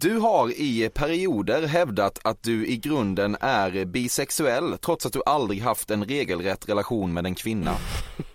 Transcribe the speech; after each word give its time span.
Du 0.00 0.18
har 0.18 0.60
i 0.60 0.90
perioder 0.94 1.66
hävdat 1.66 2.18
att 2.22 2.42
du 2.42 2.66
i 2.66 2.76
grunden 2.76 3.36
är 3.40 3.84
bisexuell 3.84 4.78
trots 4.78 5.06
att 5.06 5.12
du 5.12 5.22
aldrig 5.26 5.62
haft 5.62 5.90
en 5.90 6.04
regelrätt 6.04 6.68
relation 6.68 7.12
med 7.12 7.26
en 7.26 7.34
kvinna. 7.34 7.74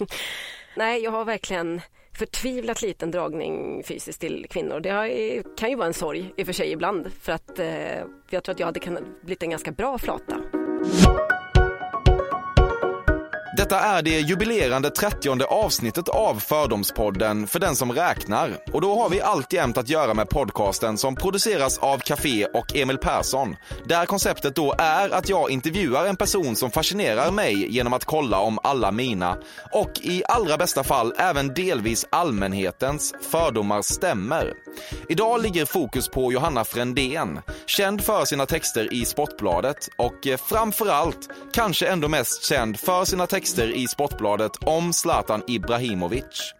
Nej, 0.75 1.03
jag 1.03 1.11
har 1.11 1.25
verkligen 1.25 1.81
förtvivlat 2.17 2.81
liten 2.81 3.11
dragning 3.11 3.83
fysiskt 3.83 4.21
till 4.21 4.45
kvinnor. 4.49 4.79
Det 4.79 5.57
kan 5.57 5.69
ju 5.69 5.75
vara 5.75 5.87
en 5.87 5.93
sorg 5.93 6.33
i 6.37 6.43
och 6.43 6.45
för 6.45 6.53
sig 6.53 6.71
ibland 6.71 7.11
för 7.21 7.31
att 7.31 7.59
eh, 7.59 7.67
jag 8.29 8.43
tror 8.43 8.53
att 8.53 8.59
jag 8.59 8.67
hade 8.67 8.79
kunnat 8.79 9.03
blivit 9.21 9.43
en 9.43 9.49
ganska 9.49 9.71
bra 9.71 9.97
flata. 9.97 10.37
Detta 13.59 13.79
är 13.79 14.01
det 14.01 14.19
jubilerande 14.19 14.89
30 14.89 15.43
avsnittet 15.43 16.09
av 16.09 16.39
Fördomspodden 16.39 17.47
för 17.47 17.59
den 17.59 17.75
som 17.75 17.91
räknar. 17.91 18.57
Och 18.71 18.81
då 18.81 19.01
har 19.01 19.09
vi 19.09 19.21
alltjämt 19.21 19.77
att 19.77 19.89
göra 19.89 20.13
med 20.13 20.29
podcasten 20.29 20.97
som 20.97 21.15
produceras 21.15 21.77
av 21.77 21.97
Café 21.97 22.45
och 22.45 22.75
Emil 22.75 22.97
Persson. 22.97 23.55
Där 23.85 24.05
konceptet 24.05 24.55
då 24.55 24.75
är 24.77 25.09
att 25.09 25.29
jag 25.29 25.51
intervjuar 25.51 26.05
en 26.05 26.15
person 26.15 26.55
som 26.55 26.71
fascinerar 26.71 27.31
mig 27.31 27.73
genom 27.73 27.93
att 27.93 28.05
kolla 28.05 28.39
om 28.39 28.59
alla 28.63 28.91
mina 28.91 29.37
och 29.71 29.91
i 30.01 30.23
allra 30.27 30.57
bästa 30.57 30.83
fall 30.83 31.13
även 31.17 31.53
delvis 31.53 32.05
allmänhetens 32.09 33.13
fördomar 33.31 33.81
stämmer. 33.81 34.53
Idag 35.09 35.41
ligger 35.41 35.65
fokus 35.65 36.07
på 36.07 36.33
Johanna 36.33 36.63
Frändén, 36.63 37.39
känd 37.65 38.01
för 38.01 38.25
sina 38.25 38.45
texter 38.45 38.93
i 38.93 39.05
Sportbladet 39.05 39.89
och 39.97 40.27
eh, 40.27 40.37
framförallt 40.37 41.29
kanske 41.53 41.87
ändå 41.87 42.07
mest 42.07 42.43
känd 42.43 42.79
för 42.79 43.05
sina 43.05 43.27
texter 43.27 43.48
i 43.57 43.87
Sportbladet 43.87 44.51
om 44.63 44.93
Zlatan 44.93 45.43
Ibrahimovic. 45.47 46.53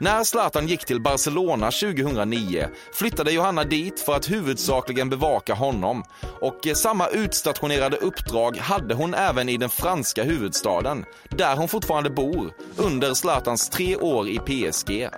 När 0.00 0.24
Zlatan 0.24 0.68
gick 0.68 0.84
till 0.84 1.00
Barcelona 1.00 1.70
2009 1.70 2.68
flyttade 2.92 3.32
Johanna 3.32 3.64
dit 3.64 4.00
för 4.00 4.16
att 4.16 4.30
huvudsakligen 4.30 5.10
bevaka 5.10 5.54
honom 5.54 6.04
och 6.40 6.66
eh, 6.66 6.74
samma 6.74 7.08
utstationerade 7.08 7.96
uppdrag 7.96 8.56
hade 8.56 8.94
hon 8.94 9.14
även 9.14 9.48
i 9.48 9.56
den 9.56 9.70
franska 9.70 10.24
huvudstaden, 10.24 11.04
där 11.28 11.56
hon 11.56 11.68
fortfarande 11.68 12.10
bor, 12.10 12.52
under 12.76 13.14
Zlatans 13.14 13.68
tre 13.68 13.96
år 13.96 14.28
i 14.28 14.38
PSG. 14.38 15.08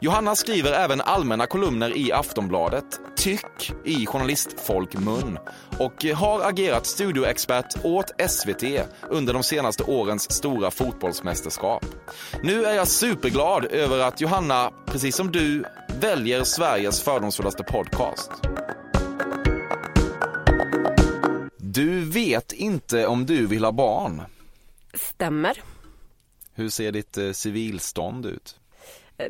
Johanna 0.00 0.36
skriver 0.36 0.72
även 0.72 1.00
allmänna 1.00 1.46
kolumner 1.46 1.96
i 1.96 2.12
Aftonbladet, 2.12 3.00
tyck 3.16 3.72
i 3.84 4.06
journalistfolkmun 4.06 5.38
och 5.78 6.04
har 6.04 6.48
agerat 6.48 6.86
studioexpert 6.86 7.84
åt 7.84 8.30
SVT 8.30 8.62
under 9.10 9.32
de 9.32 9.42
senaste 9.42 9.82
årens 9.82 10.32
stora 10.32 10.70
fotbollsmästerskap. 10.70 11.84
Nu 12.42 12.64
är 12.64 12.74
jag 12.74 12.88
superglad 12.88 13.64
över 13.64 13.98
att 13.98 14.20
Johanna, 14.20 14.70
precis 14.86 15.16
som 15.16 15.32
du, 15.32 15.64
väljer 16.00 16.44
Sveriges 16.44 17.02
fördomsfullaste 17.02 17.62
podcast. 17.62 18.30
Du 21.58 22.04
vet 22.04 22.52
inte 22.52 23.06
om 23.06 23.26
du 23.26 23.46
vill 23.46 23.64
ha 23.64 23.72
barn. 23.72 24.22
Stämmer. 24.94 25.62
Hur 26.54 26.68
ser 26.68 26.92
ditt 26.92 27.18
eh, 27.18 27.32
civilstånd 27.32 28.26
ut? 28.26 28.56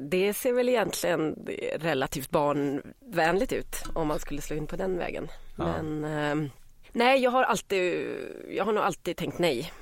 Det 0.01 0.35
ser 0.35 0.53
väl 0.53 0.69
egentligen 0.69 1.49
relativt 1.77 2.31
barnvänligt 2.31 3.53
ut 3.53 3.77
om 3.95 4.09
man 4.09 4.19
skulle 4.19 4.41
slå 4.41 4.57
in 4.57 4.67
på 4.67 4.77
den 4.77 4.99
vägen. 4.99 5.29
Ja. 5.59 5.83
Men 5.83 6.05
eh, 6.05 6.51
nej, 6.93 7.23
jag 7.23 7.31
har 7.31 7.43
alltid, 7.43 8.07
jag 8.49 8.65
har 8.65 8.73
nog 8.73 8.85
alltid 8.85 9.17
tänkt 9.17 9.39
nej. 9.39 9.73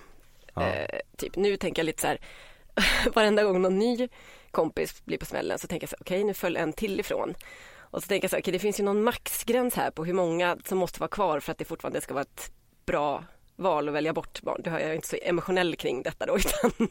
Ja. 0.54 0.68
Eh, 0.68 0.98
typ 1.16 1.36
nu 1.36 1.56
tänker 1.56 1.82
jag 1.82 1.86
lite 1.86 2.00
så 2.00 2.06
här, 2.06 2.18
varenda 3.14 3.44
gång 3.44 3.62
någon 3.62 3.78
ny 3.78 4.08
kompis 4.50 5.04
blir 5.04 5.18
på 5.18 5.26
smällen 5.26 5.58
så 5.58 5.66
tänker 5.66 5.84
jag 5.84 5.90
så 5.90 5.96
här, 5.96 6.02
okej 6.02 6.24
nu 6.24 6.34
föll 6.34 6.56
en 6.56 6.72
till 6.72 7.00
ifrån. 7.00 7.34
Och 7.78 8.02
så 8.02 8.08
tänker 8.08 8.24
jag 8.24 8.30
så 8.30 8.36
här, 8.36 8.42
okej 8.42 8.52
det 8.52 8.58
finns 8.58 8.80
ju 8.80 8.84
någon 8.84 9.02
maxgräns 9.02 9.74
här 9.74 9.90
på 9.90 10.04
hur 10.04 10.14
många 10.14 10.58
som 10.64 10.78
måste 10.78 11.00
vara 11.00 11.08
kvar 11.08 11.40
för 11.40 11.52
att 11.52 11.58
det 11.58 11.64
fortfarande 11.64 12.00
ska 12.00 12.14
vara 12.14 12.22
ett 12.22 12.52
bra 12.86 13.24
val 13.62 13.88
att 13.88 13.94
välja 13.94 14.12
bort 14.12 14.42
barn. 14.42 14.60
Det 14.64 14.70
har 14.70 14.78
jag 14.80 14.94
inte 14.94 15.08
så 15.08 15.16
emotionell 15.22 15.76
kring 15.76 16.02
detta 16.02 16.26
då 16.26 16.36
utan, 16.38 16.88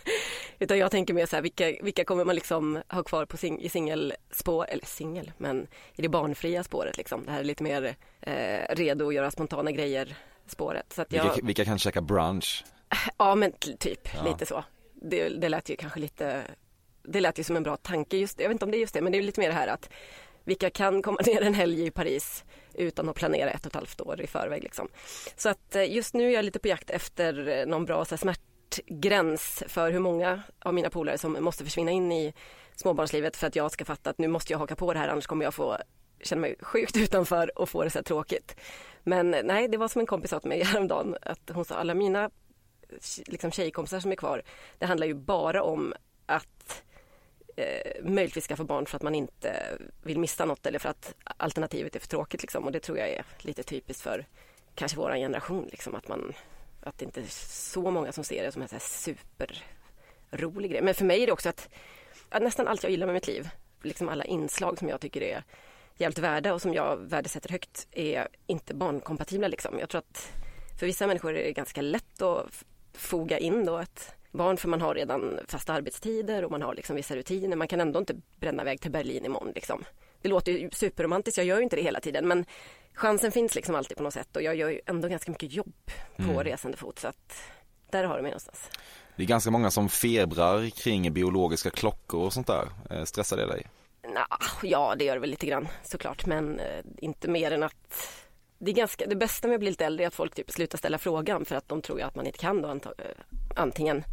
utan 0.60 0.78
jag 0.78 0.92
tänker 0.92 1.14
mer 1.14 1.26
så 1.26 1.36
här, 1.36 1.44
vilka, 1.44 1.66
vilka 1.82 2.04
kommer 2.06 2.26
man 2.26 2.36
liksom 2.36 2.82
ha 2.90 3.04
kvar 3.04 3.26
på 3.26 3.38
sing, 3.38 3.62
i 3.62 3.70
singelspår, 3.70 4.66
eller 4.70 4.86
singel, 4.86 5.32
men 5.38 5.68
i 5.96 6.02
det 6.02 6.10
barnfria 6.10 6.64
spåret 6.64 6.98
liksom. 6.98 7.26
Det 7.26 7.32
här 7.32 7.40
är 7.40 7.44
lite 7.44 7.64
mer 7.64 7.96
eh, 8.22 8.76
redo 8.76 9.08
att 9.08 9.14
göra 9.14 9.32
spontana 9.32 9.72
grejer 9.72 10.16
spåret. 10.48 10.94
Så 10.94 11.02
att 11.02 11.12
jag, 11.14 11.24
Vilka, 11.24 11.46
vilka 11.46 11.66
kan 11.66 11.80
käka 11.80 12.02
brunch? 12.02 12.66
Ja 13.18 13.36
men 13.36 13.52
typ 13.80 14.10
Ja. 14.14 14.24
lite 14.24 14.46
så. 14.46 14.64
Det, 14.94 15.30
det 15.30 15.50
lät 15.50 15.70
ju 15.70 15.76
kanske 15.76 16.00
lite, 16.00 16.42
det 17.04 17.22
lät 17.22 17.40
ju 17.40 17.44
som 17.44 17.56
en 17.56 17.64
bra 17.64 17.78
tanke 17.78 18.18
just 18.18 18.40
jag 18.40 18.48
vet 18.48 18.56
inte 18.56 18.66
om 18.66 18.72
det 18.72 18.78
är 18.78 18.80
just 18.80 18.94
det 18.94 19.02
men 19.02 19.12
det 19.12 19.18
är 19.18 19.22
lite 19.22 19.40
mer 19.40 19.48
det 19.48 19.54
här 19.56 19.68
att 19.68 19.90
vilka 20.44 20.70
kan 20.70 21.02
komma 21.02 21.18
ner 21.26 21.42
en 21.42 21.54
helg 21.54 21.86
i 21.86 21.92
Paris 21.92 22.44
utan 22.74 23.10
att 23.10 23.16
planera 23.16 23.50
ett 23.50 23.66
och 23.66 23.72
ett 23.72 23.76
halvt 23.76 24.02
år 24.02 24.22
i 24.22 24.28
förväg 24.28 24.64
liksom. 24.64 24.88
Så 25.36 25.50
att 25.50 25.76
eh, 25.76 25.94
just 25.94 26.14
nu 26.14 26.28
är 26.28 26.32
jag 26.32 26.46
lite 26.46 26.60
på 26.60 26.68
jakt 26.68 26.90
efter 26.90 27.48
eh, 27.48 27.66
någon 27.66 27.86
bra 27.86 28.06
så 28.06 28.16
här, 28.16 28.18
smärtgräns 28.18 29.64
för 29.68 29.92
hur 29.92 30.00
många 30.00 30.42
av 30.60 30.74
mina 30.74 30.90
polare 30.90 31.18
som 31.18 31.38
måste 31.40 31.64
försvinna 31.64 31.92
in 31.92 32.12
i 32.12 32.34
småbarnslivet 32.76 33.38
för 33.38 33.48
att 33.48 33.56
jag 33.56 33.72
ska 33.72 33.86
fatta 33.86 34.10
att 34.10 34.18
nu 34.18 34.28
måste 34.28 34.54
jag 34.54 34.60
haka 34.60 34.76
på 34.76 34.94
det 34.94 35.00
här 35.00 35.08
annars 35.08 35.28
kommer 35.28 35.46
jag 35.46 35.54
få 35.54 35.78
känna 36.24 36.42
mig 36.42 36.56
sjukt 36.62 36.98
utanför 36.98 37.60
och 37.60 37.70
få 37.70 37.84
det 37.84 37.90
så 37.90 37.98
här 37.98 38.04
tråkigt. 38.04 38.56
Men 39.04 39.34
eh, 39.34 39.44
nej, 39.44 39.68
det 39.68 39.78
var 39.78 39.88
som 39.88 40.00
en 40.00 40.06
kompis 40.06 40.30
sa 40.30 40.40
till 40.40 40.50
mig 40.50 40.64
häromdagen 40.64 41.18
att 41.22 41.50
hon 41.54 41.66
sa 41.66 41.76
alla 41.76 41.94
mina 41.94 42.30
liksom 43.26 43.52
tjejkompisar 43.52 44.00
som 44.00 44.12
är 44.12 44.16
kvar, 44.16 44.42
det 44.80 44.86
handlar 44.86 45.08
ju 45.08 45.14
bara 45.14 45.64
om 45.64 45.94
att 46.26 46.84
eh, 47.56 48.04
möjligtvis 48.04 48.48
skaffa 48.48 48.64
barn 48.64 48.86
för 48.86 48.96
att 48.96 49.04
man 49.04 49.16
inte 49.16 49.78
vill 50.04 50.20
missa 50.20 50.46
något 50.46 50.66
eller 50.66 50.80
för 50.80 50.90
att 50.90 51.16
alternativet 51.24 51.96
är 51.96 52.00
för 52.00 52.08
tråkigt 52.08 52.42
liksom. 52.42 52.66
och 52.66 52.72
det 52.72 52.80
tror 52.80 52.98
jag 52.98 53.10
är 53.10 53.26
lite 53.38 53.64
typiskt 53.64 54.04
för 54.04 54.26
kanske 54.76 54.98
vår 54.98 55.16
generation 55.16 55.68
liksom 55.72 55.96
att 55.96 56.08
man 56.08 56.34
att 56.84 56.98
det 56.98 57.06
inte 57.06 57.22
är 57.22 57.26
så 57.50 57.92
många 57.92 58.12
som 58.12 58.24
ser 58.24 58.44
det 58.44 58.52
som 58.52 58.62
en 58.62 58.68
superrolig 58.80 60.72
grej. 60.72 60.82
Men 60.82 60.94
för 60.94 61.06
mig 61.06 61.24
är 61.24 61.26
det 61.26 61.34
också 61.34 61.50
att, 61.50 61.70
att 62.30 62.44
nästan 62.44 62.68
allt 62.68 62.84
jag 62.84 62.92
gillar 62.92 63.06
med 63.06 63.14
mitt 63.14 63.28
liv, 63.28 63.50
liksom 63.82 64.10
alla 64.10 64.26
inslag 64.26 64.80
som 64.80 64.90
jag 64.90 65.02
tycker 65.02 65.22
är 65.22 65.44
jävligt 65.98 66.20
värda 66.20 66.54
och 66.54 66.62
som 66.62 66.74
jag 66.74 66.98
värdesätter 66.98 67.50
högt 67.50 67.88
är 67.92 68.28
inte 68.48 68.74
barnkompatibla 68.74 69.48
liksom. 69.48 69.80
Jag 69.80 69.90
tror 69.90 70.00
att 70.00 70.32
för 70.80 70.86
vissa 70.86 71.08
människor 71.08 71.36
är 71.36 71.44
det 71.44 71.54
ganska 71.54 71.82
lätt 71.82 72.22
att 72.22 72.64
foga 72.94 73.38
in 73.38 73.66
då 73.66 73.78
ett 73.78 74.14
barn 74.32 74.58
för 74.58 74.68
man 74.68 74.82
har 74.82 74.96
redan 74.96 75.40
fasta 75.48 75.74
arbetstider 75.74 76.46
och 76.46 76.52
man 76.52 76.62
har 76.62 76.76
liksom 76.76 76.96
vissa 76.96 77.16
rutiner. 77.16 77.56
Man 77.58 77.68
kan 77.68 77.82
ändå 77.82 78.00
inte 78.00 78.16
bränna 78.40 78.62
iväg 78.64 78.82
till 78.82 78.92
Berlin 78.92 79.26
imorgon 79.26 79.52
liksom. 79.56 79.84
Det 80.22 80.30
låter 80.30 80.52
ju 80.52 80.70
superromantiskt, 80.72 81.38
jag 81.38 81.46
gör 81.48 81.58
ju 81.58 81.64
inte 81.64 81.76
det 81.76 81.82
hela 81.82 82.00
tiden 82.00 82.28
men 82.28 82.46
chansen 82.94 83.32
finns 83.32 83.56
liksom 83.56 83.76
alltid 83.76 83.98
på 83.98 84.04
något 84.04 84.14
sätt 84.14 84.36
och 84.36 84.42
jag 84.42 84.56
gör 84.56 84.70
ju 84.70 84.82
ändå 84.86 85.08
ganska 85.08 85.32
mycket 85.32 85.54
jobb 85.54 85.74
på 86.16 86.24
Mm. 86.24 86.44
resande 86.44 86.78
fot 86.78 87.00
så 87.00 87.08
att 87.08 87.42
där 87.90 88.04
har 88.04 88.16
du 88.16 88.22
mig 88.22 88.32
någonstans. 88.32 88.70
Det 89.16 89.24
är 89.24 89.28
ganska 89.28 89.52
många 89.52 89.72
som 89.72 89.90
febrar 89.90 90.70
kring 90.70 91.14
biologiska 91.14 91.70
klockor 91.70 92.26
och 92.26 92.34
sånt 92.34 92.48
där. 92.48 92.68
Eh, 92.90 93.04
Stressar 93.04 93.38
det 93.38 93.46
dig? 93.48 93.68
Nå, 94.04 94.26
ja, 94.64 94.96
det 94.98 95.06
gör 95.06 95.14
det 95.14 95.20
väl 95.20 95.30
lite 95.30 95.46
grann 95.46 95.68
såklart, 95.84 96.26
men 96.26 96.60
eh, 96.60 96.84
inte 96.98 97.28
mer 97.30 97.52
än 97.52 97.64
att 97.64 98.08
det, 98.58 98.72
är 98.72 98.76
ganska, 98.76 99.06
det 99.06 99.16
bästa 99.16 99.48
med 99.48 99.56
att 99.56 99.60
bli 99.60 99.70
lite 99.70 99.86
äldre 99.86 100.04
är 100.04 100.08
att 100.08 100.14
folk 100.14 100.36
typ 100.36 100.52
slutar 100.52 100.78
ställa 100.78 100.98
frågan 100.98 101.46
för 101.46 101.56
att 101.56 101.68
de 101.70 101.82
tror 101.82 102.02
att 102.02 102.16
man 102.16 102.26
inte 102.28 102.38
kan 102.40 102.62
då 102.62 102.70
eh, 102.72 102.80
antingen 103.56 104.04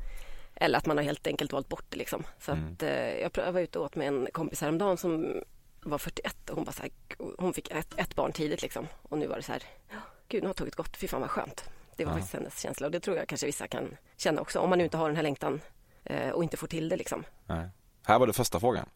eller 0.61 0.79
att 0.79 0.87
man 0.87 0.97
har 0.97 1.05
helt 1.05 1.27
enkelt 1.27 1.53
valt 1.53 1.69
bort 1.69 1.85
det 1.89 1.97
liksom. 1.97 2.23
Så 2.41 2.53
Mm. 2.53 2.73
att, 2.73 2.83
eh, 2.83 2.91
jag 3.21 3.31
jag 3.35 3.53
var 3.53 3.61
ute 3.61 3.79
och 3.79 3.85
åt 3.85 3.97
med 3.97 4.09
en 4.09 4.29
kompis 4.33 4.61
häromdagen 4.61 4.97
som 4.97 5.43
var 5.83 5.99
41 5.99 6.51
och 6.51 6.57
hon 6.57 6.65
bara 6.65 6.73
så 6.73 6.83
här, 6.83 6.91
hon 7.39 7.53
fick 7.55 7.71
ett, 7.71 7.95
ett 7.97 8.15
barn 8.15 8.33
tidigt 8.33 8.63
liksom 8.63 8.87
och 9.03 9.19
nu 9.19 9.27
var 9.27 9.37
det 9.37 9.43
så 9.43 9.53
här, 9.53 9.63
"Ja, 9.91 9.97
gud 10.29 10.43
nu 10.43 10.49
har 10.49 10.55
tåget 10.55 10.75
gått, 10.75 10.97
fy 10.97 11.09
fan 11.09 11.21
vad 11.21 11.31
skönt. 11.31 11.65
Det 11.97 12.05
var 12.05 12.13
Ja. 12.13 12.17
faktiskt 12.17 12.35
hennes 12.35 12.61
känsla 12.61 12.87
och 12.87 12.91
det 12.93 13.01
tror 13.01 13.17
jag 13.17 13.29
kanske 13.29 13.47
vissa 13.47 13.67
kan 13.69 13.97
känna 14.17 14.41
också 14.41 14.59
om 14.61 14.69
man 14.71 14.79
nu 14.79 14.85
inte 14.85 14.97
har 14.97 15.07
den 15.09 15.17
här 15.17 15.23
längtan 15.23 15.61
eh, 16.05 16.31
och 16.31 16.43
inte 16.43 16.57
får 16.57 16.67
till 16.67 16.89
det 16.89 16.97
liksom. 16.97 17.25
Nej. 17.47 17.69
Här 18.07 18.19
var 18.19 18.27
det 18.27 18.33
första 18.33 18.61
frågan. 18.61 18.87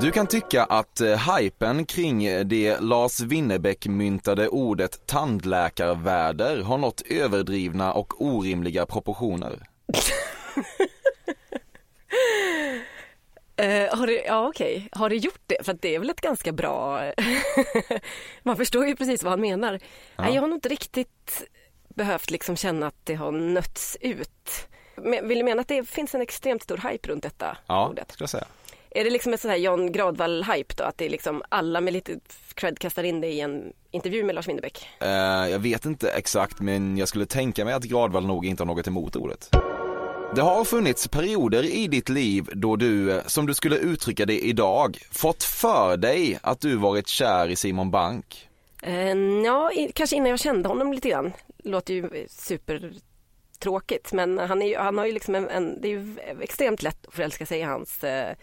Du 0.00 0.10
kan 0.10 0.26
tycka 0.26 0.64
att 0.64 1.00
eh, 1.00 1.36
hypen 1.36 1.86
kring 1.86 2.48
det 2.48 2.80
Lars 2.80 3.20
Winnerbäck 3.20 3.86
myntade 3.86 4.48
ordet 4.48 5.06
tandläkarväder 5.06 6.62
har 6.62 6.78
nått 6.78 7.02
överdrivna 7.10 7.92
och 7.92 8.22
orimliga 8.22 8.86
proportioner. 8.86 9.66
Eh, 13.56 13.96
har 13.98 14.06
det, 14.06 14.22
ja 14.26 14.48
okej, 14.48 14.88
har 14.92 15.08
det 15.08 15.16
gjort 15.16 15.40
det? 15.46 15.56
För 15.66 15.72
det 15.80 15.94
är 15.94 15.98
väl 15.98 16.10
ett 16.10 16.20
ganska 16.20 16.52
bra... 16.52 17.00
Man 18.42 18.56
förstår 18.56 18.86
ju 18.86 18.96
precis 18.96 19.22
vad 19.22 19.32
han 19.32 19.40
menar. 19.40 19.80
Nej, 20.18 20.34
jag 20.34 20.42
har 20.42 20.48
nog 20.48 20.56
inte 20.56 20.68
riktigt 20.68 21.42
behövt 21.94 22.30
liksom 22.30 22.56
känna 22.56 22.86
att 22.86 22.94
det 23.04 23.14
har 23.14 23.32
nötts 23.32 23.96
ut. 24.00 24.68
Men, 24.96 25.28
vill 25.28 25.38
du 25.38 25.44
mena 25.44 25.60
att 25.60 25.68
det 25.68 25.88
finns 25.88 26.14
en 26.14 26.20
extremt 26.20 26.62
stor 26.62 26.90
hype 26.90 27.08
runt 27.08 27.22
detta 27.22 27.56
Ja, 27.66 27.88
ordet? 27.88 28.12
skulle 28.12 28.22
jag 28.22 28.30
säga. 28.30 28.44
Är 28.90 29.04
det 29.04 29.10
liksom 29.10 29.34
ett 29.34 29.40
sånt 29.40 29.50
här 29.52 29.58
John 29.58 29.92
Gradvall-hype 29.92 30.74
då? 30.76 30.84
Att 30.84 30.98
det 30.98 31.04
är 31.06 31.10
liksom 31.10 31.42
alla 31.48 31.80
med 31.80 31.92
lite 31.92 32.18
cred 32.54 32.78
kastar 32.78 33.02
in 33.04 33.20
det 33.20 33.28
i 33.28 33.40
en 33.40 33.72
intervju 33.90 34.24
med 34.24 34.34
Lars 34.34 34.48
Winnerbäck? 34.48 34.88
Eh, 35.00 35.08
jag 35.50 35.58
vet 35.58 35.84
inte 35.84 36.10
exakt 36.10 36.60
men 36.60 36.96
jag 36.98 37.08
skulle 37.08 37.26
tänka 37.26 37.64
mig 37.64 37.74
att 37.74 37.84
Gradvall 37.84 38.26
nog 38.26 38.46
inte 38.46 38.62
har 38.62 38.66
något 38.66 38.86
emot 38.86 39.16
ordet. 39.16 39.50
Det 40.32 40.40
har 40.40 40.64
funnits 40.64 41.08
perioder 41.08 41.62
i 41.62 41.88
ditt 41.88 42.08
liv 42.08 42.48
då 42.52 42.76
du, 42.76 43.12
eh, 43.12 43.24
som 43.26 43.46
du 43.46 43.54
skulle 43.54 43.76
uttrycka 43.76 44.26
det 44.26 44.38
idag, 44.38 44.98
fått 45.10 45.42
för 45.42 45.96
dig 45.96 46.38
att 46.42 46.60
du 46.60 46.76
varit 46.76 47.08
kär 47.08 47.48
i 47.48 47.56
Simon 47.56 47.90
Bank. 47.90 48.48
Eh, 48.82 49.16
ja, 49.44 49.70
kanske 49.94 50.16
innan 50.16 50.30
jag 50.30 50.40
kände 50.40 50.68
honom 50.68 50.92
lite 50.92 51.08
grann. 51.08 51.32
Låter 51.58 51.94
ju 51.94 52.26
supertråkigt 52.28 54.12
men 54.12 54.38
han, 54.38 54.62
är 54.62 54.66
ju, 54.66 54.76
han 54.76 54.98
har 54.98 55.06
ju 55.06 55.12
liksom 55.12 55.34
en, 55.34 55.48
en, 55.48 55.80
det 55.80 55.88
är 55.88 55.90
ju 55.90 56.16
extremt 56.40 56.82
lätt 56.82 57.06
att 57.06 57.14
förälska 57.14 57.46
sig 57.46 57.58
i 57.58 57.62
hans 57.62 58.04
eh, 58.04 58.34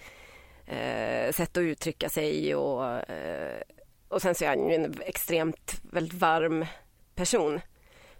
eh, 0.65 1.31
sätt 1.31 1.57
att 1.57 1.61
uttrycka 1.61 2.09
sig 2.09 2.55
och, 2.55 2.85
eh, 3.09 3.61
och 4.07 4.21
sen 4.21 4.35
så 4.35 4.43
är 4.45 4.49
han 4.49 4.69
ju 4.69 4.75
en 4.75 4.95
extremt 5.05 5.81
väldigt 5.91 6.13
varm 6.13 6.65
person. 7.15 7.61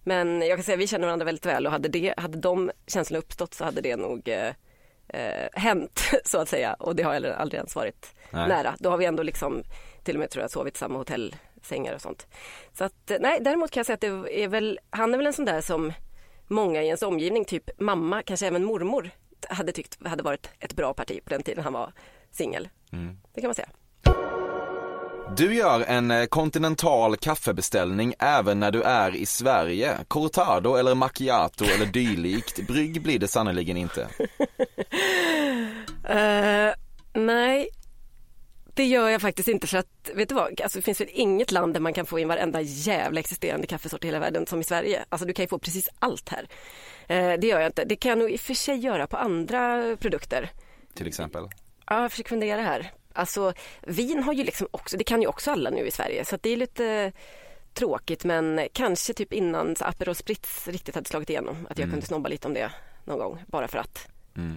Men 0.03 0.42
jag 0.42 0.57
kan 0.57 0.63
säga 0.63 0.77
vi 0.77 0.88
känner 0.88 1.06
varandra 1.06 1.25
väldigt 1.25 1.45
väl 1.45 1.65
och 1.65 1.71
hade, 1.71 1.89
det, 1.89 2.13
hade 2.18 2.38
de 2.38 2.71
känslorna 2.88 3.19
uppstått 3.19 3.53
så 3.53 3.63
hade 3.63 3.81
det 3.81 3.95
nog 3.95 4.27
eh, 4.27 4.53
eh, 5.07 5.50
hänt 5.53 6.01
så 6.25 6.38
att 6.38 6.50
säga 6.50 6.74
och 6.74 6.95
det 6.95 7.03
har 7.03 7.13
jag 7.13 7.25
aldrig 7.25 7.57
ens 7.57 7.75
varit 7.75 8.15
Nej. 8.31 8.48
nära. 8.48 8.75
Då 8.80 8.89
har 8.89 8.98
vi 8.98 9.06
ändå 9.06 9.24
liksom 9.24 9.63
till 10.03 10.15
och 10.15 10.19
med 10.19 10.30
tror 10.30 10.42
jag 10.42 10.51
sovit 10.51 10.75
i 10.75 10.77
samma 10.77 10.98
hotellsängar 10.98 11.94
och 11.94 12.01
sånt. 12.01 12.27
Så 12.74 12.83
att 12.83 13.12
eh, 13.12 13.18
nej, 13.19 13.39
däremot 13.42 13.71
kan 13.71 13.80
jag 13.80 13.86
säga 13.86 13.94
att 13.94 14.25
det 14.27 14.44
är 14.44 14.48
väl, 14.48 14.80
han 14.89 15.13
är 15.13 15.18
väl 15.18 15.27
en 15.27 15.33
sån 15.33 15.45
där 15.45 15.62
som 15.62 15.94
många 16.48 16.83
i 16.83 16.86
ens 16.86 17.01
omgivning, 17.01 17.45
typ 17.45 17.80
mamma, 17.80 18.24
kanske 18.24 18.48
även 18.48 18.63
mormor, 18.63 19.09
hade 19.50 19.71
tyckt 19.71 20.07
hade 20.07 20.24
varit 20.24 20.50
ett 20.59 20.74
bra 20.74 20.94
parti 20.94 21.24
på 21.24 21.30
den 21.30 21.44
tiden 21.44 21.63
han 21.63 21.74
var 21.74 21.94
singel. 22.31 22.69
Det 23.33 23.42
kan 23.42 23.48
man 23.48 23.56
säga. 23.56 23.69
Du 25.38 25.56
gör 25.56 25.81
en 25.81 26.12
eh, 26.12 26.25
kontinental 26.25 27.18
kaffebeställning 27.18 28.13
även 28.19 28.60
när 28.60 28.72
du 28.72 28.81
är 28.81 29.16
i 29.16 29.25
Sverige. 29.25 29.98
Cortado 30.07 30.75
eller 30.75 30.95
macchiato 30.95 31.66
eller 31.66 31.86
dylikt. 31.86 32.60
Brygg 32.68 33.01
blir 33.01 33.19
det 33.19 33.28
sannerligen 33.28 33.78
inte. 33.78 34.07
Eh, 36.10 36.74
nej, 37.13 37.69
det 38.74 38.86
gör 38.86 39.10
jag 39.10 39.22
faktiskt 39.22 39.48
inte 39.48 39.68
för 39.68 39.78
att, 39.78 40.10
vet 40.16 40.30
du 40.30 40.36
vad, 40.36 40.62
alltså, 40.62 40.80
det 40.80 40.83
finns 40.83 41.01
väl 41.01 41.10
inget 41.12 41.51
land 41.51 41.74
där 41.74 41.80
man 41.80 41.94
kan 41.94 42.06
få 42.06 42.19
in 42.19 42.27
varenda 42.27 42.62
jävla 42.62 43.19
existerande 43.19 43.68
kaffesort 43.68 44.04
i 44.04 44.07
hela 44.07 44.19
världen 44.19 44.48
som 44.48 44.62
i 44.62 44.63
Sverige. 44.63 45.06
Alltså 45.10 45.27
du 45.27 45.34
kan 45.34 45.44
ju 45.44 45.50
få 45.50 45.60
precis 45.60 45.89
allt 46.00 46.30
här. 46.30 46.48
Eh, 47.07 47.39
det 47.39 47.48
gör 47.48 47.60
jag 47.60 47.69
inte. 47.69 47.86
Det 47.86 47.95
kan 47.95 48.10
jag 48.10 48.19
nog 48.19 48.31
i 48.31 48.36
och 48.36 48.39
för 48.39 48.54
sig 48.54 48.77
göra 48.77 49.07
på 49.07 49.18
andra 49.18 49.95
produkter. 50.00 50.50
Till 50.94 51.07
exempel. 51.07 51.44
Ja, 51.86 52.01
jag 52.01 52.12
försöker 52.12 52.30
fundera 52.30 52.62
här. 52.62 52.92
Alltså 53.13 53.54
vin 53.81 54.24
har 54.24 54.34
ju 54.34 54.44
liksom 54.44 54.68
också, 54.72 54.98
det 54.98 55.04
kan 55.04 55.22
ju 55.22 55.28
också 55.28 55.52
alla 55.52 55.69
nu 55.69 55.88
i 55.88 55.92
Sverige 55.92 56.25
så 56.25 56.38
det 56.42 56.50
är 56.50 56.58
lite 56.58 57.12
tråkigt 57.74 58.24
men 58.24 58.68
kanske 58.74 59.13
typ 59.13 59.34
innan 59.34 59.75
så 59.75 59.86
Aperol 59.86 60.16
Spritz 60.16 60.68
riktigt 60.68 60.96
hade 60.96 61.10
slagit 61.10 61.30
igenom 61.30 61.68
att 61.69 61.80
jag 61.80 61.90
kunde 61.90 62.06
snobba 62.06 62.30
lite 62.30 62.48
om 62.48 62.54
det 62.54 62.72
någon 63.06 63.19
gång 63.19 63.44
bara 63.48 63.68
för 63.68 63.78
att. 63.78 64.08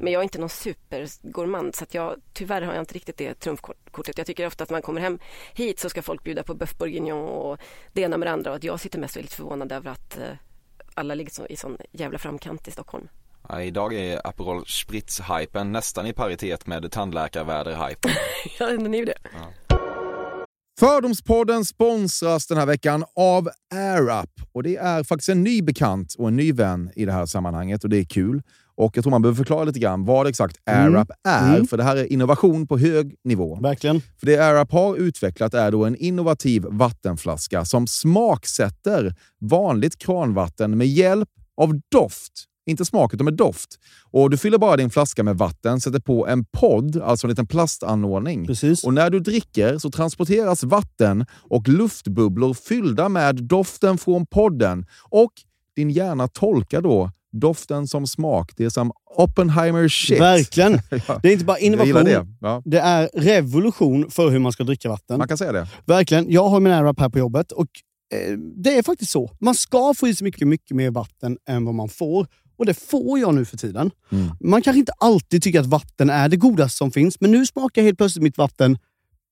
Men 0.00 0.12
jag 0.12 0.20
är 0.20 0.22
inte 0.22 0.38
någon 0.38 0.48
supergourmand 0.48 1.74
så 1.74 1.84
att 1.84 1.94
jag 1.94 2.20
tyvärr 2.32 2.62
har 2.62 2.74
jag 2.74 2.82
inte 2.82 2.94
riktigt 2.94 3.16
det 3.16 3.34
trumfkortet. 3.34 4.18
Jag 4.18 4.26
tycker 4.26 4.46
ofta 4.46 4.64
att 4.64 4.70
man 4.70 4.82
kommer 4.82 5.00
hem 5.00 5.18
hit 5.54 5.80
så 5.80 5.88
ska 5.88 6.02
folk 6.02 6.24
bjuda 6.24 6.42
på 6.42 6.54
boeuf 6.54 6.78
bourguignon 6.78 7.28
och 7.28 7.58
det 7.92 8.00
ena 8.02 8.16
med 8.16 8.28
det 8.28 8.32
andra 8.32 8.50
och 8.50 8.56
att 8.56 8.64
jag 8.64 8.80
sitter 8.80 8.98
mest 8.98 9.16
väldigt 9.16 9.32
förvånad 9.32 9.72
över 9.72 9.90
att 9.90 10.18
eh, 10.18 10.36
alla 10.94 11.14
ligger 11.14 11.30
så, 11.30 11.46
i 11.46 11.56
sån 11.56 11.78
jävla 11.92 12.18
framkant 12.18 12.68
i 12.68 12.70
Stockholm. 12.70 13.08
Ja, 13.48 13.62
idag 13.62 13.94
är 13.94 14.26
Aperol 14.26 14.64
Spritz-hypen 14.66 15.72
nästan 15.72 16.06
i 16.06 16.12
paritet 16.12 16.66
med 16.66 16.92
tandläkarväder-hypen. 16.92 18.10
ja, 18.58 18.66
den 18.66 18.94
är 18.94 18.98
ju 18.98 19.04
det. 19.04 19.18
Fördomspodden 20.80 21.64
sponsras 21.64 22.46
den 22.46 22.58
här 22.58 22.66
veckan 22.66 23.04
av 23.16 23.48
AirUp. 23.74 24.30
Och 24.52 24.62
det 24.62 24.76
är 24.76 25.04
faktiskt 25.04 25.28
en 25.28 25.42
ny 25.42 25.62
bekant 25.62 26.14
och 26.18 26.28
en 26.28 26.36
ny 26.36 26.52
vän 26.52 26.90
i 26.96 27.04
det 27.04 27.12
här 27.12 27.26
sammanhanget 27.26 27.84
och 27.84 27.90
det 27.90 27.98
är 27.98 28.04
kul. 28.04 28.42
Och 28.76 28.96
jag 28.96 29.04
tror 29.04 29.10
man 29.10 29.22
behöver 29.22 29.36
förklara 29.36 29.64
lite 29.64 29.78
grann 29.78 30.04
vad 30.04 30.26
exakt 30.26 30.56
AirUp 30.66 31.10
är, 31.28 31.64
för 31.64 31.76
det 31.76 31.82
här 31.82 31.96
är 31.96 32.12
innovation 32.12 32.66
på 32.66 32.78
hög 32.78 33.14
nivå. 33.24 33.58
Verkligen. 33.60 34.00
För 34.00 34.26
det 34.26 34.38
AirUp 34.38 34.72
har 34.72 34.96
utvecklat 34.96 35.54
är 35.54 35.70
då 35.70 35.84
en 35.84 35.96
innovativ 35.96 36.64
vattenflaska 36.68 37.64
som 37.64 37.86
smaksätter 37.86 39.14
vanligt 39.40 39.98
kranvatten 39.98 40.78
med 40.78 40.86
hjälp 40.86 41.28
av 41.56 41.80
doft. 41.92 42.32
Inte 42.66 42.84
smak, 42.84 43.14
utan 43.14 43.24
med 43.24 43.34
doft. 43.34 43.78
Och 44.10 44.30
Du 44.30 44.36
fyller 44.36 44.58
bara 44.58 44.76
din 44.76 44.90
flaska 44.90 45.22
med 45.22 45.36
vatten, 45.38 45.80
sätter 45.80 46.00
på 46.00 46.26
en 46.26 46.44
podd, 46.44 46.96
alltså 47.02 47.26
en 47.26 47.28
liten 47.28 47.46
plastanordning. 47.46 48.46
Precis. 48.46 48.84
Och 48.84 48.94
När 48.94 49.10
du 49.10 49.20
dricker 49.20 49.78
så 49.78 49.90
transporteras 49.90 50.64
vatten 50.64 51.26
och 51.32 51.68
luftbubblor 51.68 52.54
fyllda 52.54 53.08
med 53.08 53.36
doften 53.44 53.98
från 53.98 54.26
podden. 54.26 54.86
Och 55.10 55.32
din 55.76 55.90
hjärna 55.90 56.28
tolkar 56.28 56.80
då 56.80 57.10
doften 57.32 57.86
som 57.88 58.06
smak. 58.06 58.52
Det 58.56 58.64
är 58.64 58.70
som 58.70 58.92
Oppenheimer 59.16 59.88
shit. 59.88 60.20
Verkligen. 60.20 60.72
Ja. 61.08 61.20
Det 61.22 61.28
är 61.28 61.32
inte 61.32 61.44
bara 61.44 61.58
innovation. 61.58 62.04
det. 62.04 62.26
Ja, 62.40 62.62
Det 62.64 62.78
är 62.78 63.08
revolution 63.14 64.10
för 64.10 64.30
hur 64.30 64.38
man 64.38 64.52
ska 64.52 64.64
dricka 64.64 64.88
vatten. 64.88 65.18
man 65.18 65.28
kan 65.28 65.38
säga 65.38 65.52
det. 65.52 65.66
Verkligen. 65.86 66.30
Jag 66.30 66.48
har 66.48 66.60
min 66.60 66.72
AirUp 66.72 67.00
här 67.00 67.08
på 67.08 67.18
jobbet 67.18 67.52
och 67.52 67.66
eh, 68.14 68.38
det 68.38 68.78
är 68.78 68.82
faktiskt 68.82 69.10
så. 69.10 69.30
Man 69.40 69.54
ska 69.54 69.94
få 69.96 70.08
i 70.08 70.14
sig 70.14 70.24
mycket, 70.24 70.48
mycket 70.48 70.76
mer 70.76 70.90
vatten 70.90 71.38
än 71.48 71.64
vad 71.64 71.74
man 71.74 71.88
får. 71.88 72.26
Och 72.56 72.66
det 72.66 72.74
får 72.74 73.18
jag 73.18 73.34
nu 73.34 73.44
för 73.44 73.56
tiden. 73.56 73.90
Mm. 74.12 74.30
Man 74.40 74.62
kanske 74.62 74.78
inte 74.78 74.92
alltid 74.98 75.42
tycker 75.42 75.60
att 75.60 75.66
vatten 75.66 76.10
är 76.10 76.28
det 76.28 76.36
godaste 76.36 76.76
som 76.76 76.90
finns, 76.90 77.20
men 77.20 77.30
nu 77.30 77.46
smakar 77.46 77.82
helt 77.82 77.98
plötsligt 77.98 78.22
mitt 78.22 78.38
vatten 78.38 78.78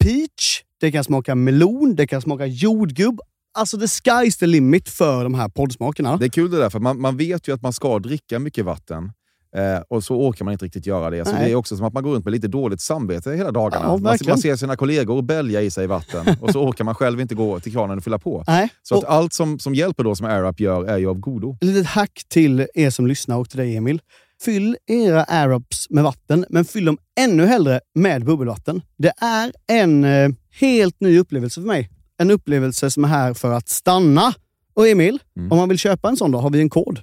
peach, 0.05 0.63
det 0.81 0.93
kan 0.93 1.05
smaka 1.05 1.35
melon, 1.35 1.95
det 1.97 2.07
kan 2.07 2.23
smaka 2.23 2.47
jordgubb. 2.47 3.21
Alltså 3.55 3.79
the 3.79 3.87
sky's 3.87 4.39
the 4.39 4.47
limit 4.47 4.89
för 4.89 5.25
de 5.25 5.35
här 5.35 5.49
poddsmakerna. 5.49 6.17
Det 6.17 6.25
är 6.25 6.29
kul 6.29 6.51
det 6.51 6.59
där, 6.59 6.71
för 6.71 6.81
man, 6.81 7.01
man 7.01 7.17
vet 7.17 7.49
ju 7.49 7.55
att 7.55 7.63
man 7.63 7.73
ska 7.73 7.99
dricka 7.99 8.39
mycket 8.39 8.65
vatten. 8.65 9.13
Eh, 9.57 9.83
och 9.89 10.05
så 10.05 10.17
orkar 10.17 10.45
man 10.45 10.53
inte 10.53 10.65
riktigt 10.65 10.87
göra 10.87 11.11
det. 11.11 11.25
Så 11.25 11.33
Nej. 11.33 11.45
det 11.45 11.51
är 11.51 11.55
också 11.55 11.77
som 11.77 11.87
att 11.87 11.93
man 11.93 12.03
går 12.03 12.13
runt 12.15 12.25
med 12.25 12.33
lite 12.33 12.49
dåligt 12.49 12.81
samvete 12.81 13.31
hela 13.33 13.51
dagarna. 13.51 13.85
Ja, 13.85 13.97
man, 13.97 14.19
man 14.29 14.39
ser 14.39 14.57
sina 14.57 14.77
kollegor 14.77 15.23
bälja 15.23 15.61
i 15.63 15.71
sig 15.71 15.87
vatten 15.87 16.37
och 16.41 16.51
så 16.51 16.61
orkar 16.69 16.85
man 16.85 16.95
själv 16.95 17.21
inte 17.21 17.35
gå 17.35 17.61
till 17.61 17.73
kranen 17.73 17.99
och 17.99 18.05
fylla 18.05 18.19
på. 18.19 18.45
Nej. 18.47 18.69
Så 18.83 18.95
att 18.99 19.05
Och 19.05 19.13
allt 19.13 19.33
som, 19.33 19.59
som 19.59 19.75
hjälper 19.75 20.05
då, 20.05 20.15
som 20.17 20.27
AirUp 20.27 20.61
gör, 20.61 20.85
är 20.85 20.99
ju 20.99 21.09
av 21.09 21.19
godo. 21.19 21.55
ett 21.61 21.65
litet 21.67 21.87
hack 21.87 22.23
till 22.29 22.67
er 22.75 22.91
som 22.91 23.07
lyssnar 23.07 23.37
och 23.37 23.49
till 23.51 23.59
dig 23.59 23.77
Emil. 23.77 24.01
Fyll 24.45 24.77
era 24.87 25.25
AirUps 25.25 25.91
med 25.91 26.05
vatten, 26.05 26.47
men 26.49 26.65
fyll 26.65 26.85
dem 26.85 26.99
ännu 27.21 27.47
hellre 27.47 27.81
med 27.95 28.25
bubbelvatten. 28.25 28.83
Det 28.99 29.13
är 29.21 29.53
en 29.69 30.05
eh, 30.05 30.29
helt 30.61 31.01
ny 31.01 31.19
upplevelse 31.19 31.61
för 31.61 31.67
mig. 31.67 31.91
En 32.19 32.31
upplevelse 32.31 32.91
som 32.91 33.05
är 33.05 33.09
här 33.09 33.35
för 33.35 33.53
att 33.53 33.69
stanna. 33.69 34.35
Och 34.75 34.89
Emil, 34.89 35.19
Mm. 35.37 35.53
om 35.53 35.59
man 35.59 35.69
vill 35.69 35.79
köpa 35.79 36.09
en 36.09 36.17
sån 36.17 36.31
då, 36.31 36.39
har 36.39 36.51
vi 36.51 36.61
en 36.61 36.71
kod. 36.71 36.99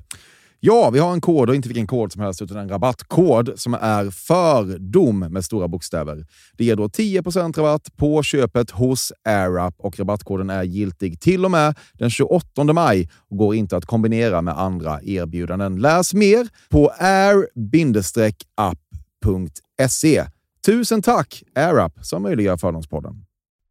Ja, 0.61 0.89
vi 0.89 0.99
har 0.99 1.13
en 1.13 1.21
kod 1.21 1.49
och 1.49 1.55
inte 1.55 1.67
vilken 1.67 1.87
kod 1.87 2.11
som 2.11 2.21
helst 2.21 2.41
utan 2.41 2.57
en 2.57 2.69
rabattkod 2.69 3.51
som 3.55 3.73
är 3.73 4.11
FÖRDOM 4.11 5.19
med 5.19 5.45
stora 5.45 5.67
bokstäver. 5.67 6.25
Det 6.57 6.65
ger 6.65 6.75
då 6.75 6.87
10% 6.87 7.57
rabatt 7.57 7.97
på 7.97 8.23
köpet 8.23 8.71
hos 8.71 9.13
AirUp 9.23 9.75
och 9.77 9.99
rabattkoden 9.99 10.49
är 10.49 10.63
giltig 10.63 11.21
till 11.21 11.45
och 11.45 11.51
med 11.51 11.75
den 11.93 12.09
28 12.09 12.63
maj 12.63 13.09
och 13.29 13.37
går 13.37 13.55
inte 13.55 13.77
att 13.77 13.85
kombinera 13.85 14.41
med 14.41 14.59
andra 14.59 15.01
erbjudanden. 15.01 15.81
Läs 15.81 16.13
mer 16.13 16.47
på 16.69 16.91
air-app.se. 16.99 17.45
Tusen 20.65 21.01
tack 21.01 21.43
AirUp 21.55 21.93
som 22.01 22.21
möjliggör 22.21 22.57
Fördomspodden. 22.57 23.28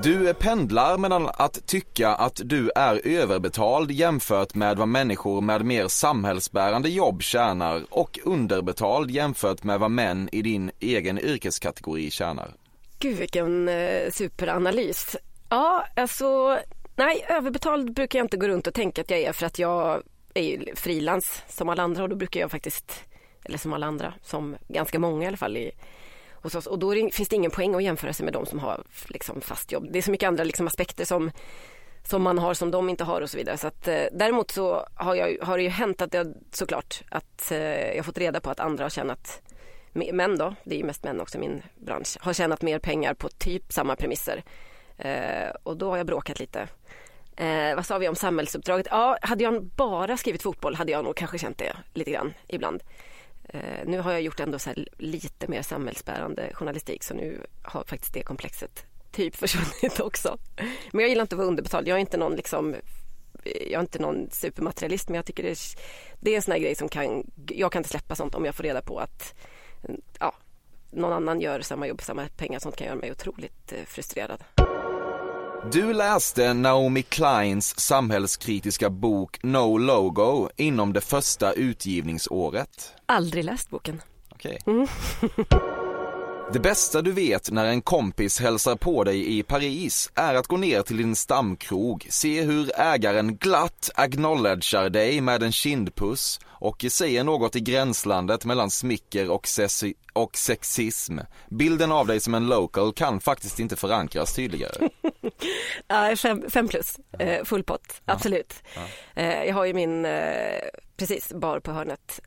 Du 0.00 0.34
pendlar 0.34 0.98
mellan 0.98 1.28
att 1.34 1.66
tycka 1.66 2.08
att 2.08 2.40
du 2.44 2.70
är 2.74 3.06
överbetald 3.06 3.90
jämfört 3.90 4.54
med 4.54 4.76
vad 4.76 4.88
människor 4.88 5.40
med 5.40 5.64
mer 5.64 5.88
samhällsbärande 5.88 6.88
jobb 6.88 7.22
tjänar 7.22 7.82
och 7.90 8.18
underbetald 8.24 9.10
jämfört 9.10 9.64
med 9.64 9.80
vad 9.80 9.90
män 9.90 10.28
i 10.32 10.42
din 10.42 10.70
egen 10.80 11.18
yrkeskategori 11.18 12.10
tjänar. 12.10 12.50
Gud 12.98 13.16
vilken 13.16 13.68
eh, 13.68 14.10
superanalys. 14.10 15.16
Ja, 15.48 15.84
alltså 15.96 16.58
nej, 16.96 17.26
överbetald 17.28 17.94
brukar 17.94 18.18
jag 18.18 18.24
inte 18.24 18.36
gå 18.36 18.48
runt 18.48 18.66
och 18.66 18.74
tänka 18.74 19.00
att 19.00 19.10
jag 19.10 19.20
är 19.20 19.32
för 19.32 19.46
att 19.46 19.58
jag 19.58 20.02
är 20.34 20.42
ju 20.42 20.74
frilans 20.76 21.42
som 21.48 21.68
alla 21.68 21.82
andra 21.82 22.02
och 22.02 22.08
då 22.08 22.16
brukar 22.16 22.40
jag 22.40 22.50
faktiskt, 22.50 23.04
eller 23.44 23.58
som 23.58 23.72
alla 23.72 23.86
andra, 23.86 24.14
som 24.22 24.56
ganska 24.68 24.98
många 24.98 25.24
i 25.24 25.26
alla 25.26 25.36
fall 25.36 25.56
i 25.56 25.72
hos 26.42 26.54
oss 26.54 26.66
och 26.66 26.78
då 26.78 26.94
det, 26.94 27.10
finns 27.14 27.28
det 27.28 27.36
ingen 27.36 27.50
poäng 27.50 27.74
att 27.74 27.82
jämföra 27.82 28.12
sig 28.12 28.24
med 28.24 28.32
de 28.32 28.46
som 28.46 28.58
har 28.58 28.82
liksom, 29.08 29.40
fast 29.40 29.72
jobb. 29.72 29.88
Det 29.90 29.98
är 29.98 30.02
så 30.02 30.10
mycket 30.10 30.26
andra 30.26 30.44
liksom, 30.44 30.66
aspekter 30.66 31.04
som, 31.04 31.30
som 32.04 32.22
man 32.22 32.38
har 32.38 32.54
som 32.54 32.70
de 32.70 32.88
inte 32.88 33.04
har 33.04 33.20
och 33.20 33.30
så 33.30 33.36
vidare. 33.36 33.56
Så 33.56 33.66
att, 33.66 33.88
eh, 33.88 34.04
däremot 34.12 34.50
så 34.50 34.86
har, 34.94 35.14
jag, 35.14 35.38
har 35.42 35.56
det 35.56 35.62
ju 35.62 35.68
hänt 35.68 36.02
att 36.02 36.14
jag 36.14 36.34
såklart 36.50 37.02
att 37.10 37.50
eh, 37.50 37.88
jag 37.88 37.96
har 37.96 38.02
fått 38.02 38.18
reda 38.18 38.40
på 38.40 38.50
att 38.50 38.60
andra 38.60 38.84
har 38.84 38.90
tjänat 38.90 39.42
män 39.92 40.38
då, 40.38 40.54
det 40.64 40.74
är 40.74 40.78
ju 40.78 40.84
mest 40.84 41.04
män 41.04 41.20
också 41.20 41.38
i 41.38 41.40
min 41.40 41.62
bransch, 41.74 42.16
har 42.20 42.32
tjänat 42.32 42.62
mer 42.62 42.78
pengar 42.78 43.14
på 43.14 43.28
typ 43.28 43.72
samma 43.72 43.96
premisser. 43.96 44.44
Eh, 44.98 45.50
och 45.62 45.76
då 45.76 45.90
har 45.90 45.96
jag 45.96 46.06
bråkat 46.06 46.38
lite. 46.38 46.68
Eh, 47.36 47.74
vad 47.74 47.86
sa 47.86 47.98
vi 47.98 48.08
om 48.08 48.14
samhällsuppdraget? 48.14 48.86
Ja, 48.90 49.18
hade 49.22 49.44
jag 49.44 49.64
bara 49.64 50.16
skrivit 50.16 50.42
fotboll 50.42 50.74
hade 50.74 50.92
jag 50.92 51.04
nog 51.04 51.16
kanske 51.16 51.38
känt 51.38 51.58
det 51.58 51.76
lite 51.94 52.10
grann 52.10 52.34
ibland. 52.46 52.82
Eh, 53.52 53.86
nu 53.86 53.98
har 53.98 54.12
jag 54.12 54.22
gjort 54.22 54.40
ändå 54.40 54.58
så 54.58 54.74
lite 54.98 55.48
mer 55.48 55.62
samhällsbärande 55.62 56.50
journalistik 56.54 57.02
så 57.02 57.14
nu 57.14 57.46
har 57.62 57.84
faktiskt 57.84 58.14
det 58.14 58.22
komplexet 58.22 58.86
typ 59.10 59.36
försvunnit 59.42 60.00
också. 60.00 60.38
Men 60.92 61.00
jag 61.00 61.08
gillar 61.08 61.22
inte 61.22 61.34
att 61.34 61.38
vara 61.38 61.48
underbetald. 61.48 61.88
Jag 61.88 61.96
är 61.96 62.00
inte 62.00 62.16
någon 62.16 62.36
liksom 62.36 62.76
jag 63.44 63.72
är 63.72 63.80
inte 63.80 63.98
någon 63.98 64.30
supermaterialist 64.30 65.08
men 65.08 65.16
jag 65.16 65.24
tycker 65.24 65.42
det 65.42 65.50
är, 65.50 65.58
det 66.20 66.30
är 66.30 66.36
en 66.36 66.42
sån 66.42 66.52
här 66.52 66.58
grej 66.58 66.74
som 66.74 66.88
kan, 66.88 67.30
jag 67.48 67.72
kan 67.72 67.80
inte 67.80 67.88
släppa 67.88 68.14
sånt 68.14 68.34
om 68.34 68.44
jag 68.44 68.54
får 68.54 68.62
reda 68.62 68.82
på 68.82 68.98
att 68.98 69.34
ja, 70.18 70.34
någon 70.90 71.12
annan 71.12 71.40
gör 71.40 71.60
samma 71.60 71.86
jobb 71.86 72.00
för 72.00 72.06
samma 72.06 72.28
pengar. 72.36 72.58
Sånt 72.58 72.76
kan 72.76 72.86
göra 72.86 72.96
mig 72.96 73.12
otroligt 73.12 73.72
eh, 73.72 73.84
frustrerad. 73.86 74.44
Du 75.70 75.92
läste 75.92 76.54
Naomi 76.54 77.02
Kleins 77.02 77.80
samhällskritiska 77.80 78.90
bok 78.90 79.38
No 79.42 79.78
Logo 79.78 80.48
inom 80.56 80.92
det 80.92 81.00
första 81.00 81.52
utgivningsåret. 81.52 82.92
Aldrig 83.06 83.44
läst 83.44 83.70
boken. 83.70 84.02
Okej. 84.32 84.58
Mm. 84.66 84.86
Det 86.52 86.60
bästa 86.60 87.02
du 87.02 87.12
vet 87.12 87.50
när 87.50 87.64
en 87.64 87.82
kompis 87.82 88.40
hälsar 88.40 88.76
på 88.76 89.04
dig 89.04 89.38
i 89.38 89.42
Paris 89.42 90.10
är 90.14 90.34
att 90.34 90.46
gå 90.46 90.56
ner 90.56 90.82
till 90.82 90.96
din 90.96 91.16
stamkrog, 91.16 92.06
se 92.10 92.42
hur 92.42 92.80
ägaren 92.80 93.36
glatt 93.36 93.90
acknowledgar 93.94 94.90
dig 94.90 95.20
med 95.20 95.42
en 95.42 95.52
kindpuss 95.52 96.40
och 96.46 96.84
säger 96.90 97.24
något 97.24 97.56
i 97.56 97.60
gränslandet 97.60 98.44
mellan 98.44 98.70
smicker 98.70 99.30
och, 99.30 99.48
och 100.12 100.36
sexism. 100.36 101.18
Bilden 101.48 101.92
av 101.92 102.06
dig 102.06 102.20
som 102.20 102.34
en 102.34 102.46
local 102.46 102.92
kan 102.92 103.20
faktiskt 103.20 103.60
inte 103.60 103.76
förankras 103.76 104.34
tydligare. 104.34 104.88
Ja, 105.86 106.16
fem, 106.16 106.42
fem 106.50 106.68
plus, 106.68 106.98
eh, 107.18 107.44
full 107.44 107.62
pott, 107.62 108.00
absolut. 108.04 108.54
Eh, 109.14 109.44
jag 109.44 109.54
har 109.54 109.64
ju 109.64 109.74
min, 109.74 110.04
eh, 110.04 110.58
precis, 110.96 111.32
bar 111.32 111.60
på 111.60 111.72
hörnet. 111.72 112.20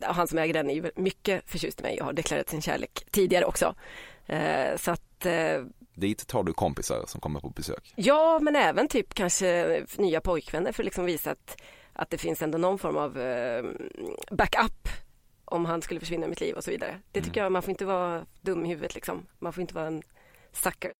Han 0.00 0.28
som 0.28 0.38
äger 0.38 0.54
den 0.54 0.70
är 0.70 0.74
ju 0.74 0.90
mycket 0.96 1.50
förtjust 1.50 1.80
i 1.80 1.82
mig 1.82 2.00
och 2.00 2.06
har 2.06 2.12
deklarerat 2.12 2.48
sin 2.48 2.62
kärlek 2.62 3.04
tidigare 3.10 3.44
också. 3.44 3.74
Eh, 4.26 4.76
så 4.76 4.90
att 4.90 5.26
eh, 5.26 5.62
Dit 5.94 6.26
tar 6.26 6.42
du 6.42 6.52
kompisar 6.52 7.04
som 7.06 7.20
kommer 7.20 7.40
på 7.40 7.48
besök. 7.48 7.92
Ja, 7.96 8.38
men 8.42 8.56
även 8.56 8.88
typ 8.88 9.14
kanske 9.14 9.86
nya 9.98 10.20
pojkvänner 10.20 10.72
för 10.72 10.82
att 10.82 10.84
liksom 10.84 11.04
visa 11.04 11.30
att, 11.30 11.62
att 11.92 12.10
det 12.10 12.18
finns 12.18 12.42
ändå 12.42 12.58
någon 12.58 12.78
form 12.78 12.96
av 12.96 13.20
eh, 13.20 13.64
backup 14.30 14.88
om 15.44 15.64
han 15.64 15.82
skulle 15.82 16.00
försvinna 16.00 16.26
i 16.26 16.28
mitt 16.28 16.40
liv 16.40 16.54
och 16.54 16.64
så 16.64 16.70
vidare. 16.70 17.00
Det 17.12 17.20
tycker 17.20 17.42
jag, 17.42 17.52
man 17.52 17.62
får 17.62 17.70
inte 17.70 17.84
vara 17.84 18.26
dum 18.40 18.64
i 18.64 18.68
huvudet 18.68 18.94
liksom. 18.94 19.26
Man 19.38 19.52
får 19.52 19.60
inte 19.60 19.74
vara 19.74 19.86
en 19.86 20.02
sucker. 20.52 20.92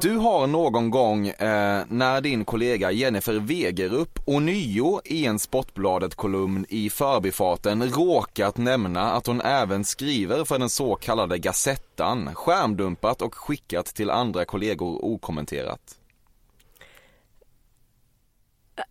Du 0.00 0.16
har 0.16 0.46
någon 0.46 0.90
gång 0.90 1.28
eh, 1.28 1.84
när 1.88 2.20
din 2.20 2.44
kollega 2.44 2.90
Jennifer 2.90 3.32
Wegerup 3.40 4.18
ånyo 4.24 5.00
i 5.04 5.26
en 5.26 5.38
Sportbladet-kolumn 5.38 6.66
i 6.68 6.90
förbifarten 6.90 7.90
råkat 7.90 8.56
nämna 8.56 9.12
att 9.12 9.26
hon 9.26 9.40
även 9.40 9.84
skriver 9.84 10.44
för 10.44 10.58
den 10.58 10.70
så 10.70 10.94
kallade 10.94 11.38
Gazettan, 11.38 12.34
skärmdumpat 12.34 13.22
och 13.22 13.34
skickat 13.34 13.86
till 13.86 14.10
andra 14.10 14.44
kollegor 14.44 15.04
okommenterat. 15.04 15.80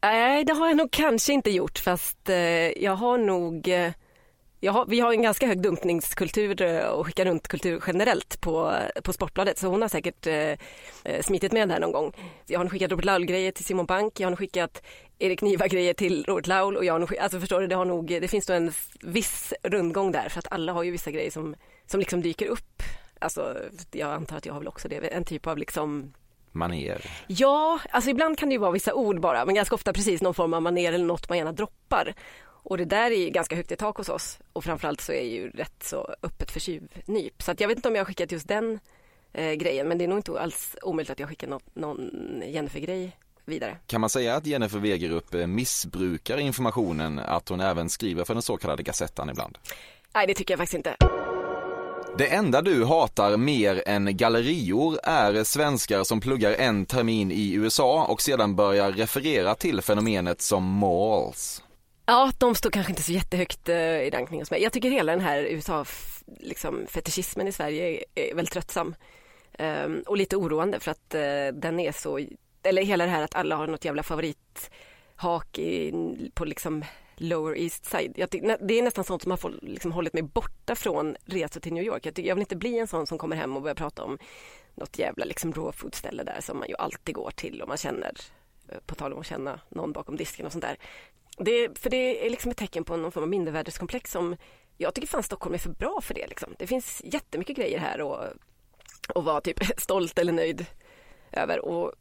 Nej, 0.01 0.45
det 0.45 0.53
har 0.53 0.67
jag 0.67 0.77
nog 0.77 0.91
kanske 0.91 1.33
inte 1.33 1.51
gjort 1.51 1.79
fast 1.79 2.29
eh, 2.29 2.38
jag 2.83 2.95
har 2.95 3.17
nog 3.17 3.67
eh, 3.67 3.91
har, 4.72 4.86
vi 4.86 5.00
har 5.00 5.12
en 5.12 5.22
ganska 5.22 5.48
hög 5.48 5.62
dumpningskultur 5.62 6.62
eh, 6.62 6.86
och 6.86 7.05
skicka 7.05 7.25
runt-kultur 7.25 7.84
generellt 7.88 8.41
på, 8.41 8.74
på 9.03 9.13
Sportbladet 9.13 9.57
så 9.57 9.67
hon 9.67 9.81
har 9.81 9.89
säkert 9.89 10.27
eh, 10.27 10.57
eh, 11.03 11.22
smitit 11.22 11.51
med 11.51 11.69
där 11.69 11.79
någon 11.79 11.91
gång. 11.91 12.13
Jag 12.45 12.60
har 12.60 12.67
skickat 12.69 12.91
Robert 12.91 13.05
Laul-grejer 13.05 13.51
till 13.51 13.65
Simon 13.65 13.86
Bank, 13.86 14.19
jag 14.19 14.29
har 14.29 14.36
skickat 14.36 14.81
Erik 15.19 15.41
Niva-grejer 15.41 15.93
till 15.93 16.25
Robert 16.25 16.48
Laul 16.48 16.77
och 16.77 16.86
jag 16.86 16.93
har 16.93 17.00
nog, 17.00 17.17
alltså 17.17 17.39
förstår 17.39 17.62
du, 17.62 17.67
det, 17.67 17.75
har 17.75 17.86
nog, 17.86 18.07
det 18.07 18.27
finns 18.27 18.48
nog 18.48 18.57
en 18.57 18.72
viss 19.01 19.53
rundgång 19.63 20.12
där 20.12 20.29
för 20.29 20.39
att 20.39 20.51
alla 20.51 20.74
har 20.74 20.84
ju 20.84 20.91
vissa 20.91 21.12
grejer 21.12 21.31
som, 21.31 21.55
som 21.86 22.00
liksom 22.00 22.22
dyker 22.22 22.48
upp. 22.48 22.84
Alltså 23.19 23.57
jag 23.91 24.10
antar 24.10 24.38
att 24.38 24.45
jag 24.45 24.53
har 24.53 24.60
väl 24.60 24.67
också 24.67 24.88
det, 24.88 24.95
en 24.95 25.24
typ 25.24 25.48
av 25.48 25.57
liksom 25.57 26.13
Maner. 26.55 27.01
Ja, 27.27 27.79
alltså 27.89 28.10
ibland 28.10 28.38
kan 28.38 28.50
det 28.50 28.53
ju 28.53 28.60
vara 28.60 28.72
vissa 28.72 28.93
ord 28.93 29.19
bara, 29.19 29.45
men 29.45 29.55
ganska 29.55 29.75
ofta 29.75 29.93
precis 29.93 30.22
någon 30.22 30.34
form 30.34 30.53
av 30.53 30.62
maner 30.62 30.93
eller 30.93 31.05
något 31.05 31.29
man 31.29 31.38
gärna 31.38 31.51
droppar. 31.51 32.15
Och 32.65 32.77
det 32.77 32.86
där 32.86 33.12
är 33.12 33.15
ju 33.15 33.29
ganska 33.29 33.55
högt 33.55 33.72
i 33.72 33.75
tak 33.75 33.98
hos 33.98 34.10
oss 34.10 34.39
och 34.53 34.63
framförallt 34.63 35.01
så 35.01 35.12
är 35.12 35.24
ju 35.24 35.50
rätt 35.50 35.84
så 35.84 36.15
öppet 36.24 36.51
för 36.51 36.60
tjuvnyp. 36.60 37.41
Så 37.41 37.51
att 37.51 37.60
jag 37.60 37.67
vet 37.67 37.77
inte 37.77 37.88
om 37.88 37.95
jag 37.95 38.01
har 38.01 38.05
skickat 38.05 38.31
just 38.31 38.48
den 38.48 38.79
eh, 39.34 39.53
grejen, 39.53 39.88
men 39.88 39.98
det 39.98 40.03
är 40.03 40.07
nog 40.07 40.17
inte 40.17 40.39
alls 40.39 40.75
omöjligt 40.81 41.10
att 41.10 41.19
jag 41.19 41.29
skickar 41.29 41.48
något, 41.48 41.75
någon 41.75 42.12
Jennifer-grej 42.45 43.17
vidare. 43.45 43.77
Kan 43.88 44.01
man 44.01 44.10
säga 44.10 44.36
att 44.36 44.45
Jennifer 44.45 44.79
Wegerup 44.79 45.34
eh, 45.34 45.48
missbrukar 45.48 46.38
informationen 46.38 47.19
att 47.19 47.50
hon 47.50 47.60
även 47.60 47.89
skriver 47.89 48.24
för 48.24 48.34
den 48.34 48.41
så 48.41 48.57
kallade 48.57 48.84
Gazettan 48.84 49.29
ibland? 49.29 49.57
Nej, 50.13 50.27
det 50.27 50.34
tycker 50.34 50.51
jag 50.51 50.60
faktiskt 50.60 50.75
inte. 50.75 50.95
Det 52.17 52.27
enda 52.27 52.62
du 52.62 52.86
hatar 52.86 53.38
mer 53.38 53.84
än 53.86 54.17
gallerior 54.17 55.00
är 55.03 55.43
svenskar 55.43 56.03
som 56.03 56.19
pluggar 56.19 56.51
en 56.51 56.86
termin 56.86 57.31
i 57.31 57.53
USA 57.53 58.05
och 58.05 58.22
sedan 58.22 58.55
börjar 58.55 58.91
referera 58.91 59.55
till 59.55 59.81
fenomenet 59.81 60.41
som 60.41 60.63
malls. 60.63 61.62
Ja, 62.05 62.31
de 62.38 62.55
står 62.55 62.69
kanske 62.69 62.91
inte 62.91 63.03
så 63.03 63.12
jättehögt 63.12 63.69
eh, 63.69 63.77
i 63.77 64.09
rankning 64.09 64.41
hos 64.41 64.51
mig. 64.51 64.63
Jag 64.63 64.74
tycker 64.74 64.89
hela 64.89 65.12
den 65.12 65.21
här 65.21 65.43
USA-fetischismen 65.43 67.45
liksom, 67.45 67.47
i 67.47 67.51
Sverige 67.51 68.03
är, 68.15 68.35
väldigt 68.35 68.53
tröttsam. 68.53 68.95
Um, 69.59 70.03
och 70.07 70.17
lite 70.17 70.35
oroande 70.35 70.79
för 70.79 70.91
att 70.91 71.15
uh, 71.15 71.59
den 71.59 71.79
är 71.79 71.91
så 71.91 72.19
eller 72.63 72.83
hela 72.83 73.05
det 73.05 73.12
här 73.12 73.24
att 73.24 73.35
alla 73.35 73.55
har 73.55 73.67
något 73.67 73.85
jävla 73.85 74.03
favorithak 74.03 75.59
i, 75.59 75.91
på 76.33 76.45
liksom 76.45 76.83
Lower 77.15 77.57
East 77.57 77.85
Side. 77.85 78.13
Jag 78.15 78.29
tyck, 78.29 78.43
det 78.43 78.79
är 78.79 78.83
nästan 78.83 79.03
sånt 79.03 79.21
som 79.21 79.31
har 79.31 79.38
få, 79.38 79.51
liksom 79.62 79.91
hållit 79.91 80.13
mig 80.13 80.24
borta 80.24 80.75
från 80.75 81.15
resor 81.25 81.59
till 81.59 81.74
New 81.74 81.83
York. 81.83 82.05
Jag, 82.05 82.15
tyck, 82.15 82.25
jag 82.25 82.35
vill 82.35 82.41
inte 82.41 82.55
bli 82.55 82.79
en 82.79 82.88
sån 82.88 83.07
som 83.07 83.17
kommer 83.17 83.35
hem 83.35 83.55
och 83.55 83.62
börjar 83.62 83.75
prata 83.75 84.03
om 84.03 84.17
något 84.75 85.00
jävla 85.00 85.25
liksom 85.25 85.53
raw 85.53 85.71
food 85.71 85.95
ställe 85.95 86.24
där 86.24 86.41
som 86.41 86.57
man 86.57 86.67
ju 86.67 86.75
alltid 86.75 87.15
går 87.15 87.31
till 87.31 87.62
och 87.62 87.67
man 87.67 87.77
känner, 87.77 88.12
eh, 88.69 88.77
på 88.85 88.95
tal 88.95 89.13
om 89.13 89.19
att 89.19 89.25
känna 89.25 89.59
någon 89.69 89.91
bakom 89.91 90.15
disken 90.15 90.45
och 90.45 90.51
sånt 90.51 90.63
där. 90.63 90.77
Det, 91.38 91.80
för 91.80 91.89
det 91.89 92.25
är 92.25 92.30
liksom 92.30 92.51
ett 92.51 92.58
tecken 92.58 92.84
på 92.84 92.98
någon 92.98 93.12
form 93.12 93.24
av 93.24 93.30
mindervärdeskomplex 93.30 94.12
som 94.12 94.36
jag 94.77 94.94
tycker 94.94 95.08
fan 95.08 95.24
Stockholm 95.24 95.54
är 95.56 95.60
för 95.60 95.70
bra 95.70 96.01
för 96.01 96.13
det. 96.13 96.27
Liksom. 96.27 96.56
Det 96.60 96.68
finns 96.68 97.01
jättemycket 97.06 97.58
grejer 97.58 97.80
här 97.80 98.01
och, 98.01 98.20
och 99.15 99.24
vara 99.24 99.42
typ 99.42 99.60
stolt 99.77 100.20
eller 100.20 100.34
nöjd 100.34 100.65
över. 101.32 101.65
Och 101.65 101.94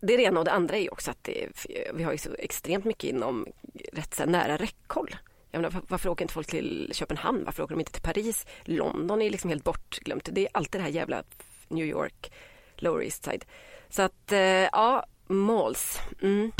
det 0.00 0.12
är 0.14 0.18
det 0.18 0.24
ena 0.24 0.38
och 0.38 0.44
det 0.44 0.52
andra 0.52 0.76
är 0.76 0.92
också 0.92 1.10
att 1.10 1.24
det, 1.24 1.48
vi 1.94 2.02
har 2.02 2.12
ju 2.12 2.18
så 2.18 2.34
extremt 2.38 2.84
mycket 2.84 3.10
inom 3.10 3.46
rätt 3.92 4.14
så 4.14 4.26
nära 4.26 4.56
räckhåll. 4.56 5.16
Jag 5.50 5.62
menar, 5.62 5.82
varför 5.88 6.10
åker 6.10 6.24
inte 6.24 6.34
folk 6.34 6.46
till 6.46 6.90
Köpenhamn? 6.92 7.44
Varför 7.44 7.62
åker 7.62 7.74
de 7.74 7.80
inte 7.80 7.92
till 7.92 8.02
Paris? 8.02 8.46
London 8.64 9.22
är 9.22 9.30
liksom 9.30 9.50
helt 9.50 9.64
bortglömt. 9.64 10.28
Det 10.32 10.40
är 10.40 10.48
alltid 10.52 10.80
det 10.80 10.82
här 10.82 10.90
jävla 10.90 11.22
New 11.68 11.86
York, 11.86 12.32
Lower 12.76 13.02
East 13.04 13.24
Side. 13.24 13.44
Så 13.88 14.02
att, 14.02 14.32
eh, 14.32 14.40
ja, 14.40 15.06
malls. 15.26 16.00
Mm. 16.22 16.52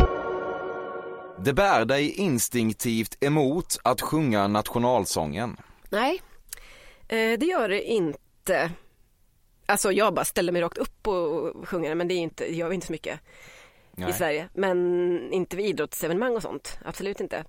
Det 1.45 1.53
bär 1.53 1.85
dig 1.85 2.11
instinktivt 2.13 3.25
emot 3.25 3.79
att 3.83 4.01
sjunga 4.01 4.49
nationalsången. 4.49 5.57
Nej, 5.91 6.23
eh, 7.09 7.39
det 7.39 7.47
gör 7.47 7.69
det 7.69 7.83
inte. 7.83 8.71
Alltså 9.67 9.93
jag 9.93 10.15
bara 10.15 10.25
ställer 10.25 10.53
mig 10.53 10.63
rakt 10.63 10.79
upp 10.79 11.09
och 11.09 11.69
sjunger 11.69 11.89
den 11.89 11.99
men 11.99 12.09
det 12.09 12.15
är 12.15 12.19
inte, 12.19 12.45
det 12.45 12.55
gör 12.55 12.69
vi 12.69 12.75
inte 12.75 12.87
så 12.87 12.93
mycket 12.93 13.21
Nej. 13.93 14.11
i 14.11 14.13
Sverige. 14.13 14.49
Men 14.55 15.33
inte 15.33 15.57
vid 15.57 15.67
idrottsevenemang 15.67 16.37
och 16.37 16.43
sånt, 16.43 16.79
absolut 16.85 17.21
inte. 17.21 17.45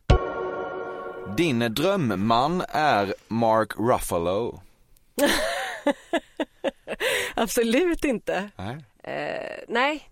Din 1.38 1.60
drömman 1.60 2.64
är 2.70 3.14
Mark 3.28 3.72
Ruffalo. 3.78 4.62
absolut 7.36 8.04
inte. 8.06 8.50
Nej. 8.56 8.78
Eh, 9.04 9.64
nej, 9.68 10.11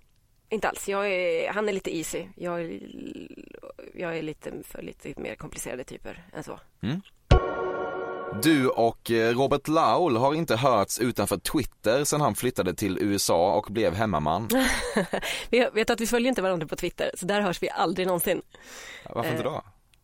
inte 0.50 0.70
alls. 0.70 0.90
Är, 0.90 1.54
han 1.54 1.70
är 1.70 1.74
lite 1.74 1.98
easy. 1.98 2.26
Jag 2.36 2.62
är, 2.62 2.80
jag 3.94 4.18
är 4.18 4.22
lite 4.22 4.52
för 4.64 4.82
lite 4.82 5.14
mer 5.18 5.36
komplicerade 5.36 5.84
typer 5.84 6.24
än 6.34 6.44
så. 6.44 6.60
Mm. 6.82 7.02
Du 8.44 8.70
och 8.70 9.12
eh, 9.12 9.36
Robert 9.36 9.68
Laul 9.68 10.18
har 10.18 10.34
inte 10.34 10.56
hörts 10.56 11.00
utanför 11.00 11.38
Twitter 11.38 12.04
sedan 12.04 12.22
han 12.22 12.36
flyttade 12.36 12.74
till 12.74 12.98
USA 13.02 13.54
och 13.54 13.68
blev 13.70 13.94
hemmaman. 13.94 14.50
vi 15.50 15.70
vet 15.74 15.90
att 15.90 16.02
vi 16.02 16.08
följer 16.08 16.30
inte 16.30 16.42
varandra 16.42 16.68
på 16.68 16.76
Twitter, 16.76 17.12
så 17.14 17.26
där 17.26 17.42
hörs 17.42 17.64
vi 17.64 17.70
aldrig 17.70 18.08
någonsin. 18.08 18.42
Varför 19.10 19.32
inte 19.32 19.44
då? 19.44 19.64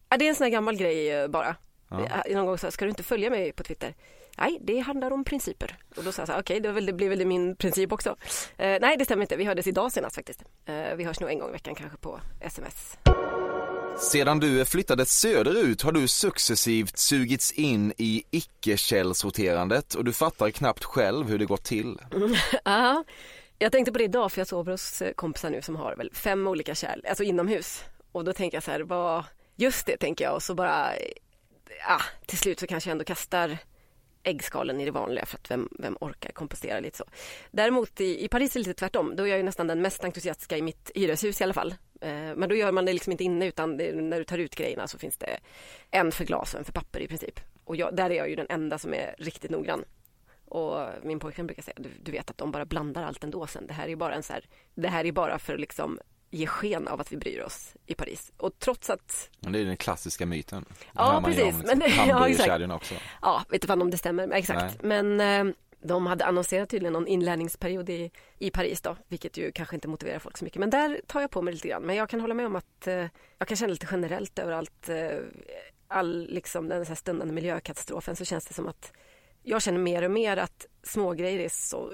Eh, 0.10 0.18
det 0.18 0.25
är 0.25 0.30
en 0.30 0.36
sån 0.36 0.46
här 0.46 0.52
gammal 0.52 0.75
grej 0.75 1.12
eh, 1.12 1.28
bara. 1.28 1.56
Ja. 1.90 2.24
Någon 2.30 2.46
gång 2.46 2.58
sa 2.58 2.72
ska 2.72 2.86
du 2.86 2.90
inte 2.90 3.04
följa 3.04 3.30
mig 3.30 3.52
på 3.52 3.64
Twitter? 3.64 3.94
Nej, 4.38 4.60
det 4.62 4.80
handlar 4.80 5.12
om 5.12 5.24
principer. 5.24 5.77
Och 5.96 6.04
då 6.04 6.12
sa 6.12 6.22
jag 6.22 6.27
så 6.27 6.34
här, 6.34 6.42
okej, 6.42 6.60
okay, 6.60 6.82
det 6.86 6.94
blir 6.94 7.10
väl 7.10 7.25
min 7.25 7.56
princip 7.56 7.92
också. 7.92 8.15
Eh, 8.58 8.77
nej, 8.82 8.98
det 8.98 9.06
stämmer 9.06 9.22
inte. 9.22 9.36
Vi 9.36 9.44
hördes 9.44 9.68
idag 9.68 9.92
senast 9.92 10.15
faktiskt. 10.15 10.44
Eh, 10.65 10.96
vi 10.96 11.04
hörs 11.04 11.20
nog 11.20 11.30
en 11.30 11.39
gång 11.39 11.50
i 11.50 11.51
veckan 11.51 11.75
kanske 11.75 11.98
på 11.98 12.20
sms. 12.42 12.98
Sedan 13.98 14.39
du 14.39 14.65
flyttade 14.65 15.06
söderut 15.06 15.82
har 15.82 15.92
du 15.92 16.08
successivt 16.08 16.98
sugits 16.98 17.51
in 17.51 17.94
i 17.98 18.24
icke-källsorterandet 18.32 19.94
och 19.94 20.04
du 20.04 20.13
fattar 20.13 20.50
knappt 20.50 20.84
själv 20.84 21.27
hur 21.27 21.39
det 21.39 21.46
gått 21.46 21.63
till. 21.63 21.98
Ja, 22.65 23.04
jag 23.60 23.72
tänkte 23.72 23.92
på 23.92 23.98
det 23.98 24.04
idag 24.04 24.32
för 24.32 24.39
jag 24.39 24.48
sover 24.48 24.72
hos 24.72 25.01
eh, 25.01 25.13
kompisar 25.13 25.50
nu 25.50 25.62
som 25.62 25.75
har 25.75 25.96
väl 25.96 26.12
fem 26.13 26.48
olika 26.48 26.75
kärl, 26.75 27.01
alltså 27.10 27.24
inomhus. 27.24 27.84
Och 28.12 28.24
då 28.24 28.34
tänker 28.34 28.58
jag 28.58 28.63
så 28.63 28.72
här, 28.72 28.80
vad, 28.80 29.24
just 29.56 29.86
det 29.86 29.98
tänker 29.98 30.25
jag 30.25 30.36
och 30.36 30.44
så 30.44 30.56
bara, 30.56 30.92
ja, 31.88 32.01
till 32.25 32.38
slut 32.38 32.60
så 32.60 32.68
kanske 32.68 32.89
jag 32.89 32.92
ändå 32.92 33.06
kastar 33.06 33.58
äggskalen 34.26 34.82
i 34.82 34.86
det 34.86 34.92
vanliga 34.92 35.26
för 35.26 35.38
att 35.38 35.52
vem, 35.52 35.70
vem 35.80 35.98
orkar 36.00 36.32
kompostera 36.32 36.80
lite 36.80 36.98
så. 36.98 37.06
Däremot 37.52 38.02
i, 38.02 38.26
i 38.26 38.28
Paris 38.28 38.56
är 38.56 38.60
det 38.60 38.68
lite 38.68 38.80
tvärtom. 38.80 39.16
Då 39.16 39.24
är 39.24 39.28
jag 39.28 39.38
ju 39.38 39.44
nästan 39.44 39.68
den 39.68 39.82
mest 39.82 40.04
entusiastiska 40.04 40.58
i 40.58 40.62
mitt 40.62 40.92
hyreshus 40.96 41.42
i 41.42 41.44
alla 41.44 41.54
fall. 41.54 41.76
Eh, 42.02 42.36
men 42.36 42.50
då 42.50 42.56
gör 42.56 42.72
man 42.72 42.86
det 42.86 42.94
liksom 42.94 43.12
inte 43.12 43.24
inne 43.24 43.48
utan 43.48 43.78
det, 43.78 43.96
när 43.96 44.18
du 44.18 44.24
tar 44.24 44.38
ut 44.38 44.56
grejerna 44.56 44.88
så 44.88 44.98
finns 44.98 45.18
det 45.18 45.40
en 45.92 46.12
för 46.12 46.26
glas 46.26 46.54
och 46.54 46.60
en 46.60 46.66
för 46.66 46.74
papper 46.74 47.00
i 47.00 47.08
princip. 47.08 47.40
Och 47.64 47.76
jag, 47.76 47.96
där 47.96 48.10
är 48.10 48.16
jag 48.16 48.30
ju 48.30 48.36
den 48.36 48.48
enda 48.50 48.78
som 48.78 48.94
är 48.94 49.16
riktigt 49.18 49.52
noggrann. 49.52 49.84
Och 50.46 50.88
min 51.04 51.20
pojkvän 51.20 51.48
brukar 51.48 51.64
säga, 51.64 51.76
du, 51.78 51.90
du, 52.02 52.12
vet 52.12 52.30
att 52.30 52.38
de 52.38 52.52
bara 52.52 52.66
blandar 52.66 53.04
allt 53.04 53.24
ändå 53.24 53.48
sen. 53.48 53.68
Det 53.68 53.74
här 53.74 53.88
är 53.88 53.96
bara 53.96 54.16
en 54.16 54.24
så 54.24 54.34
här, 54.34 54.46
det 54.76 54.88
här 54.88 55.06
är 55.06 55.12
bara 55.12 55.40
för 55.40 55.58
liksom 55.58 56.00
ge 56.36 56.48
sken 56.48 56.88
av 56.88 57.02
att 57.02 57.12
vi 57.12 57.17
bryr 57.17 57.41
oss 57.41 57.74
i 57.86 57.95
Paris. 57.95 58.32
Och 58.38 58.60
trots 58.60 58.89
att... 58.89 59.30
Men 59.39 59.52
det 59.52 59.60
är 59.60 59.65
den 59.65 59.78
klassiska 59.78 60.26
myten. 60.26 60.65
ja, 60.93 61.21
precis. 61.26 61.43
Om, 61.43 61.48
liksom, 61.48 61.80
men, 61.80 61.91
ja, 62.08 62.30
exakt. 62.30 62.71
också. 62.71 62.95
Ja, 63.21 63.43
vet 63.50 63.63
inte 63.63 63.74
om 63.74 63.91
det 63.91 63.98
stämmer, 63.98 64.28
men 64.28 64.38
exakt. 64.38 64.84
Nej. 64.84 65.04
Men 65.04 65.48
eh, 65.48 65.56
de 65.82 66.08
hade 66.08 66.26
annonserat 66.26 66.69
tydligen 66.69 66.93
någon 66.93 67.08
inlärningsperiod 67.08 67.89
i, 67.89 68.12
i 68.39 68.50
Paris 68.50 68.82
då, 68.82 68.98
vilket 69.08 69.38
ju 69.38 69.52
kanske 69.52 69.76
inte 69.76 69.88
motiverar 69.88 70.19
folk 70.19 70.38
så 70.38 70.45
mycket. 70.45 70.60
Men 70.60 70.69
där 70.69 71.02
tar 71.08 71.21
jag 71.21 71.32
på 71.32 71.41
mig 71.41 71.54
lite 71.54 71.67
grann. 71.67 71.84
Men 71.84 71.95
jag 71.95 72.10
kan 72.10 72.21
hålla 72.21 72.34
med 72.34 72.45
om 72.45 72.56
att 72.56 72.88
eh, 72.88 73.06
jag 73.38 73.48
kan 73.48 73.58
känna 73.58 73.71
lite 73.71 73.88
generellt 73.91 74.39
överallt, 74.39 74.89
eh, 74.89 75.17
all 75.88 76.28
liksom 76.30 76.69
den 76.69 76.86
här 76.86 76.95
stundande 76.95 77.34
miljökatastrofen 77.34 78.15
så 78.15 78.26
känns 78.26 78.45
det 78.45 78.54
som 78.54 78.67
att 78.67 78.91
jag 79.43 79.62
känner 79.62 79.80
mer 79.80 80.04
och 80.04 80.12
mer 80.12 80.38
att 80.38 80.65
smågrejer 80.84 81.39
är 81.39 81.50
så 81.50 81.93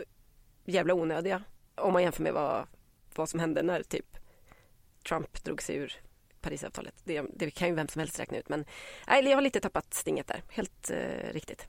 jävla 0.65 0.93
onödiga 0.93 1.43
om 1.75 1.93
man 1.93 2.03
jämför 2.03 2.23
med 2.23 2.33
vad, 2.33 2.67
vad 3.15 3.29
som 3.29 3.39
hände 3.39 3.63
när 3.63 3.83
typ 3.83 4.17
Trump 5.03 5.43
drog 5.43 5.61
sig 5.61 5.75
ur 5.75 5.93
Parisavtalet. 6.41 6.93
Det, 7.03 7.21
det 7.33 7.51
kan 7.51 7.67
ju 7.67 7.75
vem 7.75 7.87
som 7.87 7.99
helst 7.99 8.19
räkna 8.19 8.37
ut 8.37 8.49
men 8.49 8.65
nej, 9.07 9.25
jag 9.25 9.37
har 9.37 9.41
lite 9.41 9.59
tappat 9.59 9.93
stinget 9.93 10.27
där, 10.27 10.43
helt 10.49 10.89
eh, 10.89 11.33
riktigt. 11.33 11.67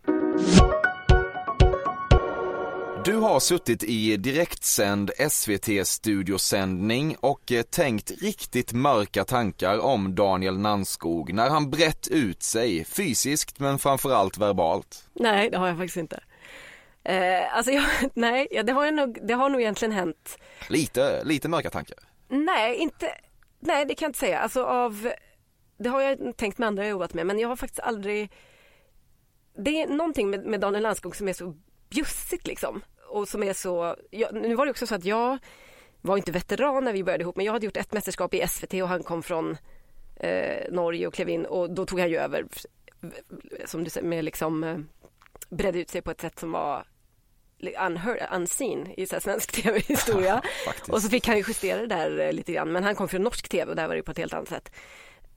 Du 3.04 3.16
har 3.16 3.40
suttit 3.40 3.84
i 3.84 4.16
direktsänd 4.16 5.10
SVT-studiosändning 5.30 7.16
och 7.20 7.52
eh, 7.52 7.62
tänkt 7.62 8.10
riktigt 8.22 8.72
mörka 8.72 9.24
tankar 9.24 9.78
om 9.78 10.14
Daniel 10.14 10.58
Nanskog 10.58 11.34
när 11.34 11.50
han 11.50 11.70
brett 11.70 12.08
ut 12.08 12.42
sig, 12.42 12.84
fysiskt 12.84 13.60
men 13.60 13.78
framförallt 13.78 14.38
verbalt. 14.38 15.08
Nej, 15.14 15.50
det 15.50 15.58
har 15.58 15.68
jag 15.68 15.76
faktiskt 15.76 15.96
inte. 15.96 16.20
Eh, 17.04 17.56
alltså 17.56 17.72
jag, 17.72 17.84
nej, 18.14 18.62
det 18.64 18.72
har, 18.72 18.90
nog, 18.90 19.18
det 19.22 19.34
har 19.34 19.48
nog 19.48 19.60
egentligen 19.60 19.92
hänt. 19.92 20.38
Lite, 20.68 21.24
lite 21.24 21.48
mörka 21.48 21.70
tankar? 21.70 21.98
Nej, 22.32 22.76
inte, 22.76 23.14
nej 23.60 23.84
det 23.84 23.94
kan 23.94 24.06
jag 24.06 24.08
inte 24.08 24.18
säga. 24.18 24.38
Alltså 24.38 24.64
av, 24.64 25.12
det 25.76 25.88
har 25.88 26.00
jag 26.00 26.36
tänkt 26.36 26.58
med 26.58 26.66
andra 26.66 26.82
jag 26.82 26.90
jobbat 26.90 27.14
med 27.14 27.26
men 27.26 27.38
jag 27.38 27.48
har 27.48 27.56
faktiskt 27.56 27.80
aldrig 27.80 28.30
det 29.56 29.82
är 29.82 29.86
någonting 29.86 30.30
med, 30.30 30.44
med 30.46 30.60
Daniel 30.60 30.82
Landskog 30.82 31.16
som 31.16 31.28
är 31.28 31.32
så 31.32 31.54
bjussigt 31.90 32.46
liksom 32.46 32.82
och 33.08 33.28
som 33.28 33.42
är 33.42 33.52
så, 33.52 33.96
jag, 34.10 34.34
nu 34.34 34.54
var 34.54 34.66
det 34.66 34.70
också 34.70 34.86
så 34.86 34.94
att 34.94 35.04
jag 35.04 35.38
var 36.00 36.16
inte 36.16 36.32
veteran 36.32 36.84
när 36.84 36.92
vi 36.92 37.04
började 37.04 37.22
ihop 37.22 37.36
men 37.36 37.46
jag 37.46 37.52
hade 37.52 37.66
gjort 37.66 37.76
ett 37.76 37.92
mästerskap 37.92 38.34
i 38.34 38.48
SVT 38.48 38.74
och 38.74 38.88
han 38.88 39.02
kom 39.02 39.22
från 39.22 39.56
eh, 40.16 40.72
Norge 40.72 41.06
och 41.06 41.14
klev 41.14 41.28
in 41.28 41.46
och 41.46 41.70
då 41.70 41.86
tog 41.86 42.00
han 42.00 42.10
ju 42.10 42.16
över 42.16 42.46
som 43.64 43.84
du 43.84 43.90
säger 43.90 44.06
med 44.06 44.24
liksom 44.24 44.64
eh, 44.64 44.78
bredde 45.50 45.78
ut 45.80 45.90
sig 45.90 46.02
på 46.02 46.10
ett 46.10 46.20
sätt 46.20 46.38
som 46.38 46.52
var 46.52 46.86
unheard, 47.70 48.18
unseen 48.33 48.94
i 48.96 49.07
så 49.07 49.20
svensk 49.20 49.53
tv-historia. 49.53 50.42
och 50.88 51.03
så 51.03 51.09
fick 51.09 51.27
han 51.27 51.37
ju 51.37 51.44
justera 51.48 51.81
det 51.81 51.87
där 51.87 52.18
eh, 52.18 52.33
lite 52.33 52.53
grann 52.53 52.72
men 52.72 52.85
han 52.85 52.94
kom 52.94 53.09
från 53.09 53.22
norsk 53.22 53.48
tv 53.48 53.70
och 53.70 53.77
där 53.77 53.88
var 53.88 53.94
det 53.94 54.03
på 54.03 54.11
ett 54.11 54.18
helt 54.18 54.33
annat 54.33 54.48
sätt. 54.48 54.72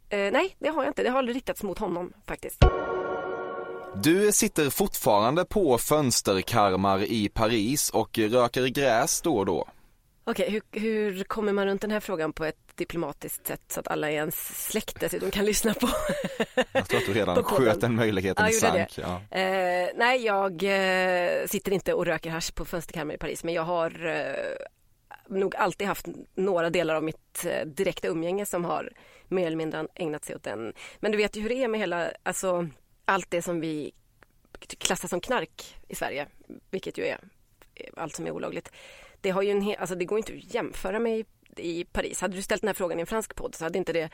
Eh, 0.10 0.32
nej, 0.32 0.56
det 0.60 0.70
har 0.70 0.84
jag 0.84 0.90
inte. 0.90 1.04
Det 1.04 1.10
har 1.10 1.20
aldrig 1.20 1.36
riktats 1.36 1.64
mot 1.64 1.80
honom 1.80 2.14
faktiskt. 2.28 2.66
Du 4.04 4.32
sitter 4.32 4.70
fortfarande 4.70 5.46
på 5.46 5.78
fönsterkarmar 5.78 7.04
i 7.04 7.30
Paris 7.30 7.90
och 7.90 8.18
röker 8.18 8.68
gräs 8.68 9.22
då 9.22 9.38
och 9.38 9.46
då. 9.46 9.68
Okej, 10.28 10.50
hur, 10.50 10.80
hur, 10.80 11.24
kommer 11.24 11.54
man 11.54 11.66
runt 11.66 11.82
den 11.82 11.92
här 11.92 12.00
frågan 12.00 12.34
på 12.34 12.46
ett 12.46 12.58
diplomatiskt 12.76 13.48
sätt 13.48 13.62
så 13.68 13.80
att 13.80 13.88
alla 13.88 14.12
i 14.12 14.14
ens 14.14 14.68
släkt 14.72 15.00
dessutom 15.00 15.32
kan 15.32 15.46
lyssna 15.46 15.74
på 15.74 15.90
Jag 16.72 16.88
tror 16.88 17.00
att 17.00 17.06
du 17.06 17.14
redan 17.14 17.44
sköt 17.44 17.82
den 17.82 17.96
möjligheten 17.96 18.46
ja, 18.46 18.52
sank. 18.52 18.98
Ja. 18.98 19.38
Eh, 19.40 19.90
nej, 19.96 20.26
jag 20.26 20.64
eh, 20.64 21.48
sitter 21.48 21.72
inte 21.72 21.94
och 21.94 22.06
röker 22.06 22.30
hash 22.30 22.52
på 22.52 22.66
fönsterkarmar 22.66 23.14
i 23.14 23.18
Paris 23.18 23.44
men 23.44 23.54
jag 23.54 23.64
har 23.64 24.06
eh, 24.06 24.68
nog 25.28 25.56
alltid 25.56 25.88
haft 25.88 26.08
några 26.36 26.70
delar 26.70 26.96
av 26.96 27.04
mitt 27.04 27.46
eh, 27.46 27.66
direkta 27.66 28.08
umgänge 28.08 28.46
som 28.46 28.66
har 28.66 28.92
mer 29.28 29.48
eller 29.48 29.58
mindre 29.58 29.88
ägnat 29.96 30.26
sig 30.26 30.36
åt 30.36 30.44
den. 30.44 30.74
Men 31.00 31.12
du 31.12 31.18
vet 31.18 31.38
ju 31.38 31.42
hur 31.42 31.50
det 31.50 31.64
är 31.64 31.68
med 31.68 31.80
hela, 31.80 32.12
alltså 32.24 32.68
allt 33.06 33.32
det 33.32 33.42
som 33.42 33.60
vi 33.60 33.92
klassar 34.78 35.08
som 35.08 35.20
knark 35.20 35.78
i 35.88 35.96
Sverige, 35.96 36.28
vilket 36.72 36.98
ju 36.98 37.06
är 37.06 37.20
allt 37.98 38.16
som 38.16 38.28
är 38.28 38.32
olagligt. 38.32 38.72
Det, 39.26 39.32
har 39.32 39.42
ju 39.42 39.52
en 39.52 39.76
alltså 39.80 39.96
det 39.96 40.06
går 40.06 40.18
inte 40.18 40.34
att 40.34 40.54
jämföra 40.54 41.00
med 41.00 41.26
i 41.58 41.84
Paris. 41.84 42.22
Hade 42.22 42.36
du 42.36 42.42
ställt 42.42 42.62
den 42.62 42.68
här 42.68 42.74
frågan 42.74 43.00
i 43.00 43.02
en 43.02 43.08
fransk 43.08 43.36
podd 43.36 43.56
så 43.56 43.64
hade 43.64 43.78
inte 43.78 43.94
det 43.94 44.10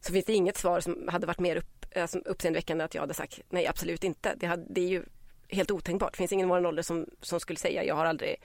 så 0.00 0.12
finns 0.12 0.24
det 0.24 0.32
inget 0.32 0.56
svar 0.56 0.80
som 0.80 1.08
hade 1.08 1.26
varit 1.26 1.38
mer 1.38 1.56
upp, 1.56 1.86
alltså 1.96 2.18
uppseendeväckande 2.18 2.84
att 2.84 2.94
jag 2.94 3.02
hade 3.02 3.14
sagt 3.14 3.40
nej 3.48 3.66
absolut 3.66 4.04
inte. 4.04 4.34
Det, 4.36 4.46
hade, 4.46 4.64
det 4.68 4.80
är 4.80 4.88
ju 4.88 5.02
helt 5.48 5.70
otänkbart. 5.70 6.12
Det 6.12 6.16
finns 6.16 6.32
ingen 6.32 6.46
i 6.46 6.50
vår 6.50 6.66
ålder 6.66 6.82
som, 6.82 7.06
som 7.20 7.40
skulle 7.40 7.58
säga 7.58 7.84
jag 7.84 7.94
har 7.94 8.04
aldrig 8.04 8.36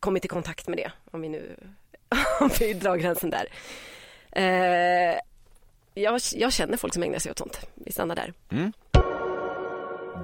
kommit 0.00 0.24
i 0.24 0.28
kontakt 0.28 0.68
med 0.68 0.78
det 0.78 0.92
om 1.10 1.20
vi 1.20 1.28
nu 1.28 1.56
om 2.40 2.50
vi 2.60 2.72
drar 2.72 2.96
gränsen 2.96 3.30
där. 3.30 3.46
Eh, 4.32 5.18
jag, 5.94 6.20
jag 6.34 6.52
känner 6.52 6.76
folk 6.76 6.94
som 6.94 7.02
ägnar 7.02 7.18
sig 7.18 7.30
åt 7.30 7.38
sånt. 7.38 7.60
Vi 7.74 7.92
stannar 7.92 8.16
där. 8.16 8.32
Mm. 8.50 8.72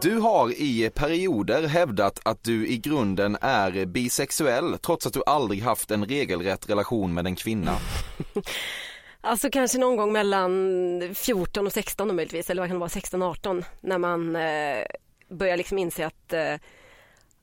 Du 0.02 0.18
har 0.18 0.50
i 0.50 0.90
perioder 0.94 1.62
hävdat 1.66 2.20
att 2.24 2.44
du 2.44 2.66
i 2.68 2.78
grunden 2.78 3.36
är 3.40 3.86
bisexuell 3.86 4.78
trots 4.78 5.06
att 5.06 5.12
du 5.12 5.22
aldrig 5.26 5.62
haft 5.62 5.90
en 5.90 6.04
regelrätt 6.04 6.70
relation 6.70 7.14
med 7.14 7.26
en 7.26 7.36
kvinna. 7.36 7.76
Alltså 9.20 9.50
kanske 9.50 9.78
någon 9.78 9.96
gång 9.96 10.12
mellan 10.12 11.14
14 11.14 11.66
och 11.66 11.72
16 11.72 12.16
möjligtvis, 12.16 12.50
eller 12.50 12.62
vad 12.62 12.68
kan 12.68 12.76
det 12.76 12.80
vara, 12.80 12.88
16 12.88 13.22
och 13.22 13.28
18 13.28 13.64
när 13.80 13.98
man 13.98 14.36
eh, 14.36 14.84
börjar 15.28 15.56
liksom 15.56 15.78
inse 15.78 16.06
att 16.06 16.32
eh, 16.32 16.54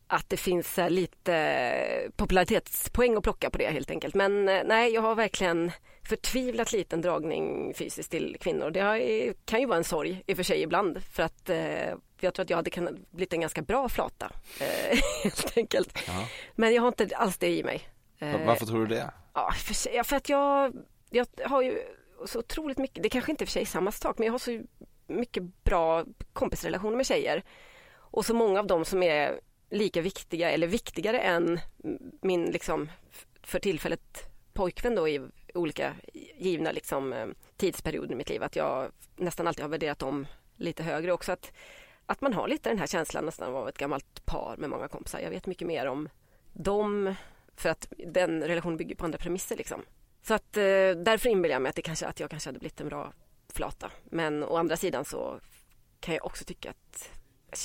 att 0.07 0.29
det 0.29 0.37
finns 0.37 0.79
eh, 0.79 0.89
lite 0.89 1.35
eh, 1.35 2.11
popularitetspoäng 2.15 3.17
att 3.17 3.23
plocka 3.23 3.49
på 3.49 3.57
det 3.57 3.67
helt 3.67 3.91
enkelt. 3.91 4.15
Men 4.15 4.49
eh, 4.49 4.61
nej, 4.65 4.93
jag 4.93 5.01
har 5.01 5.15
verkligen 5.15 5.71
förtvivlat 6.03 6.73
liten 6.73 7.01
dragning 7.01 7.73
fysiskt 7.73 8.11
till 8.11 8.37
kvinnor. 8.39 8.69
Det 8.69 9.33
kan 9.45 9.59
ju 9.59 9.65
vara 9.65 9.77
en 9.77 9.83
sorg 9.83 10.23
i 10.27 10.33
och 10.33 10.37
för 10.37 10.43
sig 10.43 10.61
ibland 10.61 11.03
för 11.03 11.23
att 11.23 11.49
eh, 11.49 11.95
eh, 12.23 12.27
jag 12.27 12.33
tror 12.33 12.43
att 12.43 12.49
jag 12.49 12.57
hade 12.57 12.69
kunnat 12.69 12.93
blivit 13.11 13.33
en 13.33 13.41
ganska 13.41 13.61
bra 13.61 13.89
flata 13.89 14.31
helt 15.23 15.57
enkelt. 15.57 16.03
Ja. 16.07 16.27
Men 16.55 16.73
jag 16.73 16.81
har 16.81 16.87
inte 16.87 17.09
alls 17.15 17.37
det 17.37 17.49
i 17.49 17.63
mig. 17.63 17.89
Varför 18.19 18.65
tror 18.65 18.79
du 18.79 18.95
det? 18.95 19.11
Ja, 19.33 19.51
för, 19.51 20.03
för 20.03 20.15
att 20.15 20.29
jag, 20.29 20.73
jag 21.09 21.27
har 21.45 21.61
ju 21.61 21.79
så 22.25 22.39
otroligt 22.39 22.77
mycket, 22.77 23.03
det 23.03 23.09
kanske 23.09 23.31
inte 23.31 23.43
är 23.43 23.45
för 23.45 23.51
sig 23.51 23.65
samma 23.65 23.91
sak, 23.91 24.17
men 24.17 24.25
jag 24.25 24.33
har 24.33 24.39
så 24.39 24.61
mycket 25.07 25.43
bra 25.63 26.05
kompisrelationer 26.33 26.97
med 26.97 27.05
tjejer. 27.05 27.43
Och 27.95 28.25
så 28.25 28.33
många 28.33 28.59
av 28.59 28.67
dem 28.67 28.85
som 28.85 29.03
är 29.03 29.39
lika 29.69 30.01
viktiga 30.01 30.51
eller 30.51 30.67
viktigare 30.67 31.19
än 31.19 31.59
min 32.21 32.45
liksom 32.45 32.89
för 33.43 33.59
tillfället 33.59 34.33
pojkvän 34.53 34.95
då 34.95 35.07
i 35.07 35.21
olika 35.53 35.93
givna 36.37 36.71
liksom 36.71 37.13
eh, 37.13 37.27
tidsperioder 37.57 38.11
i 38.11 38.15
mitt 38.15 38.29
liv. 38.29 38.43
Att 38.43 38.55
jag 38.55 38.91
nästan 39.15 39.47
alltid 39.47 39.63
har 39.63 39.69
värderat 39.69 39.99
dem 39.99 40.27
lite 40.55 40.83
högre 40.83 41.11
också. 41.13 41.31
Att, 41.31 41.51
att 42.05 42.21
man 42.21 42.33
har 42.33 42.47
lite 42.47 42.69
den 42.69 42.79
här 42.79 42.87
känslan 42.87 43.25
nästan 43.25 43.55
av 43.55 43.69
ett 43.69 43.77
gammalt 43.77 44.25
par 44.25 44.57
med 44.57 44.69
många 44.69 44.87
kompisar. 44.87 45.19
Jag 45.19 45.29
vet 45.29 45.45
mycket 45.45 45.67
mer 45.67 45.85
om 45.87 46.09
dem 46.53 47.15
för 47.55 47.69
att 47.69 47.87
den 47.97 48.43
relationen 48.43 48.77
bygger 48.77 48.95
på 48.95 49.05
andra 49.05 49.17
premisser 49.17 49.55
liksom. 49.55 49.81
Så 50.21 50.33
att 50.33 50.57
eh, 50.57 50.91
därför 50.97 51.29
inbillar 51.29 51.55
jag 51.55 51.61
mig 51.61 51.69
att, 51.69 51.75
det 51.75 51.81
kanske, 51.81 52.05
att 52.05 52.19
jag 52.19 52.29
kanske 52.29 52.47
hade 52.47 52.59
blivit 52.59 52.81
en 52.81 52.89
bra 52.89 53.13
flata. 53.53 53.91
Men 54.03 54.43
å 54.43 54.57
andra 54.57 54.77
sidan 54.77 55.05
så 55.05 55.39
kan 55.99 56.15
jag 56.15 56.25
också 56.25 56.45
tycka 56.45 56.69
att 56.69 57.09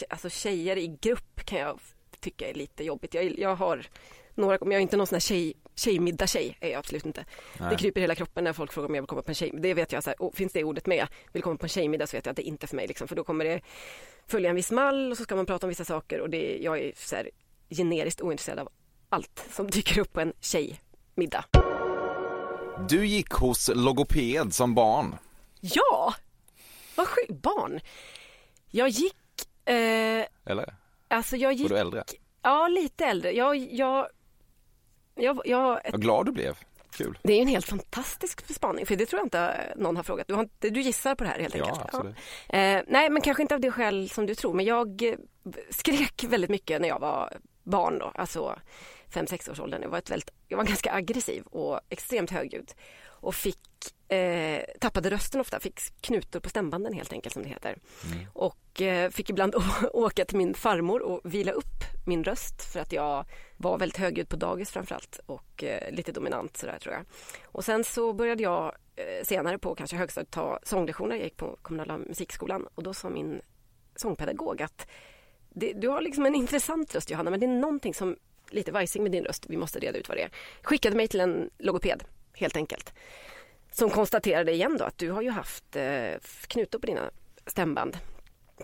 alltså 0.09 0.31
tjejer 0.31 0.77
i 0.77 0.99
grupp 1.01 1.45
kan 1.45 1.59
jag 1.59 1.81
tycka 2.21 2.51
är 2.51 2.55
lite 2.55 2.85
jobbigt. 2.85 3.15
Jag, 3.15 3.39
jag 3.39 3.57
har 3.57 3.87
några, 4.39 4.59
jag 4.61 4.73
är 4.73 4.79
inte 4.79 4.97
någon 4.97 5.07
sån 5.07 5.15
här 5.15 5.21
tjej, 5.21 5.55
tjejmiddag-tjej, 5.75 6.57
är 6.61 6.69
jag 6.69 6.79
absolut 6.79 7.07
inte. 7.07 7.25
Nej. 7.59 7.71
Det 7.71 7.77
kryper 7.77 8.01
i 8.01 8.03
hela 8.03 8.15
kroppen 8.15 8.45
när 8.45 8.53
folk 8.53 8.73
frågar 8.73 8.89
om 8.89 8.95
jag 8.95 9.03
vill 9.03 9.09
komma 9.09 9.23
på 9.23 9.31
en 9.31 9.35
tjej. 9.35 9.51
Det 9.55 9.75
vet 9.75 9.93
jag, 9.93 10.05
så 10.05 10.11
här, 10.11 10.37
finns 10.37 10.53
det 10.53 10.65
ordet 10.65 10.87
med, 10.87 11.07
vill 11.33 11.43
komma 11.43 11.57
på 11.57 11.65
en 11.65 11.69
tjejmiddag 11.69 12.07
så 12.07 12.17
vet 12.17 12.27
jag 12.27 12.31
att 12.31 12.37
det 12.37 12.47
är 12.47 12.49
inte 12.49 12.67
för 12.67 12.77
mig. 12.77 12.87
Liksom, 12.87 13.09
för 13.09 13.17
då 13.17 13.25
kommer 13.25 13.45
det 13.45 13.61
följa 14.27 14.51
en 14.51 14.57
viss 14.57 14.71
mall 14.71 15.11
och 15.11 15.17
så 15.17 15.23
ska 15.23 15.37
man 15.37 15.47
prata 15.47 15.67
om 15.67 15.69
vissa 15.69 15.85
saker 15.85 16.21
och 16.21 16.31
det, 16.31 16.59
jag 16.63 16.79
är 16.79 16.93
så 16.97 17.17
här, 17.17 17.31
generiskt 17.71 18.21
ointresserad 18.21 18.59
av 18.59 18.69
allt 19.09 19.47
som 19.51 19.71
dyker 19.71 20.01
upp 20.01 20.13
på 20.13 20.21
en 20.21 20.33
tjejmiddag. 20.41 21.45
Du 22.89 23.07
gick 23.07 23.31
hos 23.33 23.71
logoped 23.75 24.55
som 24.55 24.75
barn. 24.75 25.17
Ja! 25.61 26.15
Vad 26.97 27.09
sjukt. 27.09 27.43
Barn? 27.43 27.81
Jag 28.71 28.89
gick... 28.89 29.17
Eh, 29.65 30.25
Eller? 30.45 30.75
Alltså 31.09 31.37
jag 31.37 31.53
gick... 31.53 31.71
Var 31.71 31.77
du 31.77 31.81
äldre? 31.81 32.05
Ja, 32.43 32.69
lite 32.69 33.07
äldre. 33.07 33.33
Jag, 33.33 33.57
jag, 33.57 34.09
jag, 35.19 35.41
jag, 35.45 35.81
Vad 35.93 36.03
glad 36.03 36.27
du 36.27 36.33
blev. 36.33 36.57
Kul. 36.91 37.19
Det 37.23 37.33
är 37.33 37.43
en 37.43 37.49
helt 37.49 37.67
fantastisk 37.67 38.55
spaning, 38.55 38.87
för 38.87 38.97
det 38.97 39.07
tror 39.07 39.19
jag 39.19 39.27
inte 39.27 39.73
någon 39.77 39.97
har 39.97 40.03
frågat. 40.03 40.29
Du, 40.29 40.35
har 40.35 40.43
inte, 40.43 40.71
du 40.71 40.81
gissar 40.81 41.15
på 41.15 41.25
det 41.25 41.31
här 41.31 41.39
helt 41.39 41.55
enkelt? 41.55 41.77
Ja, 41.77 41.85
absolut. 41.85 42.17
Ja. 42.49 42.59
Eh, 42.59 42.83
nej, 42.87 43.11
men 43.11 43.23
kanske 43.23 43.43
inte 43.43 43.55
av 43.55 43.61
det 43.61 43.71
skäl 43.71 44.09
som 44.09 44.27
du 44.27 44.35
tror, 44.35 44.55
men 44.55 44.65
jag 44.65 45.03
skrek 45.71 46.25
väldigt 46.29 46.51
mycket 46.51 46.81
när 46.81 46.89
jag 46.89 46.99
var 46.99 47.33
barn 47.63 47.99
då, 47.99 48.13
alltså 48.15 48.59
5-6 49.13 49.51
års 49.51 49.61
åldern. 49.61 49.83
Jag 49.83 49.89
var, 49.89 49.99
ett 49.99 50.11
väldigt, 50.11 50.31
jag 50.49 50.57
var 50.57 50.65
ganska 50.65 50.93
aggressiv 50.93 51.43
och 51.43 51.81
extremt 51.89 52.31
högljudd 52.31 52.73
och 53.21 53.35
fick 53.35 53.59
eh, 54.09 54.63
tappade 54.81 55.11
rösten 55.11 55.41
ofta, 55.41 55.61
fick 55.61 55.81
knutor 56.01 56.41
på 56.41 56.49
stämbanden 56.49 56.93
helt 56.93 57.13
enkelt 57.13 57.33
som 57.33 57.43
det 57.43 57.49
heter. 57.49 57.79
Mm. 58.13 58.27
Och 58.33 58.83
eh, 58.83 59.11
fick 59.11 59.31
ibland 59.31 59.55
åka 59.93 60.25
till 60.25 60.37
min 60.37 60.55
farmor 60.55 61.03
och 61.03 61.21
vila 61.25 61.53
upp 61.53 61.85
min 62.07 62.25
röst 62.25 62.73
för 62.73 62.81
att 62.81 62.93
jag 62.93 63.25
var 63.57 63.79
väldigt 63.79 63.99
högljudd 63.99 64.29
på 64.29 64.37
dagis 64.37 64.71
framförallt 64.71 65.21
och 65.27 65.65
eh, 65.65 65.93
lite 65.93 66.13
dominant 66.13 66.57
sådär 66.57 66.79
tror 66.79 66.95
jag. 66.95 67.05
Och 67.45 67.65
sen 67.65 67.85
så 67.85 68.13
började 68.13 68.43
jag 68.43 68.75
eh, 68.97 69.25
senare 69.25 69.59
på 69.59 69.75
kanske 69.75 69.97
högstadiet 69.97 70.31
ta 70.31 70.59
sånglektioner, 70.63 71.17
jag 71.17 71.25
gick 71.25 71.37
på 71.37 71.59
kommunala 71.63 71.99
musikskolan 71.99 72.67
och 72.75 72.83
då 72.83 72.95
sa 72.95 73.09
min 73.11 73.41
sångpedagog 73.97 74.63
att 74.63 74.87
du 75.75 75.89
har 75.89 76.01
liksom 76.01 76.27
en 76.27 76.35
intressant 76.35 76.95
röst 76.95 77.11
Johanna 77.11 77.31
men 77.31 77.41
det 77.41 77.47
är 77.47 77.51
någonting 77.51 77.95
som 77.95 78.17
lite 78.51 78.73
vajsing 78.73 79.03
med 79.03 79.13
din 79.13 79.25
röst, 79.25 79.47
vi 79.49 79.57
måste 79.57 79.79
reda 79.79 79.99
ut 79.99 80.09
vad 80.09 80.17
det 80.17 80.23
är. 80.23 80.31
Skickade 80.63 80.97
mig 80.97 81.09
till 81.09 81.21
en 81.21 81.51
logoped 81.59 82.05
helt 82.39 82.57
enkelt. 82.57 82.93
Som 83.71 83.91
konstaterade 83.91 84.53
igen 84.53 84.77
då 84.79 84.85
att 84.85 84.99
du 84.99 85.11
har 85.11 85.23
ju 85.23 85.31
haft 85.31 85.77
eh, 85.77 86.11
knutor 86.47 86.79
på 86.79 86.87
dina 86.87 87.11
stämband 87.47 87.99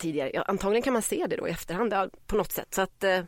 tidigare. 0.00 0.30
Ja, 0.34 0.42
antagligen 0.42 0.82
kan 0.82 0.92
man 0.92 1.02
se 1.02 1.26
det 1.30 1.36
då 1.36 1.48
i 1.48 1.50
efterhand 1.50 1.94
på 2.26 2.36
något 2.36 2.52
sätt. 2.52 2.74
Så 2.74 2.82
att 2.82 3.04
eh, 3.04 3.20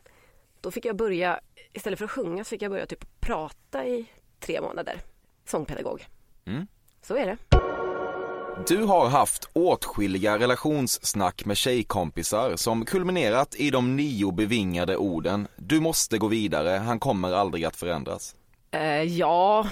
då 0.61 0.71
fick 0.71 0.85
jag 0.85 0.95
börja, 0.95 1.39
istället 1.73 1.99
för 1.99 2.05
att 2.05 2.11
sjunga 2.11 2.43
så 2.43 2.49
fick 2.49 2.61
jag 2.61 2.71
börja 2.71 2.85
typ 2.85 3.19
prata 3.19 3.85
i 3.85 4.05
tre 4.39 4.61
månader. 4.61 5.01
Sångpedagog. 5.45 6.07
Mm. 6.45 6.67
Så 7.01 7.15
är 7.15 7.25
det. 7.25 7.37
Du 8.67 8.83
har 8.83 9.09
haft 9.09 9.49
åtskilliga 9.53 10.39
relationssnack 10.39 11.45
med 11.45 11.57
tjejkompisar 11.57 12.55
som 12.55 12.85
kulminerat 12.85 13.55
i 13.55 13.69
de 13.69 13.95
nio 13.95 14.31
bevingade 14.31 14.97
orden 14.97 15.47
Du 15.55 15.79
måste 15.79 16.17
gå 16.17 16.27
vidare, 16.27 16.69
han 16.69 16.99
kommer 16.99 17.33
aldrig 17.33 17.65
att 17.65 17.75
förändras. 17.75 18.35
Uh, 18.75 19.03
ja, 19.03 19.67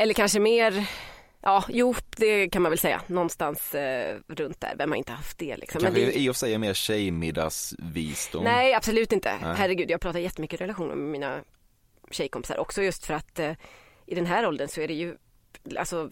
eller 0.00 0.14
kanske 0.14 0.40
mer 0.40 0.88
Ja, 1.42 1.64
jo, 1.68 1.94
det 2.16 2.48
kan 2.48 2.62
man 2.62 2.70
väl 2.70 2.78
säga. 2.78 3.02
Någonstans 3.06 3.74
eh, 3.74 4.16
runt 4.28 4.60
där. 4.60 4.74
Vem 4.78 4.90
har 4.90 4.96
inte 4.96 5.12
haft 5.12 5.38
det 5.38 5.56
liksom. 5.56 5.80
Kanske 5.80 6.00
det... 6.00 6.18
i 6.18 6.30
och 6.30 6.34
för 6.34 6.38
sig 6.38 6.54
är 6.54 6.58
mer 6.58 6.74
tjejmiddagsvisdom. 6.74 8.44
Nej, 8.44 8.74
absolut 8.74 9.12
inte. 9.12 9.34
Nej. 9.42 9.54
Herregud, 9.56 9.90
jag 9.90 10.00
pratar 10.00 10.18
jättemycket 10.18 10.60
relationer 10.60 10.94
med 10.94 11.08
mina 11.08 11.40
tjejkompisar 12.10 12.58
också 12.58 12.82
just 12.82 13.06
för 13.06 13.14
att 13.14 13.38
eh, 13.38 13.52
i 14.06 14.14
den 14.14 14.26
här 14.26 14.46
åldern 14.46 14.68
så 14.68 14.80
är 14.80 14.88
det 14.88 14.94
ju, 14.94 15.16
alltså 15.78 16.10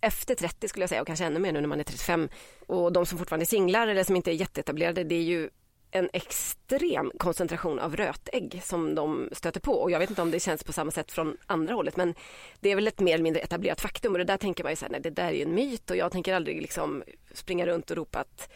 efter 0.00 0.34
30 0.34 0.68
skulle 0.68 0.82
jag 0.82 0.90
säga 0.90 1.00
och 1.00 1.06
kanske 1.06 1.24
ännu 1.24 1.40
mer 1.40 1.52
nu 1.52 1.60
när 1.60 1.68
man 1.68 1.80
är 1.80 1.84
35 1.84 2.28
och 2.66 2.92
de 2.92 3.06
som 3.06 3.18
fortfarande 3.18 3.44
är 3.44 3.46
singlar 3.46 3.88
eller 3.88 4.04
som 4.04 4.16
inte 4.16 4.30
är 4.30 4.34
jätteetablerade 4.34 5.04
det 5.04 5.14
är 5.14 5.22
ju 5.22 5.50
en 5.90 6.10
extrem 6.12 7.12
koncentration 7.18 7.78
av 7.78 7.96
rötägg 7.96 8.60
som 8.64 8.94
de 8.94 9.28
stöter 9.32 9.60
på 9.60 9.72
och 9.72 9.90
jag 9.90 9.98
vet 9.98 10.10
inte 10.10 10.22
om 10.22 10.30
det 10.30 10.40
känns 10.40 10.64
på 10.64 10.72
samma 10.72 10.90
sätt 10.90 11.12
från 11.12 11.36
andra 11.46 11.74
hållet 11.74 11.96
men 11.96 12.14
det 12.60 12.70
är 12.70 12.74
väl 12.74 12.88
ett 12.88 13.00
mer 13.00 13.14
eller 13.14 13.24
mindre 13.24 13.42
etablerat 13.42 13.80
faktum 13.80 14.12
och 14.12 14.18
det 14.18 14.24
där 14.24 14.36
tänker 14.36 14.64
man 14.64 14.72
ju 14.72 14.76
så 14.76 14.84
här, 14.84 14.92
nej 14.92 15.00
det 15.00 15.10
där 15.10 15.28
är 15.28 15.32
ju 15.32 15.42
en 15.42 15.54
myt 15.54 15.90
och 15.90 15.96
jag 15.96 16.12
tänker 16.12 16.34
aldrig 16.34 16.62
liksom 16.62 17.02
springa 17.32 17.66
runt 17.66 17.90
och 17.90 17.96
ropa 17.96 18.18
att 18.18 18.50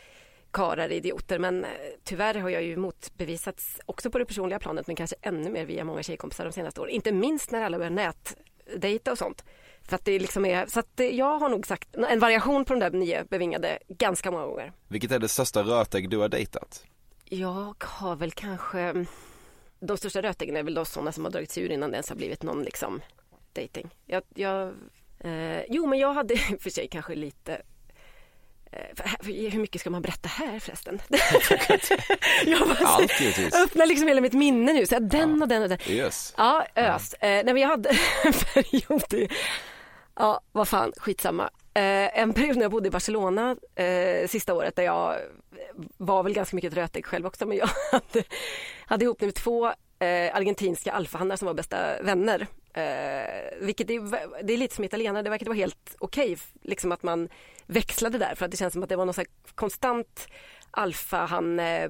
karar 0.50 0.84
är 0.84 0.92
idioter 0.92 1.38
men 1.38 1.64
eh, 1.64 1.70
tyvärr 2.04 2.34
har 2.34 2.50
jag 2.50 2.62
ju 2.62 2.76
motbevisats 2.76 3.80
också 3.86 4.10
på 4.10 4.18
det 4.18 4.24
personliga 4.24 4.58
planet 4.58 4.86
men 4.86 4.96
kanske 4.96 5.16
ännu 5.22 5.50
mer 5.50 5.64
via 5.64 5.84
många 5.84 6.02
tjejkompisar 6.02 6.44
de 6.44 6.52
senaste 6.52 6.80
åren. 6.80 6.90
Inte 6.90 7.12
minst 7.12 7.50
när 7.50 7.62
alla 7.62 7.78
börjar 7.78 7.90
nätdejta 7.90 9.12
och 9.12 9.18
sånt. 9.18 9.44
För 9.82 9.96
att 9.96 10.04
det 10.04 10.18
liksom 10.18 10.44
är, 10.44 10.66
så 10.66 10.80
att 10.80 11.00
eh, 11.00 11.06
jag 11.06 11.38
har 11.38 11.48
nog 11.48 11.66
sagt 11.66 11.96
en 11.96 12.18
variation 12.18 12.64
på 12.64 12.74
de 12.74 12.80
där 12.80 12.90
nio 12.90 13.24
bevingade 13.24 13.78
ganska 13.88 14.30
många 14.30 14.46
gånger. 14.46 14.72
Vilket 14.88 15.12
är 15.12 15.18
det 15.18 15.28
största 15.28 15.62
rötägg 15.62 16.10
du 16.10 16.18
har 16.18 16.28
dejtat? 16.28 16.84
Jag 17.32 17.84
har 17.84 18.16
väl 18.16 18.32
kanske, 18.32 19.06
de 19.80 19.96
största 19.96 20.22
rötäggen 20.22 20.56
är 20.56 20.62
väl 20.62 20.74
de 20.74 20.86
sådana 20.86 21.12
som 21.12 21.24
har 21.24 21.30
dragits 21.30 21.58
ur 21.58 21.70
innan 21.70 21.90
det 21.90 21.94
ens 21.94 22.08
har 22.08 22.16
blivit 22.16 22.42
någon 22.42 22.62
liksom 22.62 23.00
dating. 23.52 23.90
Jag, 24.06 24.22
jag 24.34 24.72
eh, 25.20 25.62
jo 25.68 25.86
men 25.86 25.98
jag 25.98 26.12
hade 26.12 26.36
för 26.60 26.70
sig 26.70 26.88
kanske 26.88 27.14
lite 27.14 27.62
eh, 28.72 29.50
hur 29.50 29.58
mycket 29.58 29.80
ska 29.80 29.90
man 29.90 30.02
berätta 30.02 30.28
här 30.28 30.58
förresten? 30.58 31.02
jag 32.46 32.68
bara, 32.68 32.88
Allt 32.88 33.20
givetvis. 33.20 33.54
öppnar 33.64 33.86
liksom 33.86 34.08
hela 34.08 34.20
mitt 34.20 34.32
minne 34.32 34.72
nu. 34.72 34.86
Så 34.86 34.98
den 34.98 35.36
ja. 35.36 35.42
och 35.42 35.48
den 35.48 35.62
och 35.62 35.68
den. 35.68 35.78
Yes. 35.86 36.34
Ja, 36.36 36.66
ös. 36.74 37.14
Ja. 37.20 37.28
Eh, 37.28 37.44
nej, 37.44 37.62
jag 37.62 37.68
hade 37.68 37.90
en 38.24 38.32
period 38.32 39.14
i, 39.14 39.28
ja 40.16 40.40
vad 40.52 40.68
fan, 40.68 40.92
skitsamma. 40.96 41.50
Eh, 41.74 42.18
en 42.20 42.32
period 42.34 42.56
när 42.56 42.62
jag 42.64 42.70
bodde 42.70 42.88
i 42.88 42.90
Barcelona 42.90 43.56
eh, 43.74 44.28
sista 44.28 44.54
året 44.54 44.76
där 44.76 44.82
jag 44.82 45.16
var 45.96 46.22
väl 46.22 46.32
ganska 46.32 46.56
mycket 46.56 46.74
rötägg 46.74 47.06
själv 47.06 47.26
också 47.26 47.46
men 47.46 47.56
jag 47.56 47.68
hade, 47.92 48.24
hade 48.86 49.04
ihop 49.04 49.20
med 49.20 49.34
två 49.34 49.66
eh, 49.66 50.36
argentinska 50.36 50.92
alfahannar 50.92 51.36
som 51.36 51.46
var 51.46 51.54
bästa 51.54 52.02
vänner. 52.02 52.46
Eh, 52.74 53.58
vilket 53.60 53.90
är, 53.90 54.42
det 54.42 54.52
är 54.52 54.56
lite 54.56 54.74
som 54.74 54.84
italienare, 54.84 55.22
det 55.22 55.30
verkar 55.30 55.46
vara 55.46 55.56
helt 55.56 55.96
okej 55.98 56.24
okay, 56.32 56.36
liksom 56.62 56.92
att 56.92 57.02
man 57.02 57.28
växlade 57.66 58.18
där 58.18 58.34
för 58.34 58.44
att 58.44 58.50
det 58.50 58.56
känns 58.56 58.72
som 58.72 58.82
att 58.82 58.88
det 58.88 58.96
var 58.96 59.04
någon 59.04 59.14
så 59.14 59.24
konstant 59.54 60.26
alfahan 60.70 61.60
eh, 61.60 61.88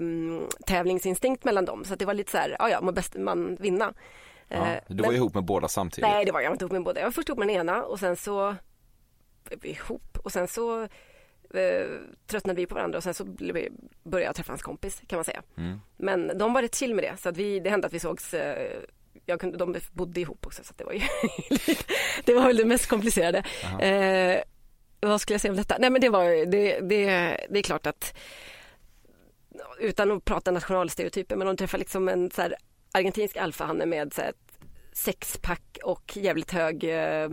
tävlingsinstinkt 0.66 1.44
mellan 1.44 1.64
dem 1.64 1.84
så 1.84 1.94
det 1.94 2.04
var 2.04 2.14
lite 2.14 2.30
så 2.30 2.38
här, 2.38 2.56
ja 2.58 2.70
ja, 2.70 2.80
må 2.80 2.92
bäst 2.92 3.14
man 3.14 3.56
vinna. 3.60 3.92
Ja, 4.48 4.56
Eh, 4.66 4.80
du 4.88 5.02
var 5.02 5.08
men- 5.10 5.16
ihop 5.16 5.34
med 5.34 5.44
båda 5.44 5.68
samtidigt. 5.68 6.10
Nej, 6.10 6.24
det 6.24 6.32
var 6.32 6.40
jag 6.40 6.52
inte 6.54 6.64
ihop 6.64 6.72
med 6.72 6.82
båda. 6.82 7.00
Jag 7.00 7.06
var 7.06 7.12
först 7.12 7.28
ihop 7.28 7.38
med 7.38 7.48
den 7.48 7.56
ena 7.56 7.82
och 7.84 7.98
sen 7.98 8.16
så 8.16 8.54
ihop 9.62 10.18
och 10.24 10.32
sen 10.32 10.48
så 10.48 10.82
eh, 11.54 11.86
tröttnade 12.26 12.60
vi 12.60 12.66
på 12.66 12.74
varandra 12.74 12.96
och 12.96 13.02
sen 13.02 13.14
så 13.14 13.24
började 13.24 14.28
jag 14.28 14.34
träffa 14.34 14.52
hans 14.52 14.62
kompis 14.62 15.02
kan 15.06 15.16
man 15.16 15.24
säga. 15.24 15.42
Mm. 15.56 15.80
Men 15.96 16.38
de 16.38 16.52
var 16.52 16.62
rätt 16.62 16.74
chill 16.74 16.94
med 16.94 17.04
det 17.04 17.16
så 17.20 17.28
att 17.28 17.36
vi, 17.36 17.60
det 17.60 17.70
hände 17.70 17.86
att 17.86 17.92
vi 17.92 18.00
sågs 18.00 18.34
eh, 18.34 18.80
jag 19.26 19.40
kunde, 19.40 19.58
de 19.58 19.76
bodde 19.92 20.20
ihop 20.20 20.46
också 20.46 20.64
så 20.64 20.74
det 20.76 20.84
var 20.84 20.92
ju 20.92 21.00
det 22.24 22.34
var 22.34 22.46
väl 22.46 22.56
det 22.56 22.64
mest 22.64 22.86
komplicerade. 22.86 23.38
Eh, 23.80 24.42
vad 25.00 25.20
skulle 25.20 25.34
jag 25.34 25.40
säga 25.40 25.52
om 25.52 25.56
detta? 25.56 25.76
Nej 25.78 25.90
men 25.90 26.00
det 26.00 26.08
var 26.08 26.24
det, 26.46 26.80
det, 26.80 27.06
det 27.50 27.58
är 27.58 27.62
klart 27.62 27.86
att 27.86 28.14
utan 29.80 30.10
att 30.12 30.24
prata 30.24 30.50
nationalstereotyper 30.50 31.36
men 31.36 31.46
de 31.46 31.56
träffar 31.56 31.78
liksom 31.78 32.08
en 32.08 32.30
så 32.30 32.42
här, 32.42 32.54
argentinsk 32.92 33.36
alfahanne 33.36 33.86
med 33.86 34.14
så 34.14 34.22
här, 34.22 34.32
sexpack 34.92 35.78
och 35.84 36.16
jävligt 36.16 36.50
hög 36.50 36.84
eh, 36.84 37.30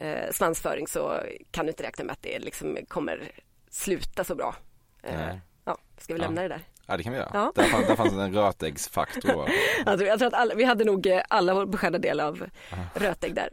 eh, 0.00 0.30
svansföring 0.32 0.86
så 0.86 1.20
kan 1.50 1.66
du 1.66 1.70
inte 1.70 1.82
räkna 1.82 2.04
med 2.04 2.12
att 2.12 2.22
det 2.22 2.38
liksom 2.38 2.78
kommer 2.88 3.32
sluta 3.70 4.24
så 4.24 4.34
bra. 4.34 4.54
Eh, 5.02 5.36
ja, 5.64 5.78
ska 5.98 6.14
vi 6.14 6.20
Ja. 6.20 6.26
lämna 6.26 6.42
det 6.42 6.48
där? 6.48 6.60
Ja 6.86 6.96
det 6.96 7.02
kan 7.02 7.12
vi 7.12 7.18
göra. 7.18 7.30
Ja. 7.34 7.52
Där, 7.54 7.62
fanns, 7.64 7.86
där 7.86 7.96
fanns 7.96 8.12
en 8.12 8.34
rötäggsfaktor. 8.34 9.48
Jag 9.86 9.98
tror, 9.98 10.08
jag 10.08 10.18
tror 10.18 10.28
att 10.28 10.34
alla, 10.34 10.54
vi 10.54 10.64
hade 10.64 10.84
nog 10.84 11.06
eh, 11.06 11.22
alla 11.28 11.54
vår 11.54 11.66
beskärda 11.66 11.98
del 11.98 12.20
av 12.20 12.46
rötägg 12.94 13.34
där. 13.34 13.48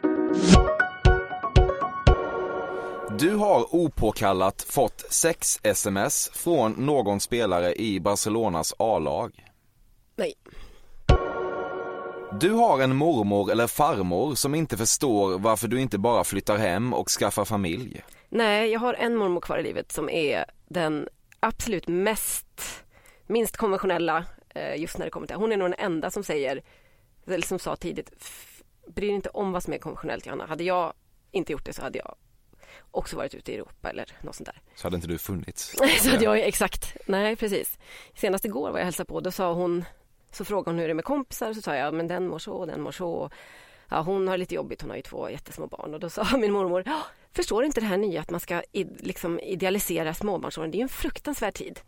Du 3.19 3.35
har 3.35 3.75
opåkallat 3.75 4.61
fått 4.61 5.03
sex-sms 5.11 6.29
från 6.33 6.71
någon 6.71 7.19
spelare 7.19 7.75
i 7.75 7.99
Barcelonas 7.99 8.73
A-lag. 8.77 9.45
Nej. 10.15 10.33
Du 12.39 12.51
har 12.51 12.79
en 12.81 12.95
mormor 12.95 13.51
eller 13.51 13.67
farmor 13.67 14.35
som 14.35 14.55
inte 14.55 14.77
förstår 14.77 15.39
varför 15.39 15.67
du 15.67 15.81
inte 15.81 15.97
bara 15.97 16.23
flyttar 16.23 16.57
hem 16.57 16.93
och 16.93 17.09
skaffar 17.09 17.45
familj. 17.45 18.01
Nej, 18.29 18.71
jag 18.71 18.79
har 18.79 18.93
en 18.93 19.15
mormor 19.15 19.41
kvar 19.41 19.57
i 19.57 19.63
livet 19.63 19.91
som 19.91 20.09
är 20.09 20.45
den 20.67 21.07
absolut 21.39 21.87
mest, 21.87 22.83
minst 23.27 23.57
konventionella 23.57 24.25
eh, 24.49 24.75
just 24.81 24.97
när 24.97 25.05
det 25.05 25.09
kommer 25.11 25.27
till, 25.27 25.35
hon 25.35 25.51
är 25.51 25.57
nog 25.57 25.65
den 25.69 25.79
enda 25.79 26.11
som 26.11 26.23
säger, 26.23 26.61
eller 27.27 27.47
som 27.47 27.59
sa 27.59 27.75
tidigt, 27.75 28.11
"F- 28.19 28.61
bry 28.95 29.07
dig 29.07 29.15
inte 29.15 29.29
om 29.29 29.51
vad 29.51 29.63
som 29.63 29.73
är 29.73 29.77
konventionellt 29.77 30.25
Johanna. 30.25 30.45
Hade 30.45 30.63
jag 30.63 30.93
inte 31.31 31.51
gjort 31.51 31.65
det 31.65 31.73
så 31.73 31.81
hade 31.81 31.97
jag 31.97 32.15
också 32.91 33.15
varit 33.17 33.33
ute 33.33 33.51
i 33.51 33.55
Europa 33.55 33.89
eller 33.89 34.07
något 34.21 34.35
sånt 34.35 34.45
där. 34.47 34.61
Så 34.75 34.85
hade 34.85 34.95
inte 34.95 35.07
du 35.07 35.17
funnits. 35.17 35.75
så 35.99 36.09
hade 36.09 36.23
jag 36.23 36.39
exakt, 36.39 36.97
nej 37.05 37.35
precis. 37.35 37.77
Senast 38.15 38.45
igår 38.45 38.61
var 38.61 38.67
jag 38.69 38.75
och 38.75 38.85
hälsade 38.85 39.07
på, 39.07 39.19
då 39.19 39.31
sa 39.31 39.53
hon, 39.53 39.85
så 40.33 40.45
frågade 40.45 40.69
hon 40.71 40.79
hur 40.79 40.87
det 40.87 40.91
är 40.91 40.95
med 40.95 41.05
kompisar, 41.05 41.53
så 41.53 41.61
sa 41.61 41.75
jag, 41.75 41.93
men 41.93 42.07
den 42.07 42.27
mår 42.27 42.39
så, 42.39 42.53
och 42.53 42.67
den 42.67 42.81
mår 42.81 42.91
så. 42.91 43.29
Ja, 43.89 44.01
hon 44.01 44.27
har 44.27 44.37
lite 44.37 44.55
jobbigt, 44.55 44.81
hon 44.81 44.89
har 44.89 44.97
ju 44.97 45.01
två 45.03 45.29
jättesmå 45.29 45.67
barn 45.67 45.93
och 45.93 45.99
då 45.99 46.09
sa 46.09 46.27
min 46.37 46.51
mormor, 46.51 46.83
"Ja, 46.85 47.01
förstår 47.31 47.63
inte 47.63 47.79
det 47.81 47.85
här 47.87 47.97
nya 47.97 48.21
att 48.21 48.29
man 48.29 48.39
ska 48.39 48.61
id, 48.71 48.97
liksom 48.99 49.39
idealisera 49.39 50.13
småbarnsåren, 50.13 50.71
det 50.71 50.77
är 50.77 50.81
en 50.81 50.89
fruktansvärd 50.89 51.53
tid. 51.53 51.79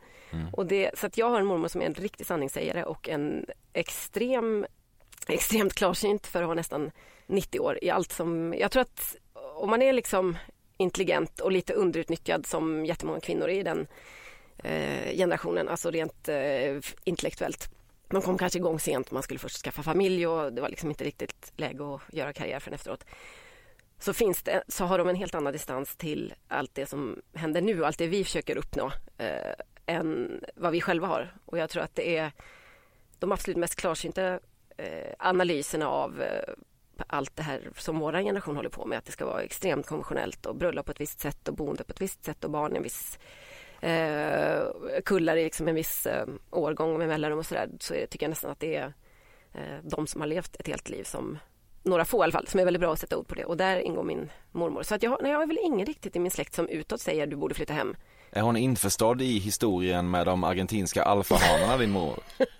Och 0.53 0.65
det, 0.65 0.99
så 0.99 1.07
att 1.07 1.17
jag 1.17 1.29
har 1.29 1.39
en 1.39 1.45
mormor 1.45 1.67
som 1.67 1.81
är 1.81 1.85
en 1.85 1.93
riktig 1.93 2.25
sanningssägare 2.25 2.83
och 2.83 3.09
en 3.09 3.45
extrem, 3.73 4.65
extremt 5.27 5.73
klarsynt 5.73 6.27
för 6.27 6.41
att 6.41 6.47
vara 6.47 6.55
nästan 6.55 6.91
90 7.27 7.59
år 7.59 7.79
i 7.81 7.89
allt 7.89 8.11
som, 8.11 8.53
jag 8.57 8.71
tror 8.71 8.81
att 8.81 9.15
om 9.55 9.69
man 9.69 9.81
är 9.81 9.93
liksom 9.93 10.37
intelligent 10.77 11.39
och 11.39 11.51
lite 11.51 11.73
underutnyttjad 11.73 12.45
som 12.45 12.85
jättemånga 12.85 13.19
kvinnor 13.19 13.49
är 13.49 13.59
i 13.59 13.63
den 13.63 13.87
eh, 14.63 15.15
generationen, 15.17 15.69
alltså 15.69 15.91
rent 15.91 16.29
eh, 16.29 16.77
intellektuellt. 17.03 17.69
Man 18.09 18.21
kom 18.21 18.37
kanske 18.37 18.59
igång 18.59 18.79
sent, 18.79 19.11
man 19.11 19.23
skulle 19.23 19.39
först 19.39 19.57
skaffa 19.57 19.83
familj 19.83 20.27
och 20.27 20.53
det 20.53 20.61
var 20.61 20.69
liksom 20.69 20.89
inte 20.89 21.03
riktigt 21.03 21.53
läge 21.55 21.95
att 21.95 22.01
göra 22.13 22.33
karriär 22.33 22.59
förrän 22.59 22.75
efteråt. 22.75 23.05
Så, 23.99 24.13
finns 24.13 24.43
det, 24.43 24.63
så 24.67 24.85
har 24.85 24.97
de 24.97 25.09
en 25.09 25.15
helt 25.15 25.35
annan 25.35 25.53
distans 25.53 25.95
till 25.95 26.33
allt 26.47 26.75
det 26.75 26.85
som 26.85 27.21
händer 27.33 27.61
nu 27.61 27.81
och 27.81 27.87
allt 27.87 27.97
det 27.97 28.07
vi 28.07 28.23
försöker 28.23 28.57
uppnå 28.57 28.91
eh, 29.17 29.53
än 29.85 30.39
vad 30.55 30.71
vi 30.71 30.81
själva 30.81 31.07
har. 31.07 31.35
Och 31.45 31.57
jag 31.57 31.69
tror 31.69 31.83
att 31.83 31.95
det 31.95 32.17
är 32.17 32.31
de 33.19 33.31
absolut 33.31 33.57
mest 33.57 33.75
klarsynta 33.75 34.39
eh, 34.77 35.13
analyserna 35.19 35.87
av 35.87 36.21
eh, 36.21 36.53
allt 37.07 37.35
det 37.35 37.43
här 37.43 37.69
som 37.77 37.99
vår 37.99 38.13
generation 38.13 38.55
håller 38.55 38.69
på 38.69 38.85
med. 38.85 38.97
Att 38.97 39.05
det 39.05 39.11
ska 39.11 39.25
vara 39.25 39.41
extremt 39.41 39.85
konventionellt 39.85 40.45
och 40.45 40.55
bröllop 40.55 40.85
på 40.85 40.91
ett 40.91 41.01
visst 41.01 41.19
sätt 41.19 41.47
och 41.47 41.55
boende 41.55 41.83
på 41.83 41.91
ett 41.91 42.01
visst 42.01 42.23
sätt 42.23 42.43
och 42.43 42.51
barn 42.51 42.73
i 42.73 42.77
en 42.77 42.83
viss 42.83 43.19
eh, 43.91 45.01
kullar 45.05 45.37
i 45.37 45.43
liksom 45.43 45.67
en 45.67 45.75
viss 45.75 46.05
eh, 46.05 46.25
årgång 46.51 46.97
med 46.97 47.07
mellanrum 47.07 47.39
och 47.39 47.45
sådär. 47.45 47.69
Så 47.79 47.93
är- 47.93 48.05
tycker 48.05 48.25
jag 48.25 48.29
nästan 48.29 48.51
att 48.51 48.59
det 48.59 48.75
är 48.75 48.93
eh, 49.53 49.61
de 49.83 50.07
som 50.07 50.21
har 50.21 50.27
levt 50.27 50.55
ett 50.55 50.67
helt 50.67 50.89
liv 50.89 51.03
som 51.03 51.37
några 51.83 52.05
få 52.05 52.17
i 52.19 52.23
alla 52.23 52.31
fall, 52.31 52.47
som 52.47 52.59
är 52.59 52.65
väldigt 52.65 52.81
bra 52.81 52.93
att 52.93 52.99
sätta 52.99 53.17
ord 53.17 53.27
på 53.27 53.35
det. 53.35 53.45
Och 53.45 53.57
där 53.57 53.77
ingår 53.79 54.03
min 54.03 54.29
mormor. 54.51 54.83
Så 54.83 54.95
att 54.95 55.03
jag, 55.03 55.19
nej, 55.21 55.31
jag 55.31 55.39
har 55.39 55.47
väl 55.47 55.59
ingen 55.63 55.85
riktigt 55.85 56.15
i 56.15 56.19
min 56.19 56.31
släkt 56.31 56.53
som 56.53 56.69
utåt 56.69 57.01
säger 57.01 57.27
du 57.27 57.35
borde 57.35 57.55
flytta 57.55 57.73
hem. 57.73 57.95
Är 58.31 58.41
hon 58.41 58.57
införstådd 58.57 59.21
i 59.21 59.39
historien 59.39 60.11
med 60.11 60.25
de 60.27 60.43
argentinska 60.43 61.03
alfahanarna 61.03 61.77
din 61.77 61.91
mor? 61.91 62.19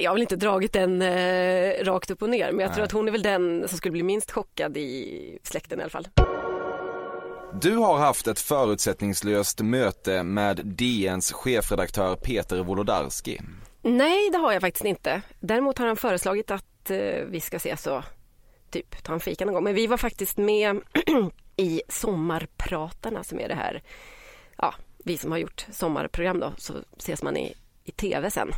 Jag 0.00 0.10
har 0.10 0.14
väl 0.14 0.22
inte 0.22 0.36
dragit 0.36 0.72
den 0.72 1.02
eh, 1.02 1.84
rakt 1.84 2.10
upp 2.10 2.22
och 2.22 2.30
ner 2.30 2.52
men 2.52 2.60
jag 2.60 2.70
tror 2.70 2.80
Nej. 2.80 2.84
att 2.84 2.92
hon 2.92 3.08
är 3.08 3.12
väl 3.12 3.22
den 3.22 3.68
som 3.68 3.78
skulle 3.78 3.92
bli 3.92 4.02
minst 4.02 4.30
chockad 4.30 4.76
i 4.76 5.38
släkten 5.42 5.78
i 5.80 5.82
alla 5.82 5.90
fall. 5.90 6.08
Du 7.60 7.76
har 7.76 7.98
haft 7.98 8.26
ett 8.26 8.38
förutsättningslöst 8.38 9.60
möte 9.60 10.22
med 10.22 10.66
DNs 10.66 11.32
chefredaktör 11.32 12.16
Peter 12.16 12.62
Wolodarski. 12.62 13.40
Nej, 13.82 14.30
det 14.30 14.38
har 14.38 14.52
jag 14.52 14.60
faktiskt 14.60 14.84
inte. 14.84 15.22
Däremot 15.40 15.78
har 15.78 15.86
han 15.86 15.96
föreslagit 15.96 16.50
att 16.50 16.90
eh, 16.90 17.24
vi 17.26 17.40
ska 17.40 17.56
ses 17.56 17.86
och 17.86 18.02
typ 18.70 19.02
ta 19.02 19.12
en 19.12 19.20
fika 19.20 19.44
någon 19.44 19.54
gång. 19.54 19.64
Men 19.64 19.74
vi 19.74 19.86
var 19.86 19.96
faktiskt 19.96 20.36
med 20.36 20.80
i 21.56 21.82
Sommarpratarna 21.88 23.24
som 23.24 23.40
är 23.40 23.48
det 23.48 23.54
här, 23.54 23.82
ja, 24.58 24.74
vi 24.98 25.16
som 25.16 25.30
har 25.30 25.38
gjort 25.38 25.66
sommarprogram 25.70 26.40
då, 26.40 26.52
så 26.56 26.74
ses 26.98 27.22
man 27.22 27.36
i, 27.36 27.54
i 27.84 27.90
tv 27.90 28.30
sen 28.30 28.50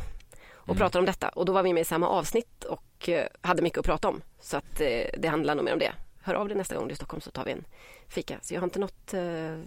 och 0.53 0.77
pratar 0.77 0.99
om 0.99 1.05
detta. 1.05 1.29
Och 1.29 1.45
då 1.45 1.53
var 1.53 1.63
vi 1.63 1.73
med 1.73 1.81
i 1.81 1.85
samma 1.85 2.07
avsnitt 2.09 2.63
och 2.63 3.09
eh, 3.09 3.27
hade 3.41 3.61
mycket 3.61 3.79
att 3.79 3.85
prata 3.85 4.07
om. 4.07 4.21
Så 4.41 4.57
att 4.57 4.81
eh, 4.81 5.01
det 5.17 5.27
handlar 5.27 5.55
nog 5.55 5.65
mer 5.65 5.73
om 5.73 5.79
det. 5.79 5.91
Hör 6.27 6.33
av 6.35 6.47
dig 6.47 6.57
nästa 6.57 6.75
gång 6.75 6.87
du 6.87 6.91
är 6.91 6.93
i 6.93 6.95
Stockholm 6.95 7.21
så 7.21 7.31
tar 7.31 7.45
vi 7.45 7.51
en 7.51 7.65
fika. 8.07 8.39
Så 8.41 8.53
jag 8.53 8.61
har 8.61 8.67
inte 8.67 8.79
något, 8.79 9.13
eh, 9.13 9.59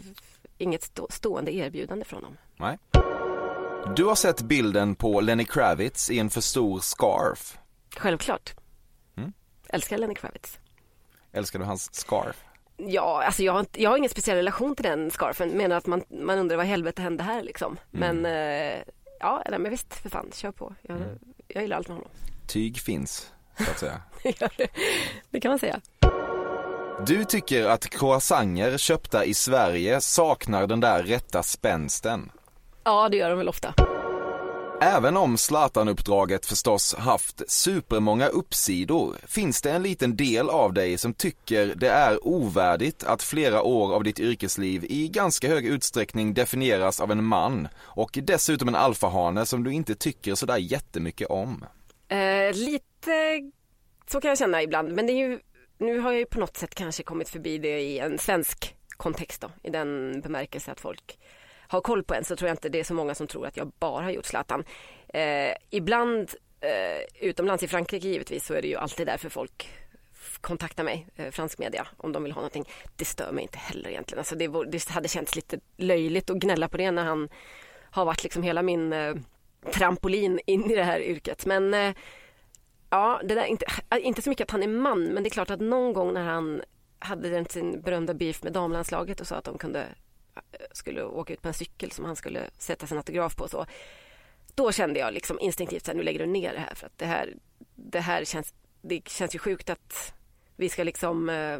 inget 0.59 0.83
stå, 0.83 1.07
stående 1.11 1.55
erbjudande 1.55 2.05
från 2.05 2.25
honom. 2.25 2.39
Nej. 2.57 2.79
Du 3.97 4.05
har 4.05 4.15
sett 4.15 4.43
bilden 4.43 4.95
på 4.95 5.21
Lenny 5.21 5.45
Kravitz 5.45 6.11
i 6.11 6.19
en 6.19 6.31
för 6.31 6.41
stor 6.41 6.81
scarf. 6.81 7.59
Självklart. 7.97 8.55
Mm. 9.17 9.33
Älskar 9.69 9.99
Lenny 9.99 10.15
Kravitz. 10.15 10.59
Älskar 11.33 11.59
du 11.59 11.65
hans 11.65 11.95
scarf? 11.95 12.45
Ja, 12.77 13.23
alltså 13.25 13.43
jag 13.43 13.53
har, 13.53 13.67
jag 13.73 13.91
har 13.91 13.97
ingen 13.97 14.11
speciell 14.11 14.37
relation 14.37 14.75
till 14.75 14.85
den 14.85 15.11
scarfen. 15.11 15.49
Menar 15.49 15.77
att 15.77 15.87
man, 15.87 16.03
man 16.09 16.39
undrar 16.39 16.57
vad 16.57 16.67
i 16.67 16.69
helvete 16.69 17.03
hände 17.03 17.23
här 17.23 17.43
liksom. 17.43 17.77
Men 17.91 18.27
eh, 18.27 18.83
ja, 19.21 19.43
nej, 19.51 19.59
men 19.59 19.71
visst 19.71 19.95
för 19.95 20.11
fan, 20.11 20.31
kör 20.35 20.53
på. 20.53 20.75
Jag, 20.83 20.99
jag 21.49 21.63
gillar 21.63 21.77
allt 21.77 21.89
med 21.89 21.97
honom. 21.97 22.11
Tyg 22.47 22.79
finns, 22.79 23.33
så 23.59 23.71
att 23.71 23.79
säga. 23.79 24.03
det 25.31 25.41
kan 25.41 25.51
man 25.51 25.59
säga. 25.59 25.81
Du 27.07 27.25
tycker 27.25 27.65
att 27.67 27.91
croissanter 27.91 28.79
köpta 28.79 29.25
i 29.25 29.35
Sverige 29.35 30.01
saknar 30.01 30.67
den 30.67 30.81
där 30.81 31.03
rätta 31.03 31.43
spänsten. 31.43 32.31
Ja, 32.85 33.09
det 33.09 33.17
gör 33.17 33.29
de 33.29 33.39
väl 33.39 33.49
ofta. 33.49 33.75
Även 34.83 35.17
om 35.17 35.37
Zlatan-uppdraget 35.39 36.47
förstås 36.47 36.95
haft 36.95 37.51
supermånga 37.51 38.27
uppsidor 38.27 39.17
finns 39.27 39.63
det 39.63 39.71
en 39.71 39.83
liten 39.83 40.17
del 40.17 40.51
av 40.51 40.73
dig 40.73 40.99
som 40.99 41.15
tycker 41.15 41.75
det 41.77 41.89
är 41.89 42.27
ovärdigt 42.27 43.05
att 43.05 43.23
flera 43.23 43.63
år 43.63 43.95
av 43.95 44.05
ditt 44.05 44.21
yrkesliv 44.21 44.85
i 44.85 45.09
ganska 45.09 45.49
hög 45.49 45.67
utsträckning 45.67 46.35
definieras 46.35 47.01
av 47.01 47.11
en 47.13 47.25
man 47.25 47.69
och 47.79 48.19
dessutom 48.23 48.69
en 48.69 48.75
alfahane 48.75 49.47
som 49.47 49.65
du 49.65 49.73
inte 49.73 49.95
tycker 49.95 50.35
sådär 50.35 50.57
jättemycket 50.57 51.31
om. 51.31 51.65
Eh, 52.09 52.55
lite 52.55 53.41
så 54.11 54.21
kan 54.21 54.29
jag 54.29 54.39
känna 54.39 54.63
ibland. 54.63 54.93
Men 54.93 55.07
det 55.07 55.13
är 55.13 55.29
ju, 55.29 55.41
nu 55.81 55.99
har 55.99 56.13
jag 56.13 56.19
ju 56.19 56.27
på 56.27 56.41
något 56.41 56.57
sätt 56.57 56.75
kanske 56.75 57.03
kommit 57.03 57.29
förbi 57.29 57.59
det 57.59 57.81
i 57.81 57.99
en 57.99 58.19
svensk 58.19 58.77
kontext 58.97 59.41
då. 59.41 59.51
I 59.63 59.71
den 59.71 60.21
bemärkelse 60.21 60.73
att 60.73 60.81
folk 60.81 61.19
har 61.69 61.81
koll 61.81 62.05
på 62.05 62.15
en 62.15 62.25
så 62.25 62.37
tror 62.37 62.49
jag 62.49 62.55
inte 62.55 62.69
det 62.69 62.81
är 62.81 62.85
så 62.85 62.95
många 62.95 63.15
som 63.15 63.27
tror 63.27 63.47
att 63.47 63.57
jag 63.57 63.73
bara 63.79 64.03
har 64.03 64.11
gjort 64.11 64.27
Zlatan. 64.27 64.65
Eh, 65.09 65.55
ibland 65.71 66.31
eh, 66.61 67.29
utomlands 67.29 67.63
i 67.63 67.69
Frankrike 67.69 68.09
givetvis 68.09 68.47
så 68.47 68.55
är 68.55 68.63
det 68.63 68.69
ju 68.69 68.77
alltid 68.77 69.07
därför 69.07 69.29
folk 69.29 69.69
kontaktar 70.41 70.85
mig, 70.85 71.07
eh, 71.17 71.31
fransk 71.31 71.59
media, 71.59 71.87
om 71.97 72.13
de 72.13 72.23
vill 72.23 72.33
ha 72.33 72.41
någonting. 72.41 72.69
Det 72.97 73.05
stör 73.05 73.33
mig 73.33 73.43
inte 73.43 73.59
heller 73.59 73.91
egentligen. 73.91 74.19
Alltså 74.19 74.37
det, 74.37 74.49
det 74.71 74.89
hade 74.89 75.09
känts 75.09 75.37
lite 75.37 75.61
löjligt 75.77 76.31
att 76.31 76.37
gnälla 76.37 76.69
på 76.69 76.77
det 76.77 76.91
när 76.91 77.05
han 77.05 77.29
har 77.91 78.05
varit 78.05 78.23
liksom 78.23 78.43
hela 78.43 78.63
min 78.63 78.93
eh, 78.93 79.15
trampolin 79.73 80.41
in 80.47 80.71
i 80.71 80.75
det 80.75 80.85
här 80.85 81.01
yrket. 81.01 81.47
Men 81.47 81.75
eh, 81.75 81.95
ja, 82.91 83.21
det 83.25 83.35
där, 83.35 83.45
inte, 83.45 83.67
äh, 83.91 84.07
inte 84.07 84.23
så 84.23 84.31
mycket 84.31 84.45
att 84.45 84.51
han 84.51 84.63
är 84.63 84.69
man, 84.69 85.05
men 85.05 85.23
det 85.23 85.29
är 85.29 85.31
klart 85.31 85.51
att 85.51 85.61
någon 85.61 85.93
gång 85.93 86.13
när 86.13 86.25
han 86.25 86.63
hade 86.99 87.29
den, 87.29 87.47
sin 87.47 87.81
berömda 87.81 88.15
beef 88.15 88.43
med 88.43 88.53
damlandslaget 88.53 89.21
och 89.21 89.27
sa 89.27 89.37
att 89.37 89.45
de 89.45 89.59
kunde 89.59 89.81
äh, 90.35 90.41
skulle 90.73 91.03
åka 91.03 91.33
ut 91.33 91.43
på 91.43 91.49
en 91.49 91.55
cykel 91.55 91.91
som 91.91 92.05
han 92.05 92.17
skulle 92.17 92.51
sätta 92.59 92.87
sin 92.87 92.97
autograf 92.97 93.37
på. 93.37 93.49
Så, 93.49 93.67
då 94.55 94.73
kände 94.73 95.01
jag 95.01 95.15
liksom 95.15 95.41
instinktivt 95.41 95.89
att 95.89 95.97
nu 95.97 96.03
lägger 96.03 96.19
du 96.19 96.27
ner 96.27 96.53
det 96.53 96.59
här 96.59 96.75
för 96.75 96.87
att 96.87 96.99
det 96.99 97.07
här, 97.07 97.35
det 97.75 98.01
här 98.01 98.25
känns 98.25 98.55
det 98.83 99.09
känns 99.09 99.35
ju 99.35 99.39
sjukt 99.39 99.71
att 99.71 100.15
vi 100.57 100.69
ska 100.69 100.85
liksom 100.85 101.29
äh, 101.29 101.59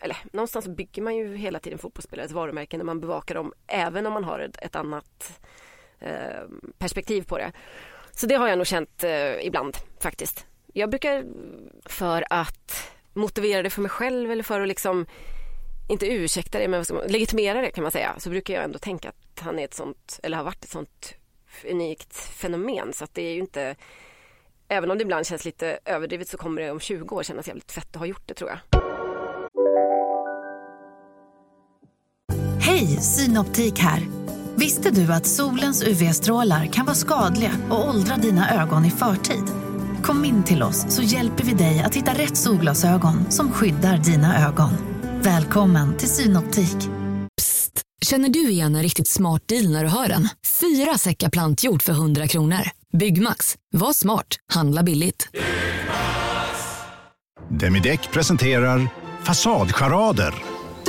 eller 0.00 0.16
någonstans 0.32 0.68
bygger 0.68 1.02
man 1.02 1.16
ju 1.16 1.36
hela 1.36 1.60
tiden 1.60 1.78
fotbollsspelares 1.78 2.32
varumärken 2.32 2.78
när 2.78 2.84
man 2.84 3.00
bevakar 3.00 3.34
dem 3.34 3.52
även 3.66 4.06
om 4.06 4.12
man 4.12 4.24
har 4.24 4.38
ett, 4.38 4.56
ett 4.62 4.76
annat 4.76 5.40
eh, 5.98 6.42
perspektiv 6.78 7.22
på 7.22 7.38
det. 7.38 7.52
Så 8.12 8.26
det 8.26 8.34
har 8.34 8.48
jag 8.48 8.58
nog 8.58 8.66
känt 8.66 9.04
eh, 9.04 9.46
ibland 9.46 9.76
faktiskt. 10.00 10.46
Jag 10.72 10.90
brukar 10.90 11.24
för 11.86 12.24
att 12.30 12.92
motivera 13.14 13.62
det 13.62 13.70
för 13.70 13.82
mig 13.82 13.90
själv 13.90 14.30
eller 14.30 14.42
för 14.42 14.60
att 14.60 14.68
liksom 14.68 15.06
inte 15.88 16.06
ursäkta 16.06 16.58
det 16.58 16.68
men 16.68 16.84
legitimera 17.08 17.60
det 17.60 17.70
kan 17.70 17.82
man 17.82 17.92
säga 17.92 18.14
så 18.18 18.30
brukar 18.30 18.54
jag 18.54 18.64
ändå 18.64 18.78
tänka 18.78 19.08
att 19.08 19.40
han 19.40 19.58
är 19.58 19.64
ett 19.64 19.74
sånt 19.74 20.20
eller 20.22 20.36
har 20.36 20.44
varit 20.44 20.64
ett 20.64 20.70
sånt 20.70 21.14
unikt 21.70 22.16
fenomen 22.16 22.92
så 22.92 23.04
att 23.04 23.14
det 23.14 23.22
är 23.22 23.32
ju 23.32 23.40
inte 23.40 23.76
även 24.68 24.90
om 24.90 24.98
det 24.98 25.02
ibland 25.02 25.26
känns 25.26 25.44
lite 25.44 25.78
överdrivet 25.84 26.28
så 26.28 26.36
kommer 26.36 26.62
det 26.62 26.70
om 26.70 26.80
20 26.80 27.16
år 27.16 27.22
kännas 27.22 27.46
jävligt 27.46 27.72
fett 27.72 27.88
att 27.90 27.96
ha 27.96 28.06
gjort 28.06 28.28
det 28.28 28.34
tror 28.34 28.50
jag. 28.50 28.58
Hej, 32.60 32.86
Synoptik 32.86 33.78
här. 33.78 34.02
Visste 34.56 34.90
du 34.90 35.12
att 35.12 35.26
solens 35.26 35.82
UV-strålar 35.82 36.66
kan 36.66 36.86
vara 36.86 36.94
skadliga 36.94 37.52
och 37.70 37.88
åldra 37.88 38.16
dina 38.16 38.62
ögon 38.62 38.84
i 38.84 38.90
förtid? 38.90 39.69
Kom 40.02 40.24
in 40.24 40.44
till 40.44 40.62
oss 40.62 40.86
så 40.88 41.02
hjälper 41.02 41.44
vi 41.44 41.52
dig 41.54 41.80
att 41.80 41.94
hitta 41.94 42.12
rätt 42.12 42.36
solglasögon 42.36 43.30
som 43.30 43.52
skyddar 43.52 43.98
dina 43.98 44.48
ögon. 44.48 44.70
Välkommen 45.22 45.96
till 45.96 46.08
Synoptik. 46.08 46.76
Psst! 47.40 47.82
Känner 48.06 48.28
du 48.28 48.50
igen 48.50 48.74
en 48.74 48.82
riktigt 48.82 49.08
smart 49.08 49.48
deal 49.48 49.72
när 49.72 49.84
du 49.84 49.90
hör 49.90 50.08
den? 50.08 50.28
Fyra 50.60 50.98
säckar 50.98 51.30
plantjord 51.30 51.82
för 51.82 51.92
100 51.92 52.28
kronor. 52.28 52.60
Byggmax. 52.98 53.54
Var 53.72 53.92
smart. 53.92 54.26
Handla 54.52 54.82
billigt. 54.82 55.28
Demideck 57.48 58.10
presenterar 58.12 58.88
Fasadcharader. 59.22 60.34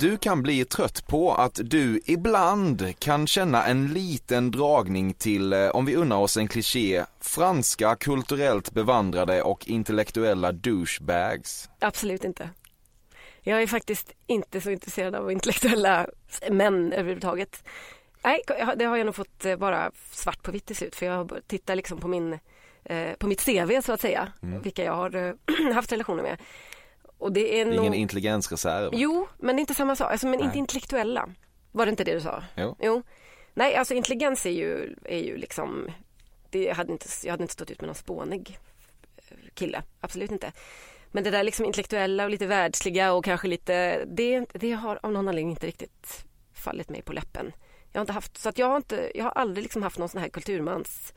Du 0.00 0.18
kan 0.18 0.42
bli 0.42 0.64
trött 0.64 1.06
på 1.06 1.34
att 1.34 1.60
du 1.64 2.00
ibland 2.04 2.98
kan 2.98 3.26
känna 3.26 3.66
en 3.66 3.86
liten 3.86 4.50
dragning 4.50 5.14
till, 5.14 5.52
eh, 5.52 5.68
om 5.68 5.84
vi 5.84 5.96
unnar 5.96 6.16
oss 6.16 6.36
en 6.36 6.48
kliché, 6.48 7.04
franska 7.20 7.96
kulturellt 7.96 8.72
bevandrade 8.72 9.42
och 9.42 9.68
intellektuella 9.68 10.52
douchebags. 10.52 11.70
Absolut 11.78 12.24
inte. 12.24 12.50
Jag 13.40 13.62
är 13.62 13.66
faktiskt 13.66 14.12
inte 14.26 14.60
så 14.60 14.70
intresserad 14.70 15.14
av 15.14 15.32
intellektuella 15.32 16.06
män 16.50 16.92
överhuvudtaget. 16.92 17.64
Nej, 18.24 18.42
det 18.76 18.84
har 18.84 18.96
jag 18.96 19.06
nog 19.06 19.14
fått 19.14 19.44
eh, 19.44 19.56
bara 19.56 19.90
svart 20.10 20.42
på 20.42 20.52
vitt 20.52 20.66
till 20.66 20.76
slut 20.76 20.96
för 20.96 21.06
jag 21.06 21.32
tittar 21.46 21.76
liksom 21.76 21.98
på 21.98 22.08
min 22.08 22.38
eh, 22.84 23.12
på 23.18 23.26
mitt 23.26 23.44
CV 23.44 23.80
så 23.84 23.92
att 23.92 24.00
säga, 24.00 24.32
mm. 24.42 24.62
vilka 24.62 24.84
jag 24.84 24.96
har 24.96 25.36
haft 25.74 25.92
relationer 25.92 26.22
med. 26.22 26.38
Och 27.24 27.32
det 27.32 27.60
är, 27.60 27.64
det 27.64 27.74
är 27.74 27.78
ingen 27.78 27.94
intelligensreserv. 27.94 28.90
Jo, 28.92 29.28
men 29.38 29.56
det 29.56 29.60
är 29.60 29.62
inte 29.62 29.74
samma 29.74 29.96
sak. 29.96 30.10
Alltså, 30.10 30.26
men 30.26 30.38
Nej. 30.38 30.46
inte 30.46 30.58
intellektuella. 30.58 31.28
Var 31.72 31.86
det 31.86 31.90
inte 31.90 32.04
det 32.04 32.14
du 32.14 32.20
sa? 32.20 32.42
Jo. 32.56 32.76
jo. 32.80 33.02
Nej, 33.54 33.76
alltså 33.76 33.94
intelligens 33.94 34.46
är 34.46 34.50
ju, 34.50 34.96
är 35.04 35.18
ju 35.18 35.36
liksom... 35.36 35.90
Det 36.50 36.70
hade 36.70 36.92
inte, 36.92 37.06
jag 37.24 37.30
hade 37.30 37.42
inte 37.42 37.52
stått 37.52 37.70
ut 37.70 37.80
med 37.80 37.88
någon 37.88 37.94
spånig 37.94 38.58
eh, 39.16 39.36
kille. 39.54 39.82
Absolut 40.00 40.30
inte. 40.30 40.52
Men 41.12 41.24
det 41.24 41.30
där 41.30 41.44
liksom 41.44 41.66
intellektuella 41.66 42.24
och 42.24 42.30
lite 42.30 42.46
världsliga 42.46 43.12
och 43.12 43.24
kanske 43.24 43.48
lite... 43.48 44.04
Det, 44.04 44.46
det 44.52 44.72
har 44.72 44.98
av 45.02 45.12
någon 45.12 45.28
anledning 45.28 45.50
inte 45.50 45.66
riktigt 45.66 46.24
fallit 46.54 46.88
mig 46.88 47.02
på 47.02 47.12
läppen. 47.12 47.52
Jag 47.92 47.98
har 47.98 48.02
inte 48.02 48.12
haft, 48.12 48.38
så 48.38 48.48
att 48.48 48.58
jag 48.58 48.66
har 48.66 48.76
inte, 48.76 49.10
jag 49.14 49.24
har 49.24 49.32
aldrig 49.32 49.62
liksom 49.62 49.82
haft 49.82 49.98
någon 49.98 50.08
sån 50.08 50.20
här 50.20 50.28
kulturmans 50.28 51.12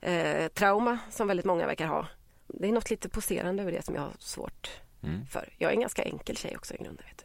eh, 0.00 0.48
trauma 0.48 0.98
som 1.10 1.28
väldigt 1.28 1.46
många 1.46 1.66
verkar 1.66 1.86
ha. 1.86 2.06
Det 2.46 2.68
är 2.68 2.72
något 2.72 2.90
lite 2.90 3.08
poserande 3.08 3.62
över 3.62 3.72
det 3.72 3.84
som 3.84 3.94
jag 3.94 4.02
har 4.02 4.14
svårt 4.18 4.70
Mm. 5.02 5.26
För 5.26 5.48
jag 5.58 5.70
är 5.70 5.74
en 5.74 5.80
ganska 5.80 6.02
enkel 6.02 6.36
tjej 6.36 6.56
också 6.56 6.74
i 6.74 6.76
grunden. 6.76 7.04
Vet 7.08 7.24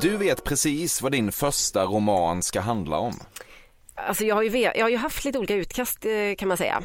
du. 0.00 0.08
du 0.08 0.16
vet 0.16 0.44
precis 0.44 1.02
vad 1.02 1.12
din 1.12 1.32
första 1.32 1.84
roman 1.84 2.42
ska 2.42 2.60
handla 2.60 2.98
om. 2.98 3.14
Alltså 3.94 4.24
jag 4.24 4.34
har 4.34 4.42
ju, 4.42 4.58
jag 4.58 4.84
har 4.84 4.90
ju 4.90 4.96
haft 4.96 5.24
lite 5.24 5.38
olika 5.38 5.54
utkast 5.54 6.04
eh, 6.04 6.34
kan 6.38 6.48
man 6.48 6.56
säga. 6.56 6.82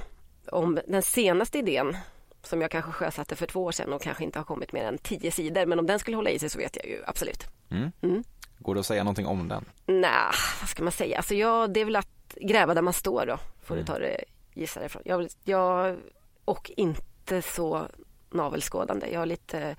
Om 0.52 0.80
den 0.88 1.02
senaste 1.02 1.58
idén 1.58 1.98
som 2.44 2.62
jag 2.62 2.72
kanske 2.72 2.92
sjösatte 2.92 3.36
för 3.36 3.46
två 3.46 3.64
år 3.64 3.72
sedan 3.72 3.94
och 3.94 4.02
kanske 4.02 4.24
inte 4.24 4.40
har 4.40 4.44
kommit 4.44 4.74
mer 4.74 4.84
än 4.84 4.98
tio 4.98 5.32
sidor. 5.32 5.66
Men 5.66 5.80
om 5.80 5.86
den 5.86 6.00
skulle 6.00 6.18
hålla 6.18 6.30
i 6.30 6.40
sig 6.40 6.50
så 6.50 6.58
vet 6.58 6.76
jag 6.76 6.86
ju 6.86 7.04
absolut. 7.08 7.44
Mm. 7.72 7.92
Mm. 8.02 8.24
Går 8.60 8.74
det 8.74 8.80
att 8.80 8.86
säga 8.86 9.04
någonting 9.04 9.26
om 9.26 9.48
den? 9.48 9.66
Nej, 9.86 10.34
vad 10.62 10.70
ska 10.70 10.84
man 10.84 10.92
säga? 10.92 11.18
Alltså 11.18 11.36
jag, 11.36 11.74
det 11.74 11.80
är 11.80 11.86
väl 11.86 11.96
att 11.96 12.36
gräva 12.36 12.74
där 12.74 12.82
man 12.82 12.94
står 12.94 13.26
då. 13.26 13.38
Får 13.64 13.76
du 13.76 13.82
mm. 13.82 13.86
ta 13.86 14.00
det, 14.00 14.24
gissa 14.54 14.86
ifrån. 14.86 15.02
Jag, 15.06 15.30
jag, 15.44 15.98
och 16.46 16.72
inte 16.78 17.42
så 17.42 17.88
navelskådande. 18.30 19.08
Jag 19.12 19.22
är 19.22 19.26
lite, 19.26 19.76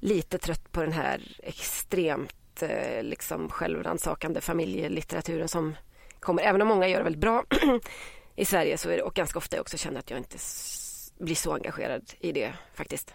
lite 0.00 0.38
trött 0.38 0.72
på 0.72 0.80
den 0.80 0.92
här 0.92 1.36
extremt 1.42 2.62
eh, 2.62 3.02
liksom 3.02 3.48
självrannsakande 3.48 4.40
familjelitteraturen 4.40 5.48
som 5.48 5.76
kommer. 6.20 6.42
Även 6.42 6.62
om 6.62 6.68
många 6.68 6.88
gör 6.88 6.98
det 6.98 7.04
väldigt 7.04 7.20
bra 7.20 7.44
i 8.36 8.44
Sverige 8.44 8.78
så 8.78 8.90
är 8.90 8.96
det, 8.96 9.02
och 9.02 9.14
ganska 9.14 9.38
ofta 9.38 9.56
jag 9.56 9.60
också 9.60 9.76
känner 9.76 9.98
att 9.98 10.10
jag 10.10 10.18
inte 10.18 10.38
blir 11.18 11.34
så 11.34 11.54
engagerad 11.54 12.12
i 12.20 12.32
det 12.32 12.52
faktiskt. 12.74 13.14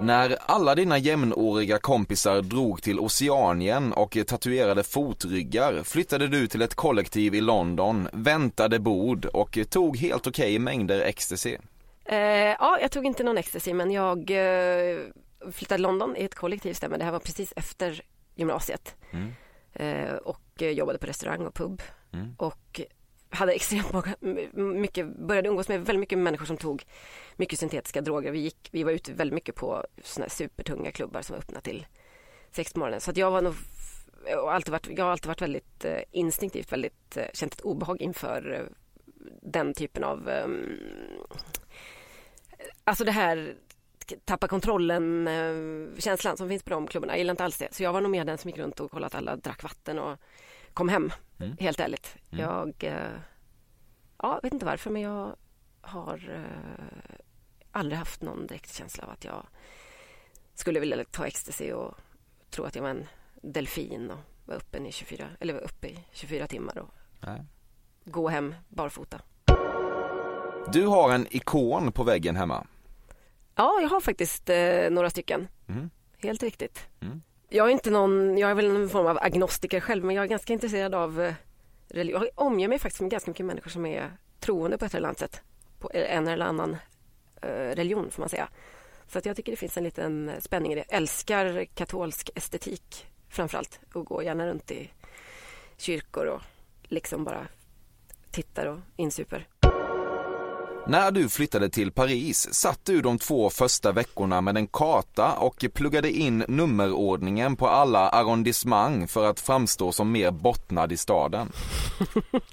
När 0.00 0.36
alla 0.40 0.74
dina 0.74 0.98
jämnåriga 0.98 1.78
kompisar 1.78 2.42
drog 2.42 2.82
till 2.82 3.00
Oceanien 3.00 3.92
och 3.92 4.18
tatuerade 4.26 4.82
fotryggar 4.82 5.82
flyttade 5.82 6.28
du 6.28 6.46
till 6.46 6.62
ett 6.62 6.74
kollektiv 6.74 7.34
i 7.34 7.40
London, 7.40 8.08
väntade 8.12 8.78
bord 8.78 9.24
och 9.24 9.58
tog 9.70 9.96
helt 9.96 10.26
okej 10.26 10.44
okay 10.44 10.58
mängder 10.58 11.00
ecstasy. 11.00 11.56
Eh, 12.08 12.56
ja, 12.58 12.78
jag 12.80 12.90
tog 12.90 13.06
inte 13.06 13.22
någon 13.22 13.38
ecstasy 13.38 13.74
men 13.74 13.90
jag 13.90 14.18
eh, 14.30 14.98
flyttade 15.52 15.76
till 15.76 15.82
London 15.82 16.16
i 16.16 16.24
ett 16.24 16.34
kollektiv 16.34 16.72
stämmer. 16.72 16.98
Det 16.98 17.04
här 17.04 17.12
var 17.12 17.18
precis 17.18 17.52
efter 17.56 18.02
gymnasiet. 18.34 18.96
Mm. 19.10 19.32
Eh, 19.72 20.14
och 20.14 20.62
jobbade 20.62 20.98
på 20.98 21.06
restaurang 21.06 21.46
och 21.46 21.54
pub. 21.54 21.82
Mm. 22.12 22.34
Och 22.38 22.80
hade 23.30 23.52
extremt 23.52 23.92
många, 23.92 24.14
mycket, 24.74 25.06
började 25.06 25.48
umgås 25.48 25.68
med 25.68 25.78
väldigt 25.78 26.00
mycket 26.00 26.18
människor 26.18 26.46
som 26.46 26.56
tog 26.56 26.84
mycket 27.36 27.58
syntetiska 27.58 28.00
droger. 28.00 28.32
Vi, 28.32 28.38
gick, 28.38 28.68
vi 28.72 28.82
var 28.82 28.92
ute 28.92 29.12
väldigt 29.12 29.34
mycket 29.34 29.54
på 29.54 29.86
såna 30.02 30.28
supertunga 30.28 30.90
klubbar 30.90 31.22
som 31.22 31.34
var 31.34 31.40
öppna 31.40 31.60
till 31.60 31.86
sex 32.50 32.72
på 32.72 32.78
morgonen. 32.78 33.00
Så 33.00 33.10
att 33.10 33.16
jag 33.16 33.30
var 33.30 33.42
nog 33.42 33.54
och 34.42 34.54
alltid 34.54 34.72
varit, 34.72 34.88
jag 34.96 35.04
har 35.04 35.12
alltid 35.12 35.26
varit 35.26 35.42
väldigt 35.42 35.84
eh, 35.84 36.00
instinktivt 36.10 36.72
väldigt 36.72 37.16
eh, 37.16 37.24
känt 37.32 37.54
ett 37.54 37.60
obehag 37.60 38.00
inför 38.00 38.52
eh, 38.52 38.62
den 39.42 39.74
typen 39.74 40.04
av 40.04 40.28
um, 40.44 40.78
Alltså 42.84 43.04
det 43.04 43.12
här 43.12 43.56
tappa 44.24 44.48
kontrollen-känslan 44.48 46.36
som 46.36 46.48
finns 46.48 46.62
på 46.62 46.70
de 46.70 46.86
klubbarna. 46.86 47.12
Jag 47.12 47.18
gillar 47.18 47.30
inte 47.30 47.44
alls 47.44 47.58
det. 47.58 47.74
Så 47.74 47.82
jag 47.82 47.92
var 47.92 48.00
nog 48.00 48.10
mer 48.10 48.24
den 48.24 48.38
som 48.38 48.50
gick 48.50 48.58
runt 48.58 48.80
och 48.80 48.90
kollade 48.90 49.06
att 49.06 49.14
alla 49.14 49.36
drack 49.36 49.62
vatten 49.62 49.98
och 49.98 50.18
kom 50.72 50.88
hem. 50.88 51.12
Mm. 51.38 51.56
Helt 51.60 51.80
ärligt. 51.80 52.16
Mm. 52.30 52.44
Jag 52.44 52.74
eh, 52.84 53.18
ja, 54.18 54.40
vet 54.42 54.52
inte 54.52 54.66
varför 54.66 54.90
men 54.90 55.02
jag 55.02 55.36
har 55.80 56.30
eh, 56.34 57.18
aldrig 57.72 57.98
haft 57.98 58.22
någon 58.22 58.46
direkt 58.46 58.74
känsla 58.74 59.04
av 59.04 59.10
att 59.10 59.24
jag 59.24 59.46
skulle 60.54 60.80
vilja 60.80 61.04
ta 61.04 61.26
ecstasy 61.26 61.72
och 61.72 61.94
tro 62.50 62.64
att 62.64 62.74
jag 62.74 62.82
var 62.82 62.90
en 62.90 63.06
delfin 63.34 64.10
och 64.10 64.18
var 64.44 64.54
uppe 64.54 64.78
i 64.78 64.92
24, 64.92 65.28
eller 65.40 65.54
var 65.54 65.60
uppe 65.60 65.88
i 65.88 66.04
24 66.12 66.46
timmar 66.46 66.78
och 66.78 66.90
Nej. 67.20 67.44
gå 68.04 68.28
hem 68.28 68.54
barfota. 68.68 69.20
Du 70.72 70.86
har 70.86 71.10
en 71.10 71.26
ikon 71.30 71.92
på 71.92 72.04
väggen 72.04 72.36
hemma. 72.36 72.66
Ja, 73.54 73.78
jag 73.82 73.88
har 73.88 74.00
faktiskt 74.00 74.50
eh, 74.50 74.90
några 74.90 75.10
stycken. 75.10 75.48
Mm. 75.68 75.90
Helt 76.18 76.42
riktigt. 76.42 76.88
Mm. 77.00 77.22
Jag 77.48 77.66
är 77.66 77.72
inte 77.72 77.90
någon, 77.90 78.38
jag 78.38 78.50
är 78.50 78.54
väl 78.54 78.76
en 78.76 78.88
form 78.88 79.06
av 79.06 79.18
agnostiker 79.18 79.80
själv 79.80 80.04
men 80.04 80.16
jag 80.16 80.22
är 80.24 80.28
ganska 80.28 80.52
intresserad 80.52 80.94
av 80.94 81.20
eh, 81.20 81.34
religion. 81.88 82.22
Jag 82.22 82.46
omger 82.46 82.68
mig 82.68 82.78
faktiskt 82.78 83.00
med 83.00 83.10
ganska 83.10 83.30
mycket 83.30 83.46
människor 83.46 83.70
som 83.70 83.86
är 83.86 84.12
troende 84.40 84.78
på 84.78 84.84
ett 84.84 84.94
eller 84.94 85.08
annat 85.08 85.18
sätt. 85.18 85.42
På 85.78 85.90
en 85.94 86.28
eller 86.28 86.46
annan 86.46 86.76
eh, 87.42 87.48
religion 87.50 88.10
får 88.10 88.22
man 88.22 88.28
säga. 88.28 88.48
Så 89.06 89.18
att 89.18 89.26
jag 89.26 89.36
tycker 89.36 89.52
det 89.52 89.56
finns 89.56 89.76
en 89.76 89.84
liten 89.84 90.32
spänning 90.40 90.72
i 90.72 90.74
det. 90.74 90.84
Älskar 90.88 91.64
katolsk 91.64 92.30
estetik 92.34 93.06
framförallt 93.28 93.80
och 93.92 94.06
går 94.06 94.22
gärna 94.22 94.46
runt 94.46 94.70
i 94.70 94.90
kyrkor 95.76 96.26
och 96.26 96.42
liksom 96.82 97.24
bara 97.24 97.46
tittar 98.30 98.66
och 98.66 98.78
insuper. 98.96 99.46
När 100.88 101.10
du 101.10 101.28
flyttade 101.28 101.68
till 101.68 101.92
Paris 101.92 102.54
satt 102.54 102.84
du 102.84 103.02
de 103.02 103.18
två 103.18 103.50
första 103.50 103.92
veckorna 103.92 104.40
med 104.40 104.56
en 104.56 104.66
karta 104.66 105.32
och 105.32 105.64
pluggade 105.74 106.10
in 106.10 106.44
nummerordningen 106.48 107.56
på 107.56 107.68
alla 107.68 108.08
arrondissement 108.08 109.10
för 109.10 109.30
att 109.30 109.40
framstå 109.40 109.92
som 109.92 110.12
mer 110.12 110.30
bottnad 110.30 110.92
i 110.92 110.96
staden. 110.96 111.52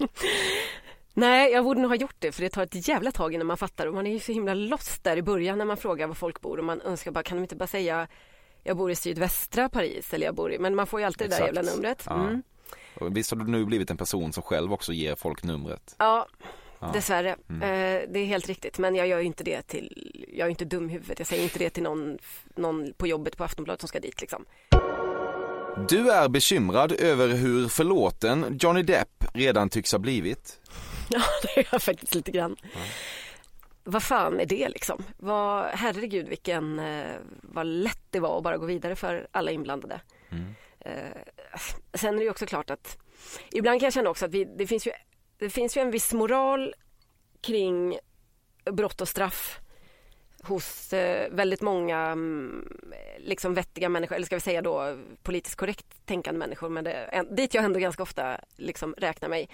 Nej, 1.14 1.52
jag 1.52 1.64
borde 1.64 1.80
nog 1.80 1.90
ha 1.90 1.96
gjort 1.96 2.16
det 2.18 2.32
för 2.32 2.42
det 2.42 2.48
tar 2.48 2.62
ett 2.62 2.88
jävla 2.88 3.12
tag 3.12 3.34
innan 3.34 3.46
man 3.46 3.56
fattar 3.56 3.86
och 3.86 3.94
man 3.94 4.06
är 4.06 4.12
ju 4.12 4.20
så 4.20 4.32
himla 4.32 4.54
lost 4.54 5.04
där 5.04 5.16
i 5.16 5.22
början 5.22 5.58
när 5.58 5.64
man 5.64 5.76
frågar 5.76 6.06
var 6.06 6.14
folk 6.14 6.40
bor 6.40 6.58
och 6.58 6.64
man 6.64 6.80
önskar 6.80 7.10
bara, 7.10 7.24
kan 7.24 7.36
de 7.36 7.42
inte 7.42 7.56
bara 7.56 7.66
säga 7.66 8.08
jag 8.62 8.76
bor 8.76 8.90
i 8.90 8.94
sydvästra 8.94 9.68
Paris 9.68 10.14
eller 10.14 10.26
jag 10.26 10.34
bor 10.34 10.52
i, 10.52 10.58
men 10.58 10.74
man 10.74 10.86
får 10.86 11.00
ju 11.00 11.06
alltid 11.06 11.30
det 11.30 11.36
där 11.36 11.46
jävla 11.46 11.62
numret. 11.62 12.02
Ja. 12.06 12.28
Mm. 12.28 12.42
Visst 13.00 13.30
har 13.30 13.38
du 13.38 13.50
nu 13.50 13.64
blivit 13.64 13.90
en 13.90 13.96
person 13.96 14.32
som 14.32 14.42
själv 14.42 14.72
också 14.72 14.92
ger 14.92 15.14
folk 15.14 15.42
numret? 15.42 15.94
Ja, 15.98 16.26
Ja. 16.86 16.92
dessvärre. 16.92 17.36
Mm. 17.50 17.62
Eh, 17.62 18.08
det 18.08 18.20
är 18.20 18.24
helt 18.24 18.46
riktigt. 18.46 18.78
Men 18.78 18.94
jag 18.94 19.06
gör 19.06 19.18
ju 19.18 19.24
inte 19.24 19.44
det 19.44 19.62
till, 19.62 20.12
jag 20.32 20.46
är 20.46 20.50
inte 20.50 20.64
dum 20.64 20.90
i 20.90 20.92
huvudet. 20.92 21.18
Jag 21.18 21.28
säger 21.28 21.42
inte 21.42 21.58
det 21.58 21.70
till 21.70 21.82
någon, 21.82 22.18
någon 22.54 22.92
på 22.96 23.06
jobbet 23.06 23.36
på 23.36 23.44
Aftonbladet 23.44 23.80
som 23.80 23.88
ska 23.88 24.00
dit 24.00 24.20
liksom. 24.20 24.44
Du 25.88 26.10
är 26.10 26.28
bekymrad 26.28 26.92
över 26.92 27.28
hur 27.28 27.68
förlåten 27.68 28.58
Johnny 28.60 28.82
Depp 28.82 29.24
redan 29.34 29.68
tycks 29.68 29.92
ha 29.92 29.98
blivit. 29.98 30.60
Ja, 31.10 31.22
det 31.42 31.60
är 31.60 31.68
jag 31.72 31.82
faktiskt 31.82 32.14
lite 32.14 32.30
grann. 32.30 32.56
Vad 33.84 34.02
fan 34.02 34.40
är 34.40 34.46
det 34.46 34.68
liksom? 34.68 35.04
Vad, 35.16 35.64
herregud 35.64 36.28
vilken, 36.28 36.78
eh, 36.78 37.06
vad 37.42 37.66
lätt 37.66 38.02
det 38.10 38.20
var 38.20 38.36
att 38.38 38.44
bara 38.44 38.56
gå 38.56 38.66
vidare 38.66 38.96
för 38.96 39.26
alla 39.30 39.50
inblandade. 39.50 40.00
Eh, 40.80 40.92
sen 41.94 42.14
är 42.14 42.18
det 42.18 42.24
ju 42.24 42.30
också 42.30 42.46
klart 42.46 42.70
att 42.70 42.98
ibland 43.52 43.80
kan 43.80 43.86
jag 43.86 43.92
känna 43.92 44.10
också 44.10 44.24
att 44.24 44.30
vi, 44.30 44.44
det, 44.44 44.66
finns 44.66 44.86
ju, 44.86 44.90
det 45.38 45.50
finns 45.50 45.76
ju 45.76 45.80
en 45.80 45.90
viss 45.90 46.12
moral 46.12 46.74
kring 47.40 47.98
brott 48.64 49.00
och 49.00 49.08
straff 49.08 49.60
hos 50.42 50.92
eh, 50.92 51.30
väldigt 51.30 51.62
många 51.62 51.98
mm, 51.98 52.68
liksom 53.18 53.54
vettiga 53.54 53.88
människor, 53.88 54.16
eller 54.16 54.26
ska 54.26 54.36
vi 54.36 54.40
säga 54.40 54.62
då 54.62 54.98
politiskt 55.22 55.56
korrekt 55.56 56.06
tänkande 56.06 56.38
människor, 56.38 56.68
men 56.68 56.84
det, 56.84 57.24
dit 57.30 57.54
jag 57.54 57.64
ändå 57.64 57.78
ganska 57.78 58.02
ofta 58.02 58.40
liksom 58.56 58.94
räknar 58.98 59.28
mig. 59.28 59.48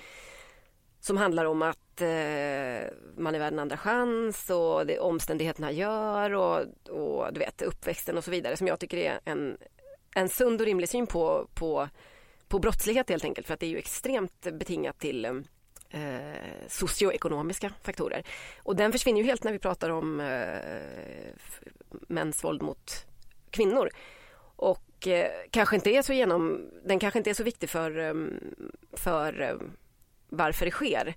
Som 1.01 1.17
handlar 1.17 1.45
om 1.45 1.63
att 1.63 2.01
eh, 2.01 2.89
man 3.17 3.35
är 3.35 3.39
värd 3.39 3.53
en 3.53 3.59
andra 3.59 3.77
chans 3.77 4.51
och 4.51 4.87
det 4.87 4.99
omständigheterna 4.99 5.73
gör 5.73 6.35
och, 6.35 6.65
och 6.89 7.33
du 7.33 7.41
vet 7.41 7.63
uppväxten 7.63 8.17
och 8.17 8.25
så 8.25 8.31
vidare 8.31 8.57
som 8.57 8.67
jag 8.67 8.81
tycker 8.81 8.97
är 8.97 9.21
en, 9.25 9.59
en 10.15 10.29
sund 10.29 10.61
och 10.61 10.67
rimlig 10.67 10.89
syn 10.89 11.07
på, 11.07 11.49
på, 11.55 11.89
på 12.49 12.59
brottslighet 12.59 13.09
helt 13.09 13.25
enkelt 13.25 13.47
för 13.47 13.55
att 13.55 13.61
det 13.61 13.67
är 13.67 13.71
ju 13.71 13.79
extremt 13.79 14.41
betingat 14.53 14.99
till 14.99 15.25
eh, 15.25 15.33
eh, 15.93 16.69
socioekonomiska 16.69 17.73
faktorer. 17.83 18.23
Och 18.63 18.77
den 18.77 18.93
försvinner 18.93 19.21
ju 19.21 19.27
helt 19.27 19.45
när 19.45 19.53
vi 19.53 19.59
pratar 19.59 19.91
om 19.91 20.21
eh, 20.21 21.35
mäns 22.09 22.45
våld 22.45 22.63
mot 22.63 23.07
kvinnor. 23.51 23.91
Och 24.57 25.09
eh, 25.09 25.31
kanske 25.51 25.77
inte 25.77 25.91
är 25.91 26.03
så 26.03 26.13
genom, 26.13 26.71
den 26.85 26.99
kanske 26.99 27.19
inte 27.19 27.31
är 27.31 27.35
så 27.35 27.43
viktig 27.43 27.71
för, 27.71 27.99
eh, 27.99 28.15
för 28.93 29.41
eh, 29.41 29.55
varför 30.29 30.65
det 30.65 30.71
sker. 30.71 31.15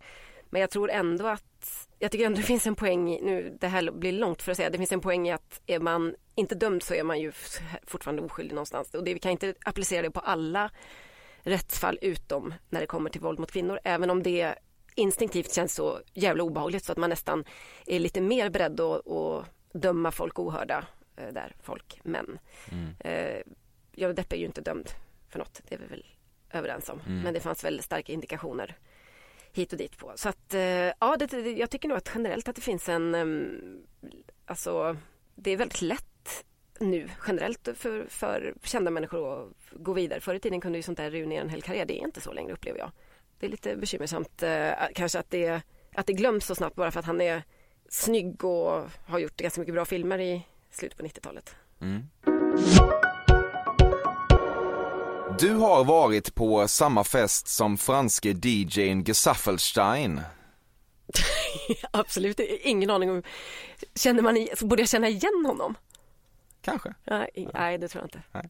Men 0.50 0.62
jag 0.62 0.70
tror 0.70 0.92
ändå 0.92 1.28
att, 1.28 1.88
jag 2.00 2.12
tycker 2.12 2.26
ändå 2.26 2.38
det 2.38 2.44
finns 2.44 2.68
en 2.68 2.76
poäng 2.76 3.14
i, 3.14 3.22
nu 3.22 3.58
det 3.62 3.68
här 3.68 3.92
blir 3.92 4.12
långt 4.12 4.42
för 4.42 4.52
att 4.52 4.58
säga, 4.58 4.70
det 4.70 4.78
finns 4.78 4.92
en 4.92 5.02
poäng 5.02 5.28
i 5.28 5.32
att 5.32 5.62
är 5.66 5.80
man 5.80 6.16
inte 6.36 6.56
dömd 6.56 6.84
så 6.84 6.94
är 6.94 7.04
man 7.04 7.20
ju 7.20 7.32
fortfarande 7.88 8.22
oskyldig 8.22 8.54
någonstans. 8.54 8.94
Och 8.94 9.04
det, 9.04 9.14
vi 9.14 9.20
kan 9.20 9.32
inte 9.32 9.54
applicera 9.66 10.02
det 10.02 10.12
på 10.12 10.20
alla 10.20 10.72
rättsfall 11.46 12.00
utom 12.02 12.54
när 12.70 12.80
det 12.82 12.88
kommer 12.88 13.10
till 13.10 13.22
våld 13.22 13.40
mot 13.40 13.52
kvinnor. 13.52 13.80
Även 13.84 14.10
om 14.10 14.24
det 14.24 14.56
instinktivt 14.96 15.54
känns 15.54 15.76
så 15.76 16.00
jävla 16.14 16.44
obehagligt 16.44 16.86
så 16.86 16.92
att 16.92 16.98
man 16.98 17.10
nästan 17.10 17.46
är 17.86 18.00
lite 18.00 18.22
mer 18.22 18.50
beredd 18.50 18.80
att, 18.80 19.08
att 19.08 19.46
döma 19.74 20.12
folk 20.12 20.40
ohörda 20.40 20.86
eh, 21.16 21.34
där, 21.34 21.56
folk, 21.64 22.00
män. 22.04 22.40
Eh, 23.00 23.42
Johnny 23.94 24.14
Depp 24.14 24.34
är 24.34 24.38
ju 24.38 24.46
inte 24.46 24.62
dömd 24.62 24.90
för 25.30 25.40
något, 25.40 25.62
det 25.68 25.76
är 25.76 25.80
vi 25.80 25.86
väl 25.86 26.06
överens 26.52 26.90
om. 26.90 27.00
Mm. 27.00 27.22
Men 27.22 27.34
det 27.34 27.40
fanns 27.40 27.64
väl 27.64 27.84
starka 27.84 28.14
indikationer 28.14 28.78
hit 29.52 29.72
och 29.72 29.78
dit 29.78 29.98
på. 29.98 30.12
Så 30.16 30.30
att 30.30 30.54
eh, 30.54 30.62
ja, 31.00 31.18
det, 31.20 31.52
jag 31.52 31.70
tycker 31.70 31.88
nog 31.88 31.98
att 31.98 32.12
generellt 32.16 32.48
att 32.48 32.56
det 32.56 32.62
finns 32.62 32.90
en, 32.90 33.16
em, 33.16 33.62
alltså 34.46 34.98
det 35.36 35.52
är 35.52 35.58
väldigt 35.58 35.82
lätt 35.82 36.15
nu 36.80 37.10
generellt 37.28 37.70
för, 37.76 38.06
för 38.10 38.54
kända 38.64 38.92
människor 38.92 39.44
att 39.44 39.50
gå 39.72 39.94
vidare. 39.94 40.20
Förr 40.20 40.36
i 40.36 40.40
tiden 40.40 40.62
kunde 40.62 40.78
ju 40.78 40.84
sånt 40.84 40.98
där 40.98 41.12
ruinera 41.12 41.42
en 41.42 41.50
hel 41.50 41.62
karriär. 41.62 41.86
Det 41.86 42.00
är 42.00 42.06
inte 42.06 42.22
så 42.22 42.34
längre 42.34 42.54
upplever 42.54 42.80
jag. 42.80 42.92
Det 43.40 43.46
är 43.46 43.50
lite 43.50 43.76
bekymmersamt 43.76 44.44
eh, 44.44 44.72
kanske 44.96 45.20
att 45.20 45.32
det, 45.32 45.62
att 45.96 46.08
det 46.08 46.14
glöms 46.14 46.46
så 46.46 46.56
snabbt 46.56 46.76
bara 46.76 46.92
för 46.92 47.00
att 47.00 47.06
han 47.06 47.22
är 47.22 47.44
snygg 47.90 48.44
och 48.44 48.90
har 49.08 49.20
gjort 49.20 49.38
ganska 49.38 49.62
mycket 49.62 49.74
bra 49.74 49.86
filmer 49.86 50.20
i 50.20 50.48
slutet 50.72 50.98
på 50.98 51.06
90-talet. 51.06 51.56
Mm. 51.82 52.04
Du 55.40 55.54
har 55.54 55.84
varit 55.84 56.36
på 56.36 56.68
samma 56.68 57.04
fest 57.04 57.48
som 57.48 57.78
franske 57.78 58.30
DJn 58.30 59.04
Gesaffelstein. 59.04 60.22
Absolut, 61.92 62.40
ingen 62.40 62.90
aning 62.90 63.12
om... 63.12 63.24
Känner 63.96 64.22
man 64.22 64.38
i, 64.38 64.50
borde 64.62 64.82
jag 64.82 64.90
känna 64.90 65.08
igen 65.08 65.46
honom? 65.46 65.76
Kanske. 66.66 66.94
Nej, 67.04 67.30
i- 67.34 67.48
nej 67.54 67.78
det 67.78 67.88
tror 67.88 68.02
jag 68.04 68.08
inte. 68.08 68.50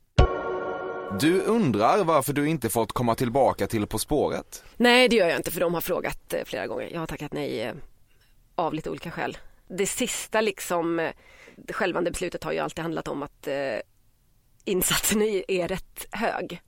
Du 1.20 1.42
undrar 1.42 2.04
varför 2.04 2.34
du 2.34 2.48
inte 2.50 2.70
fått 2.70 2.92
komma 2.92 3.16
tillbaka 3.16 3.68
till 3.68 3.88
På 3.88 4.00
spåret. 4.00 4.64
Nej, 4.78 5.10
det 5.10 5.16
gör 5.16 5.28
jag 5.28 5.38
inte 5.38 5.52
för 5.52 5.60
de 5.60 5.74
har 5.74 5.82
frågat 5.82 6.34
eh, 6.34 6.44
flera 6.46 6.68
gånger. 6.68 6.90
Jag 6.94 7.00
har 7.00 7.08
tackat 7.08 7.34
nej 7.34 7.62
eh, 7.62 7.74
av 8.56 8.74
lite 8.74 8.90
olika 8.90 9.12
skäl. 9.12 9.38
Det 9.68 9.86
sista 9.86 10.42
liksom, 10.42 11.00
eh, 11.00 11.12
det 11.56 11.74
självande 11.74 12.12
beslutet 12.12 12.44
har 12.44 12.52
ju 12.52 12.60
alltid 12.60 12.82
handlat 12.84 13.08
om 13.08 13.24
att 13.24 13.48
eh, 13.48 13.76
insatsen 14.66 15.22
är, 15.48 15.68
rätt 15.68 16.06
hög. 16.12 16.62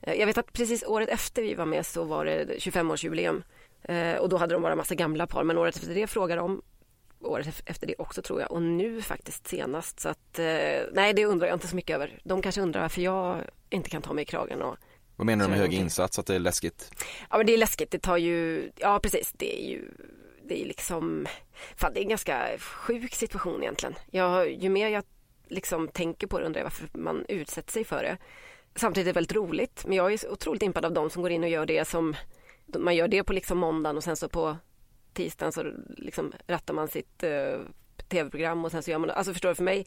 Jag 0.00 0.26
vet 0.26 0.38
att 0.38 0.52
precis 0.52 0.84
året 0.86 1.08
efter 1.08 1.42
vi 1.42 1.54
var 1.54 1.66
med 1.66 1.86
så 1.86 2.04
var 2.04 2.24
det 2.24 2.44
25-årsjubileum 2.58 3.42
eh, 3.82 4.16
och 4.16 4.28
då 4.28 4.36
hade 4.36 4.54
de 4.54 4.62
bara 4.62 4.76
massa 4.76 4.94
gamla 4.94 5.26
par 5.26 5.44
men 5.44 5.58
året 5.58 5.76
efter 5.76 5.94
det 5.94 6.06
frågade 6.06 6.40
de 6.40 6.62
året 7.20 7.46
ef- 7.46 7.62
efter 7.66 7.86
det 7.86 7.94
också 7.98 8.22
tror 8.22 8.40
jag 8.40 8.52
och 8.52 8.62
nu 8.62 9.02
faktiskt 9.02 9.48
senast 9.48 10.00
så 10.00 10.08
att 10.08 10.38
eh, 10.38 10.80
nej 10.92 11.12
det 11.16 11.24
undrar 11.24 11.46
jag 11.48 11.56
inte 11.56 11.68
så 11.68 11.76
mycket 11.76 11.94
över. 11.94 12.20
De 12.24 12.42
kanske 12.42 12.60
undrar 12.60 12.80
varför 12.80 13.00
jag 13.02 13.44
inte 13.70 13.90
kan 13.90 14.02
ta 14.02 14.12
mig 14.12 14.22
i 14.22 14.26
kragen 14.26 14.62
och 14.62 14.76
Vad 15.16 15.26
menar 15.26 15.44
du 15.44 15.50
med 15.50 15.58
hög 15.58 15.72
insats, 15.74 16.18
att 16.18 16.26
det 16.26 16.34
är 16.34 16.38
läskigt? 16.38 16.90
Ja 17.30 17.36
men 17.36 17.46
det 17.46 17.52
är 17.54 17.58
läskigt, 17.58 17.90
det 17.90 17.98
tar 17.98 18.16
ju, 18.16 18.70
ja 18.76 19.00
precis, 19.02 19.32
det 19.32 19.62
är 19.64 19.68
ju, 19.70 19.90
det 20.44 20.62
är 20.62 20.66
liksom, 20.66 21.26
fan 21.76 21.92
det 21.94 22.00
är 22.00 22.02
en 22.02 22.08
ganska 22.08 22.46
sjuk 22.58 23.14
situation 23.14 23.62
egentligen. 23.62 23.94
Jag, 24.10 24.52
ju 24.52 24.68
mer 24.68 24.88
jag 24.88 25.04
liksom 25.48 25.88
tänker 25.88 26.26
på 26.26 26.38
det 26.38 26.46
undrar 26.46 26.60
jag 26.60 26.64
varför 26.64 26.88
man 26.92 27.24
utsätter 27.28 27.72
sig 27.72 27.84
för 27.84 28.02
det. 28.02 28.16
Samtidigt 28.74 29.04
är 29.06 29.12
det 29.12 29.16
väldigt 29.16 29.36
roligt, 29.36 29.84
men 29.86 29.96
jag 29.96 30.12
är 30.12 30.30
otroligt 30.32 30.62
impad 30.62 30.84
av 30.84 30.92
de 30.92 31.10
som 31.10 31.22
går 31.22 31.30
in 31.30 31.42
och 31.42 31.48
gör 31.48 31.66
det 31.66 31.88
som, 31.88 32.14
man 32.78 32.96
gör 32.96 33.08
det 33.08 33.24
på 33.24 33.32
liksom 33.32 33.58
måndagen 33.58 33.96
och 33.96 34.04
sen 34.04 34.16
så 34.16 34.28
på 34.28 34.56
tisdagen 35.16 35.52
så 35.52 35.72
liksom 35.88 36.32
rattar 36.46 36.74
man 36.74 36.88
sitt 36.88 37.22
eh, 37.22 37.60
tv-program 38.08 38.64
och 38.64 38.70
sen 38.70 38.82
så 38.82 38.90
gör 38.90 38.98
man, 38.98 39.10
alltså 39.10 39.32
förstår 39.32 39.48
du 39.48 39.54
för 39.54 39.64
mig, 39.64 39.86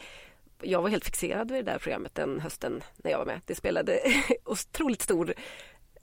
jag 0.61 0.81
var 0.81 0.89
helt 0.89 1.05
fixerad 1.05 1.51
vid 1.51 1.65
det 1.65 1.71
där 1.71 1.79
programmet 1.79 2.15
den 2.15 2.39
hösten 2.39 2.83
när 2.97 3.11
jag 3.11 3.17
var 3.17 3.25
med. 3.25 3.41
Det 3.45 3.55
spelade 3.55 3.99
otroligt 4.45 5.01
stor 5.01 5.33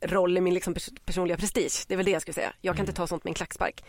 roll 0.00 0.36
i 0.36 0.40
min 0.40 0.54
liksom 0.54 0.74
pers- 0.74 1.00
personliga 1.04 1.36
prestige. 1.36 1.84
Det 1.88 1.94
är 1.94 1.96
väl 1.96 2.06
det 2.06 2.12
jag 2.12 2.22
skulle 2.22 2.34
säga. 2.34 2.52
Jag 2.60 2.76
kan 2.76 2.82
inte 2.82 2.92
ta 2.92 3.06
sånt 3.06 3.24
med 3.24 3.30
en 3.30 3.34
klackspark. 3.34 3.84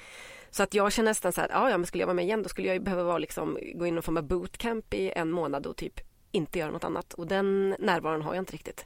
Så 0.49 0.63
att 0.63 0.73
jag 0.73 0.91
känner 0.91 1.09
nästan 1.09 1.33
så 1.33 1.41
här, 1.41 1.49
ja, 1.49 1.69
ja 1.69 1.77
men 1.77 1.85
skulle 1.88 2.01
jag 2.01 2.07
vara 2.07 2.15
med 2.15 2.25
igen 2.25 2.43
då 2.43 2.49
skulle 2.49 2.67
jag 2.67 2.73
ju 2.73 2.79
behöva 2.79 3.03
vara 3.03 3.17
liksom, 3.17 3.57
gå 3.73 3.85
in 3.85 3.97
och 3.97 4.05
få 4.05 4.11
med 4.11 4.23
bootcamp 4.23 4.93
i 4.93 5.11
en 5.15 5.31
månad 5.31 5.65
och 5.65 5.77
typ 5.77 5.99
inte 6.31 6.59
göra 6.59 6.71
något 6.71 6.83
annat. 6.83 7.13
Och 7.13 7.27
den 7.27 7.75
närvaron 7.79 8.21
har 8.21 8.33
jag 8.33 8.41
inte 8.41 8.53
riktigt. 8.53 8.85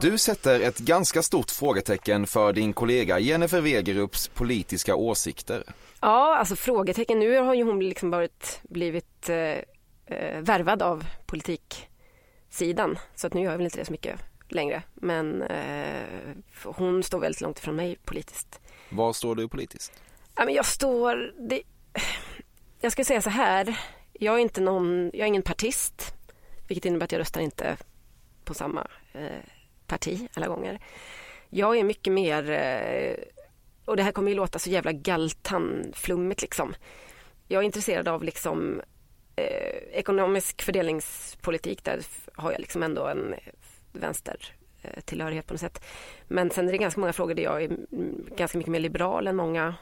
Du 0.00 0.18
sätter 0.18 0.60
ett 0.60 0.78
ganska 0.78 1.22
stort 1.22 1.50
frågetecken 1.50 2.26
för 2.26 2.52
din 2.52 2.72
kollega 2.72 3.18
Jennifer 3.18 3.60
Wegerups 3.60 4.28
politiska 4.28 4.96
åsikter. 4.96 5.64
Ja, 6.00 6.36
alltså 6.36 6.56
frågetecken. 6.56 7.18
Nu 7.18 7.38
har 7.38 7.54
ju 7.54 7.62
hon 7.62 7.80
liksom 7.80 8.10
varit, 8.10 8.60
blivit 8.62 9.28
eh, 9.28 9.36
eh, 10.06 10.40
värvad 10.40 10.82
av 10.82 11.04
politiksidan. 11.26 12.98
Så 13.14 13.26
att 13.26 13.34
nu 13.34 13.40
gör 13.40 13.50
jag 13.50 13.58
väl 13.58 13.64
inte 13.64 13.78
det 13.78 13.84
så 13.84 13.92
mycket 13.92 14.20
längre. 14.48 14.82
Men 14.94 15.42
eh, 15.42 16.34
hon 16.64 17.02
står 17.02 17.20
väldigt 17.20 17.40
långt 17.40 17.58
ifrån 17.58 17.76
mig 17.76 17.96
politiskt. 18.04 18.60
Var 18.90 19.12
står 19.12 19.34
du 19.34 19.48
politiskt? 19.48 19.92
Ja, 20.36 20.44
men 20.44 20.54
jag 20.54 20.66
står... 20.66 21.34
Det, 21.48 21.62
jag 22.80 22.92
ska 22.92 23.04
säga 23.04 23.22
så 23.22 23.30
här. 23.30 23.78
Jag 24.12 24.34
är 24.34 24.38
inte 24.38 24.60
någon, 24.60 25.04
jag 25.04 25.20
är 25.20 25.26
ingen 25.26 25.42
partist. 25.42 26.14
Vilket 26.68 26.84
innebär 26.84 27.04
att 27.04 27.12
jag 27.12 27.18
röstar 27.18 27.40
inte 27.40 27.76
på 28.44 28.54
samma 28.54 28.86
eh, 29.12 29.42
parti 29.92 30.28
alla 30.34 30.48
gånger. 30.48 30.80
Jag 31.50 31.76
är 31.78 31.84
mycket 31.84 32.12
mer, 32.12 32.50
eh, 32.50 33.14
och 33.84 33.96
det 33.96 34.02
här 34.02 34.12
kommer 34.12 34.28
ju 34.30 34.34
låta 34.36 34.58
så 34.58 34.70
jävla 34.70 34.92
galtanflummigt 34.92 36.42
liksom. 36.42 36.74
Jag 37.48 37.60
är 37.60 37.64
intresserad 37.66 38.08
av 38.08 38.22
liksom 38.24 38.80
eh, 39.36 39.76
ekonomisk 39.92 40.62
fördelningspolitik. 40.62 41.84
Där 41.84 42.00
har 42.34 42.52
jag 42.52 42.60
liksom 42.60 42.82
ändå 42.82 43.06
en 43.06 43.34
vänster 43.92 44.36
eh, 44.82 45.00
tillhörighet 45.04 45.46
på 45.46 45.54
något 45.54 45.60
sätt. 45.60 45.84
Men 46.28 46.50
sen 46.50 46.68
är 46.68 46.72
det 46.72 46.78
ganska 46.78 47.00
många 47.00 47.12
frågor 47.12 47.34
där 47.34 47.42
jag 47.42 47.62
är 47.62 47.76
ganska 48.36 48.58
mycket 48.58 48.70
mer 48.72 48.80
liberal 48.80 49.26
än 49.26 49.36
många 49.36 49.74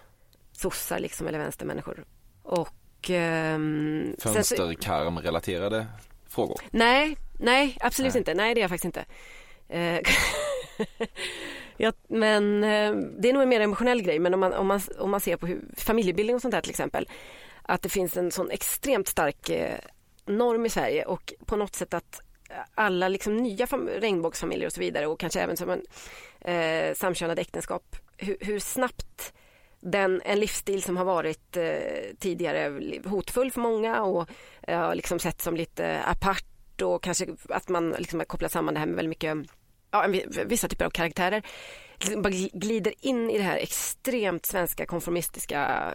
sossar 0.53 0.99
liksom, 0.99 1.27
eller 1.27 1.39
vänstermänniskor. 1.39 2.05
Och... 2.43 2.69
så- 3.03 4.29
Fönsterkarm-relaterade 4.33 5.87
frågor. 6.29 6.61
Nej, 6.71 7.17
nej 7.39 7.77
absolut 7.81 8.15
inte. 8.15 8.35
Nej 8.35 8.55
det 8.55 8.61
är 8.61 8.63
jag 8.63 8.71
faktiskt 8.71 8.85
inte. 8.85 9.05
Eh, 9.71 10.01
ja, 11.77 11.93
men 12.09 12.65
eh, 12.65 12.95
det 13.19 13.29
är 13.29 13.33
nog 13.33 13.43
en 13.43 13.49
mer 13.49 13.61
emotionell 13.61 14.03
grej, 14.03 14.19
men 14.19 14.35
om 14.35 14.41
man, 14.41 14.53
om 14.53 14.67
man, 14.67 14.81
om 14.99 15.11
man 15.11 15.21
ser 15.21 15.37
på 15.37 15.47
hur, 15.47 15.61
familjebildning 15.77 16.37
och 16.37 16.43
sånt 16.43 16.53
där 16.53 16.61
till 16.61 16.71
exempel, 16.71 17.09
att 17.63 17.83
det 17.83 17.89
finns 17.89 18.17
en 18.17 18.31
sån 18.31 18.51
extremt 18.51 19.09
stark 19.09 19.51
eh, 19.51 19.79
norm 20.27 20.67
i 20.67 20.69
Sverige 20.69 21.05
och 21.05 21.35
på 21.47 21.57
något 21.57 21.75
sätt 21.75 21.95
att 21.95 22.21
alla 22.75 23.09
liksom 23.09 23.37
nya 23.37 23.67
regnbågsfamiljer 24.01 24.67
och 24.67 24.73
så 24.73 24.81
vidare 24.81 25.07
och 25.07 25.21
kanske 25.21 25.41
även 25.41 25.57
som 25.57 25.71
en 25.71 25.83
eh, 26.41 26.95
samkönade 26.95 27.41
äktenskap, 27.41 27.97
hur, 28.17 28.37
hur 28.41 28.59
snabbt 28.59 29.33
den, 29.81 30.23
en 30.25 30.41
livsstil 30.41 30.83
som 30.83 30.97
har 30.97 31.05
varit 31.05 31.57
eh, 31.57 32.15
tidigare 32.19 32.81
hotfull 33.05 33.51
för 33.51 33.61
många 33.61 34.03
och 34.03 34.29
eh, 34.63 34.95
liksom 34.95 35.19
sett 35.19 35.43
som 35.43 35.57
lite 35.57 36.03
apart 36.03 36.83
och 36.83 37.03
kanske 37.03 37.27
att 37.49 37.69
man 37.69 37.91
liksom 37.91 38.21
har 38.21 38.25
kopplat 38.25 38.53
samman 38.53 38.75
det 38.75 38.81
här 38.81 38.87
med 38.87 38.97
väldigt 38.97 39.09
mycket 39.09 39.51
ja, 39.91 40.07
vissa 40.45 40.69
typer 40.69 40.85
av 40.85 40.91
karaktärer 40.91 41.43
bara 42.17 42.33
glider 42.53 42.95
in 43.01 43.31
i 43.31 43.39
det 43.39 43.45
här 43.45 43.57
extremt 43.57 44.47
svenska 44.47 44.87
konformistiska 44.87 45.95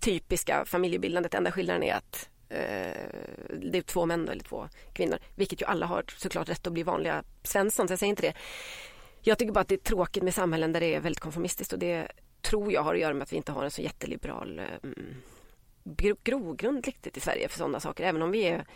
typiska 0.00 0.64
familjebildandet. 0.64 1.34
Enda 1.34 1.52
skillnaden 1.52 1.82
är 1.82 1.94
att 1.94 2.28
eh, 2.48 2.58
det 3.60 3.78
är 3.78 3.82
två 3.82 4.06
män 4.06 4.28
eller 4.28 4.42
två 4.44 4.68
kvinnor, 4.92 5.18
vilket 5.34 5.62
ju 5.62 5.66
alla 5.66 5.86
har 5.86 6.04
såklart 6.16 6.48
rätt 6.48 6.66
att 6.66 6.72
bli 6.72 6.82
vanliga 6.82 7.22
Svensson, 7.42 7.88
så 7.88 7.92
jag 7.92 7.98
säger 7.98 8.10
inte 8.10 8.22
det. 8.22 8.34
Jag 9.20 9.38
tycker 9.38 9.52
bara 9.52 9.60
att 9.60 9.68
det 9.68 9.74
är 9.74 9.78
tråkigt 9.78 10.22
med 10.22 10.34
samhällen 10.34 10.72
där 10.72 10.80
det 10.80 10.94
är 10.94 11.00
väldigt 11.00 11.20
konformistiskt 11.20 11.72
och 11.72 11.78
det 11.78 12.08
tror 12.42 12.72
jag 12.72 12.82
har 12.82 12.94
att 12.94 13.00
göra 13.00 13.14
med 13.14 13.22
att 13.22 13.32
vi 13.32 13.36
inte 13.36 13.52
har 13.52 13.64
en 13.64 13.70
så 13.70 13.82
jätteliberal 13.82 14.58
eh, 14.58 14.90
grogrund 16.24 16.86
riktigt 16.86 17.16
i 17.16 17.20
Sverige 17.20 17.48
för 17.48 17.58
sådana 17.58 17.80
saker. 17.80 18.04
Även 18.04 18.22
om 18.22 18.30
vi 18.30 18.42
är, 18.42 18.66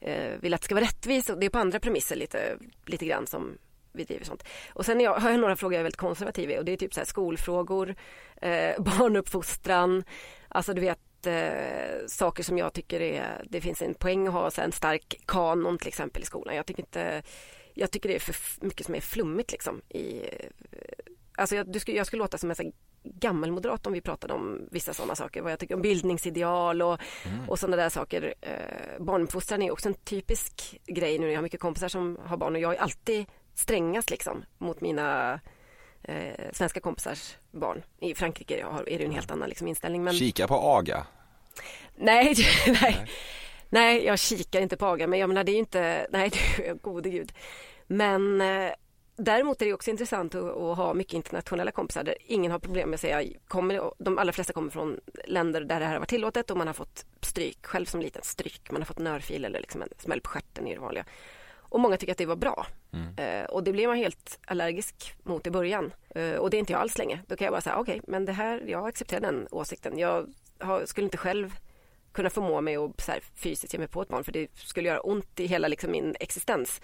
eh, 0.00 0.40
vill 0.40 0.54
att 0.54 0.60
det 0.60 0.64
ska 0.64 0.74
vara 0.74 0.84
rättvist 0.84 1.30
och 1.30 1.38
det 1.38 1.46
är 1.46 1.50
på 1.50 1.58
andra 1.58 1.80
premisser 1.80 2.16
lite, 2.16 2.58
lite 2.86 3.06
grann 3.06 3.26
som 3.26 3.58
vi 3.92 4.04
driver 4.04 4.24
sånt. 4.24 4.44
Och 4.72 4.86
sen 4.86 5.00
jag, 5.00 5.14
har 5.14 5.30
jag 5.30 5.40
några 5.40 5.56
frågor 5.56 5.74
jag 5.74 5.80
är 5.80 5.84
väldigt 5.84 5.96
konservativ 5.96 6.50
i 6.50 6.58
och 6.58 6.64
det 6.64 6.72
är 6.72 6.76
typ 6.76 6.94
så 6.94 7.04
skolfrågor, 7.04 7.94
eh, 8.42 8.80
barnuppfostran, 8.82 10.04
alltså 10.48 10.74
du 10.74 10.80
vet 10.80 11.26
eh, 11.26 12.06
saker 12.06 12.42
som 12.42 12.58
jag 12.58 12.72
tycker 12.72 13.00
är, 13.00 13.44
det 13.48 13.60
finns 13.60 13.82
en 13.82 13.94
poäng 13.94 14.26
att 14.26 14.32
ha 14.32 14.50
så 14.50 14.60
en 14.60 14.72
stark 14.72 15.20
kanon 15.26 15.78
till 15.78 15.88
exempel 15.88 16.22
i 16.22 16.26
skolan. 16.26 16.56
Jag 16.56 16.66
tycker 16.66 16.82
inte, 16.82 17.22
jag 17.74 17.90
tycker 17.90 18.08
det 18.08 18.14
är 18.14 18.20
för 18.20 18.66
mycket 18.66 18.86
som 18.86 18.94
är 18.94 19.00
flummigt 19.00 19.52
liksom 19.52 19.80
i 19.88 20.18
eh, 20.18 20.50
Alltså 21.38 21.56
jag, 21.56 21.72
du 21.72 21.78
skulle, 21.80 21.96
jag 21.96 22.06
skulle 22.06 22.22
låta 22.22 22.38
som 22.38 22.50
en 22.50 22.72
gammelmoderat 23.02 23.86
om 23.86 23.92
vi 23.92 24.00
pratade 24.00 24.34
om 24.34 24.68
vissa 24.70 24.94
sådana 24.94 25.14
saker. 25.14 25.42
Vad 25.42 25.52
jag 25.52 25.58
tycker 25.58 25.74
om 25.74 25.82
bildningsideal 25.82 26.82
och, 26.82 27.00
mm. 27.26 27.48
och 27.48 27.58
sådana 27.58 27.76
där 27.76 27.88
saker. 27.88 28.34
Eh, 28.40 29.02
barnuppfostran 29.04 29.62
är 29.62 29.70
också 29.70 29.88
en 29.88 29.94
typisk 29.94 30.80
grej 30.86 31.18
nu 31.18 31.26
när 31.26 31.32
jag 31.32 31.38
har 31.38 31.42
mycket 31.42 31.60
kompisar 31.60 31.88
som 31.88 32.18
har 32.24 32.36
barn 32.36 32.54
och 32.54 32.60
jag 32.60 32.74
är 32.74 32.78
alltid 32.78 33.26
strängast 33.58 34.10
liksom 34.10 34.44
mot 34.58 34.80
mina 34.80 35.40
eh, 36.02 36.52
svenska 36.52 36.80
kompisars 36.80 37.36
barn. 37.50 37.82
I 38.00 38.14
Frankrike 38.14 38.60
är 38.86 38.98
det 38.98 39.04
en 39.04 39.10
helt 39.10 39.30
annan 39.30 39.48
liksom, 39.48 39.68
inställning. 39.68 40.04
Men... 40.04 40.14
Kika 40.14 40.48
på 40.48 40.54
AGA? 40.54 41.06
Nej, 41.96 42.34
nej, 42.66 43.06
nej, 43.68 44.04
jag 44.04 44.18
kikar 44.18 44.60
inte 44.60 44.76
på 44.76 44.86
AGA 44.86 45.06
men 45.06 45.18
jag 45.18 45.28
menar 45.28 45.44
det 45.44 45.52
är 45.52 45.58
inte, 45.58 46.06
nej 46.10 46.30
gode 46.82 47.10
gud. 47.10 47.32
Men 47.86 48.40
eh, 48.40 48.72
Däremot 49.20 49.62
är 49.62 49.66
det 49.66 49.72
också 49.72 49.90
intressant 49.90 50.34
att, 50.34 50.56
att, 50.56 50.76
ha 50.76 50.94
mycket 50.94 51.14
internationella 51.14 51.70
kompisar 51.70 52.04
där 52.04 52.14
ingen 52.26 52.52
har 52.52 52.58
problem 52.58 52.90
med 52.90 52.94
att 52.94 53.00
säga, 53.00 53.24
kommer, 53.48 53.90
de 53.98 54.18
allra 54.18 54.32
flesta 54.32 54.52
kommer 54.52 54.70
från 54.70 55.00
länder 55.24 55.60
där 55.60 55.80
det 55.80 55.86
här 55.86 55.92
har 55.92 56.00
varit 56.00 56.08
tillåtet 56.08 56.50
och 56.50 56.56
man 56.56 56.66
har 56.66 56.74
fått 56.74 57.06
stryk, 57.20 57.66
själv 57.66 57.86
som 57.86 58.00
liten 58.00 58.22
stryk, 58.22 58.70
man 58.70 58.80
har 58.80 58.86
fått 58.86 58.98
en 58.98 59.06
örfil 59.06 59.44
eller 59.44 59.60
liksom 59.60 59.82
en 59.82 59.88
smäll 59.98 60.20
på 60.20 60.30
stjärten 60.30 60.66
i 60.66 60.74
det 60.74 60.80
vanliga. 60.80 61.04
Och 61.68 61.80
många 61.80 61.96
tycker 61.96 62.12
att 62.12 62.18
det 62.18 62.26
var 62.26 62.36
bra. 62.36 62.66
Mm. 62.92 63.16
Eh, 63.16 63.46
och 63.46 63.64
det 63.64 63.72
blev 63.72 63.88
man 63.88 63.96
helt 63.96 64.38
allergisk 64.46 65.14
mot 65.22 65.46
i 65.46 65.50
början. 65.50 65.92
Eh, 66.10 66.34
och 66.34 66.50
det 66.50 66.56
är 66.56 66.58
inte 66.58 66.72
jag 66.72 66.80
alls 66.82 66.98
länge. 66.98 67.20
Då 67.26 67.36
kan 67.36 67.44
jag 67.44 67.52
bara 67.52 67.60
säga, 67.60 67.76
okej, 67.76 67.98
okay, 67.98 68.12
men 68.12 68.24
det 68.24 68.32
här, 68.32 68.64
jag 68.66 68.88
accepterar 68.88 69.20
den 69.20 69.48
åsikten. 69.50 69.98
Jag 69.98 70.26
har, 70.58 70.86
skulle 70.86 71.04
inte 71.04 71.16
själv 71.16 71.54
kunna 72.12 72.30
förmå 72.30 72.60
mig 72.60 72.76
att 72.76 73.00
så 73.00 73.12
här, 73.12 73.20
fysiskt 73.34 73.72
ge 73.72 73.78
mig 73.78 73.88
på 73.88 74.02
ett 74.02 74.08
barn 74.08 74.24
för 74.24 74.32
det 74.32 74.48
skulle 74.54 74.88
göra 74.88 75.00
ont 75.00 75.40
i 75.40 75.46
hela 75.46 75.68
liksom, 75.68 75.90
min 75.90 76.14
existens. 76.20 76.80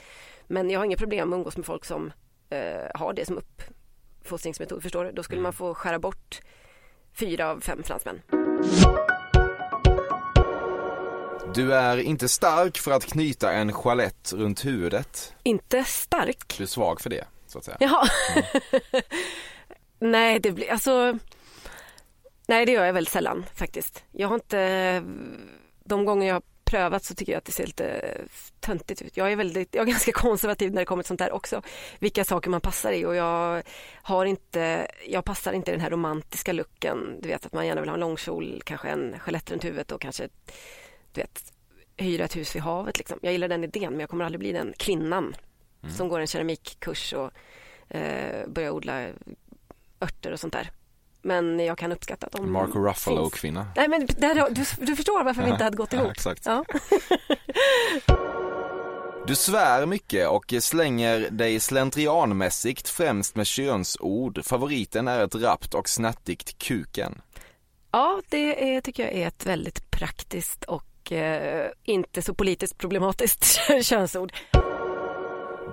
Men 0.47 0.71
jag 0.71 0.81
har 0.81 0.85
inga 0.85 0.97
problem 0.97 1.29
med 1.29 1.37
att 1.37 1.41
umgås 1.41 1.57
med 1.57 1.67
folk 1.67 1.85
som 1.85 2.13
eh, 2.51 2.91
har 2.95 3.13
det 3.13 3.27
som 3.27 3.39
uppfostringsmetod. 3.39 4.83
Förstår 4.83 5.05
du? 5.05 5.13
Då 5.13 5.23
skulle 5.23 5.41
man 5.41 5.53
få 5.53 5.75
skära 5.75 5.99
bort 5.99 6.41
fyra 7.13 7.51
av 7.51 7.61
fem 7.61 7.83
fransmän. 7.83 8.21
Du 11.55 11.75
är 11.75 11.97
inte 11.99 12.29
stark 12.29 12.79
för 12.79 12.91
att 12.91 13.05
knyta 13.05 13.53
en 13.53 13.73
chalett 13.73 14.33
runt 14.33 14.65
huvudet. 14.65 15.35
Inte 15.43 15.85
stark? 15.85 16.55
Du 16.59 16.63
är 16.63 16.69
svag 16.69 17.01
för 17.01 17.11
det, 17.11 17.25
så 17.47 17.59
att 17.59 17.65
säga. 17.65 17.77
Jaha. 17.81 18.09
Mm. 18.35 18.45
nej, 20.13 20.41
det 20.41 20.53
blir 20.53 20.73
alltså 20.73 21.19
Nej, 22.47 22.67
det 22.67 22.73
gör 22.73 22.85
jag 22.85 22.93
väldigt 22.93 23.13
sällan 23.13 23.45
faktiskt. 23.55 24.05
Jag 24.13 24.29
har 24.29 24.35
inte 24.35 25.03
de 25.85 26.05
gånger 26.05 26.29
jag 26.29 26.43
prövat 26.65 27.05
så 27.05 27.15
tycker 27.15 27.33
jag 27.33 27.39
att 27.39 27.45
det 27.45 27.53
ser 27.53 27.67
lite 27.67 28.19
töntigt 28.61 29.03
ut. 29.03 29.17
Jag 29.17 29.33
är, 29.33 29.37
väldigt, 29.37 29.75
jag 29.75 29.83
är 29.83 29.87
ganska 29.93 30.13
konservativ 30.13 30.73
när 30.73 30.81
det 30.81 30.87
kommer 30.87 31.03
till 31.03 31.09
sånt 31.09 31.21
där 31.21 31.33
också. 31.33 31.63
Vilka 31.99 32.25
saker 32.25 32.51
man 32.51 32.61
passar 32.61 32.93
i 32.93 33.05
och 33.05 33.15
jag 33.15 33.63
har 33.95 34.25
inte, 34.25 34.89
jag 35.07 35.25
passar 35.25 35.53
inte 35.53 35.71
i 35.71 35.75
den 35.75 35.81
här 35.81 35.91
romantiska 35.91 36.53
looken. 36.53 37.19
Du 37.21 37.29
vet 37.29 37.47
att 37.47 37.53
man 37.53 37.67
gärna 37.67 37.81
vill 37.81 37.91
ha 37.91 37.95
en 37.95 38.01
långkjol, 38.01 38.63
kanske 38.65 38.89
en 38.89 39.19
chalett 39.19 39.51
runt 39.51 39.65
huvudet 39.65 39.93
och 39.93 40.01
kanske 40.01 40.29
du 41.15 41.21
vet, 41.21 41.53
hyra 41.97 42.25
ett 42.25 42.37
hus 42.37 42.57
vid 42.57 42.63
havet. 42.63 42.99
Liksom. 42.99 43.19
Jag 43.23 43.33
gillar 43.33 43.49
den 43.49 43.65
idén 43.65 43.93
men 43.93 44.01
jag 44.01 44.11
kommer 44.11 44.25
aldrig 44.25 44.41
bli 44.41 44.53
den 44.53 44.75
kvinnan 44.77 45.37
mm. 45.83 45.95
som 45.95 46.09
går 46.09 46.21
en 46.21 46.27
keramikkurs 46.27 47.13
och 47.13 47.31
eh, 47.97 48.49
börjar 48.49 48.71
odla 48.71 49.07
örter 50.01 50.33
och 50.33 50.41
sånt 50.41 50.53
där. 50.53 50.71
Men 51.23 51.61
jag 51.61 51.79
kan 51.79 51.93
uppskatta 51.93 52.27
att 52.27 52.33
de 52.33 52.53
Marco 52.53 52.79
Ruffalo-kvinna. 52.79 53.67
Nej 53.77 53.89
men 53.89 54.07
där, 54.07 54.51
du, 54.51 54.87
du 54.87 54.97
förstår 54.97 55.25
varför 55.25 55.43
vi 55.43 55.51
inte 55.51 55.65
hade 55.65 55.77
gått 55.77 55.93
ihop. 55.93 56.07
Ja, 56.07 56.13
exakt. 56.13 56.47
Ja. 56.47 56.65
Du 59.27 59.35
svär 59.35 59.87
mycket 59.87 60.29
och 60.29 60.55
slänger 60.61 61.31
dig 61.31 61.61
slentrianmässigt 61.61 62.89
främst 62.89 63.37
med 63.37 63.47
könsord. 63.47 64.45
Favoriten 64.45 65.09
är 65.09 65.25
ett 65.25 65.35
rappt 65.35 65.75
och 65.75 65.89
snärtigt 65.89 66.59
kuken. 66.59 67.21
Ja, 67.91 68.23
det 68.29 68.75
är, 68.75 68.81
tycker 68.81 69.03
jag 69.03 69.13
är 69.13 69.29
ett 69.29 69.47
väldigt 69.47 69.91
praktiskt 69.91 70.65
och 70.65 70.94
eh, 71.13 71.71
inte 71.83 72.23
så 72.23 72.35
politiskt 72.35 72.79
problematiskt 72.79 73.61
könsord. 73.83 74.33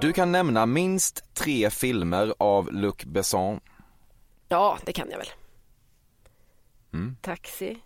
Du 0.02 0.14
kan 0.14 0.32
nämna 0.32 0.66
minst 0.66 1.34
tre 1.34 1.70
filmer 1.70 2.34
av 2.38 2.72
Luc 2.74 2.96
Besson. 3.06 3.60
Ja, 4.48 4.78
det 4.86 4.94
kan 4.94 5.10
jag 5.10 5.18
väl. 5.18 5.28
Mm. 6.94 7.16
Taxi. 7.22 7.78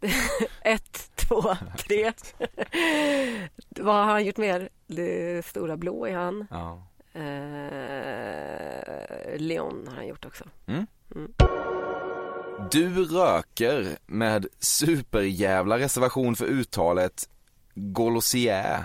Ett, 0.62 1.10
två, 1.16 1.42
tre. 1.78 2.12
Vad 3.68 3.94
har 3.94 4.04
han 4.04 4.24
gjort 4.24 4.36
mer? 4.36 4.68
Det 4.86 5.46
stora 5.46 5.76
blå 5.76 6.06
är 6.06 6.16
han. 6.16 6.46
Ja. 6.50 6.86
Eh, 7.20 7.24
Leon 9.38 9.86
har 9.88 9.94
han 9.96 10.06
gjort 10.06 10.24
också. 10.24 10.44
Mm. 10.66 10.86
Mm. 11.14 11.32
Du 12.70 13.04
röker 13.04 13.98
med 14.06 14.46
superjävla 14.58 15.78
reservation 15.78 16.36
för 16.36 16.46
uttalet 16.46 17.28
Golosier. 17.74 18.84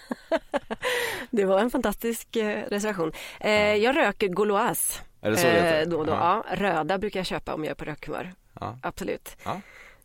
det 1.30 1.44
var 1.44 1.60
en 1.60 1.70
fantastisk 1.70 2.36
eh, 2.36 2.68
reservation. 2.68 3.12
Eh, 3.40 3.74
jag 3.74 3.96
röker 3.96 4.28
Gauloise. 4.28 5.00
Är 5.20 5.30
det 5.30 5.36
så 5.36 5.46
det 5.46 5.80
eh, 5.80 5.88
då, 5.88 6.04
då. 6.04 6.12
Ja. 6.12 6.44
ja. 6.48 6.56
Röda 6.56 6.98
brukar 6.98 7.20
jag 7.20 7.26
köpa 7.26 7.54
om 7.54 7.64
jag 7.64 7.70
är 7.70 7.74
på 7.74 7.84
rökhumör. 7.84 8.34
Ja. 8.60 8.78
Absolut. 8.82 9.36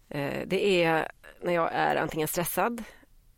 Eh, 0.10 0.42
det 0.46 0.84
är 0.84 1.12
när 1.42 1.54
jag 1.54 1.70
är 1.74 1.96
antingen 1.96 2.28
stressad, 2.28 2.84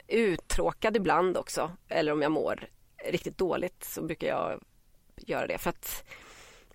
uttråkad 0.08 0.98
ibland 0.98 1.38
också 1.38 1.72
eller 1.89 2.12
om 2.12 2.22
jag 2.22 2.32
mår 2.32 2.68
riktigt 3.06 3.38
dåligt 3.38 3.84
så 3.84 4.02
brukar 4.04 4.28
jag 4.28 4.62
göra 5.16 5.48
det. 5.48 5.58
För 5.58 5.70
att 5.70 6.04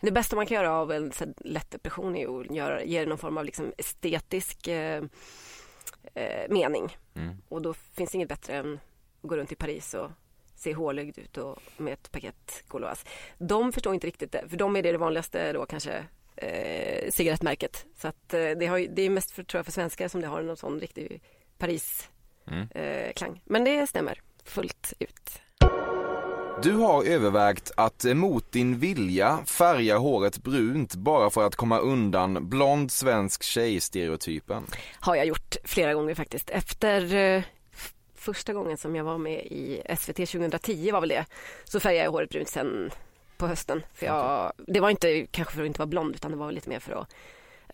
det 0.01 0.13
bästa 0.13 0.37
man 0.37 0.47
kan 0.47 0.55
göra 0.55 0.73
av 0.73 0.93
en 0.93 1.13
lätt 1.37 1.71
depression 1.71 2.17
är 2.17 2.41
att 2.41 2.57
göra, 2.57 2.85
ge 2.85 3.07
någon 3.07 3.19
form 3.19 3.39
av 3.39 3.45
liksom 3.45 3.73
estetisk 3.79 4.69
eh, 4.69 5.03
eh, 6.15 6.49
mening. 6.51 6.97
Mm. 7.15 7.37
Och 7.49 7.63
då 7.63 7.75
finns 7.75 8.11
det 8.11 8.17
inget 8.17 8.29
bättre 8.29 8.55
än 8.55 8.75
att 8.75 9.29
gå 9.29 9.37
runt 9.37 9.53
i 9.53 9.57
Paris 9.57 9.95
och 9.95 10.11
se 10.55 10.75
hålögd 10.75 11.19
ut 11.19 11.37
och 11.37 11.63
med 11.77 11.93
ett 11.93 12.13
paket 12.13 12.65
Gauloise. 12.69 13.07
De 13.39 13.73
förstår 13.73 13.95
inte 13.95 14.07
riktigt 14.07 14.33
det, 14.33 14.49
för 14.49 14.57
de 14.57 14.77
är 14.77 14.83
det, 14.83 14.93
det 14.93 14.99
vanligaste 14.99 15.53
då 15.53 15.67
kanske 15.67 16.05
eh, 16.37 17.11
cigarettmärket. 17.11 17.87
Så 17.97 18.09
att 18.09 18.35
eh, 18.35 18.51
det, 18.51 18.67
har, 18.67 18.79
det 18.79 19.03
är 19.03 19.11
mest 19.11 19.31
för, 19.31 19.43
tror 19.43 19.59
jag, 19.59 19.65
för 19.65 19.73
svenskar 19.73 20.09
som 20.09 20.21
det 20.21 20.27
har 20.27 20.43
någon 20.43 20.57
sån 20.57 20.81
riktig 20.81 21.23
Paris-klang. 21.59 22.69
Mm. 22.75 23.35
Eh, 23.35 23.41
Men 23.45 23.65
det 23.65 23.87
stämmer 23.87 24.21
fullt 24.45 24.93
ut. 24.99 25.41
Du 26.63 26.73
har 26.73 27.05
övervägt 27.05 27.73
att 27.77 28.05
mot 28.05 28.53
din 28.53 28.79
vilja 28.79 29.39
färga 29.47 29.99
håret 29.99 30.39
brunt 30.39 30.95
bara 30.95 31.31
för 31.31 31.47
att 31.47 31.57
komma 31.57 31.79
undan 31.79 32.49
blond 32.49 32.93
svensk 32.93 33.43
tjej-stereotypen. 33.43 34.67
Har 35.01 35.17
jag 35.17 35.27
gjort 35.27 35.57
flera 35.65 35.95
gånger 35.95 36.15
faktiskt. 36.15 36.51
Efter 36.51 37.15
eh, 37.15 37.43
första 38.15 38.53
gången 38.53 38.77
som 38.77 38.97
jag 38.97 39.05
var 39.05 39.19
med 39.19 39.41
i 39.41 39.83
SVT 39.99 40.17
2010 40.17 40.91
var 40.93 41.01
väl 41.01 41.09
det, 41.09 41.25
så 41.65 41.81
färgade 41.81 42.05
jag 42.05 42.13
håret 42.13 42.31
brunt. 42.31 42.49
Sen 42.49 42.91
på 43.37 43.47
hösten. 43.47 43.83
För 43.95 44.07
jag, 44.07 44.53
Det 44.57 44.81
var 44.81 44.91
inte 44.91 45.27
kanske 45.31 45.55
för 45.55 45.63
att 45.63 45.67
inte 45.67 45.79
vara 45.79 45.87
blond 45.87 46.15
utan 46.15 46.31
det 46.31 46.37
var 46.37 46.53
lite 46.53 46.69
mer 46.69 46.81
för 46.81 46.93
att 46.93 47.15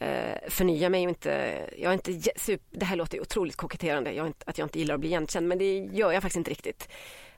eh, 0.01 0.49
förnya 0.49 0.89
mig. 0.89 1.03
Inte, 1.03 1.61
jag 1.78 1.91
är 1.91 1.93
inte, 1.93 2.30
super, 2.37 2.78
det 2.78 2.85
här 2.85 2.97
låter 2.97 3.20
otroligt 3.20 3.57
koketterande, 3.57 4.12
jag 4.12 4.26
inte, 4.26 4.45
att 4.47 4.59
jag 4.59 4.64
inte 4.64 4.78
gillar 4.78 4.95
att 4.95 5.01
bli 5.01 5.09
igenkänd 5.09 5.49
men 5.49 5.59
det 5.59 5.78
gör 5.78 6.12
jag 6.12 6.22
faktiskt 6.22 6.37
inte 6.37 6.51
riktigt. 6.51 6.89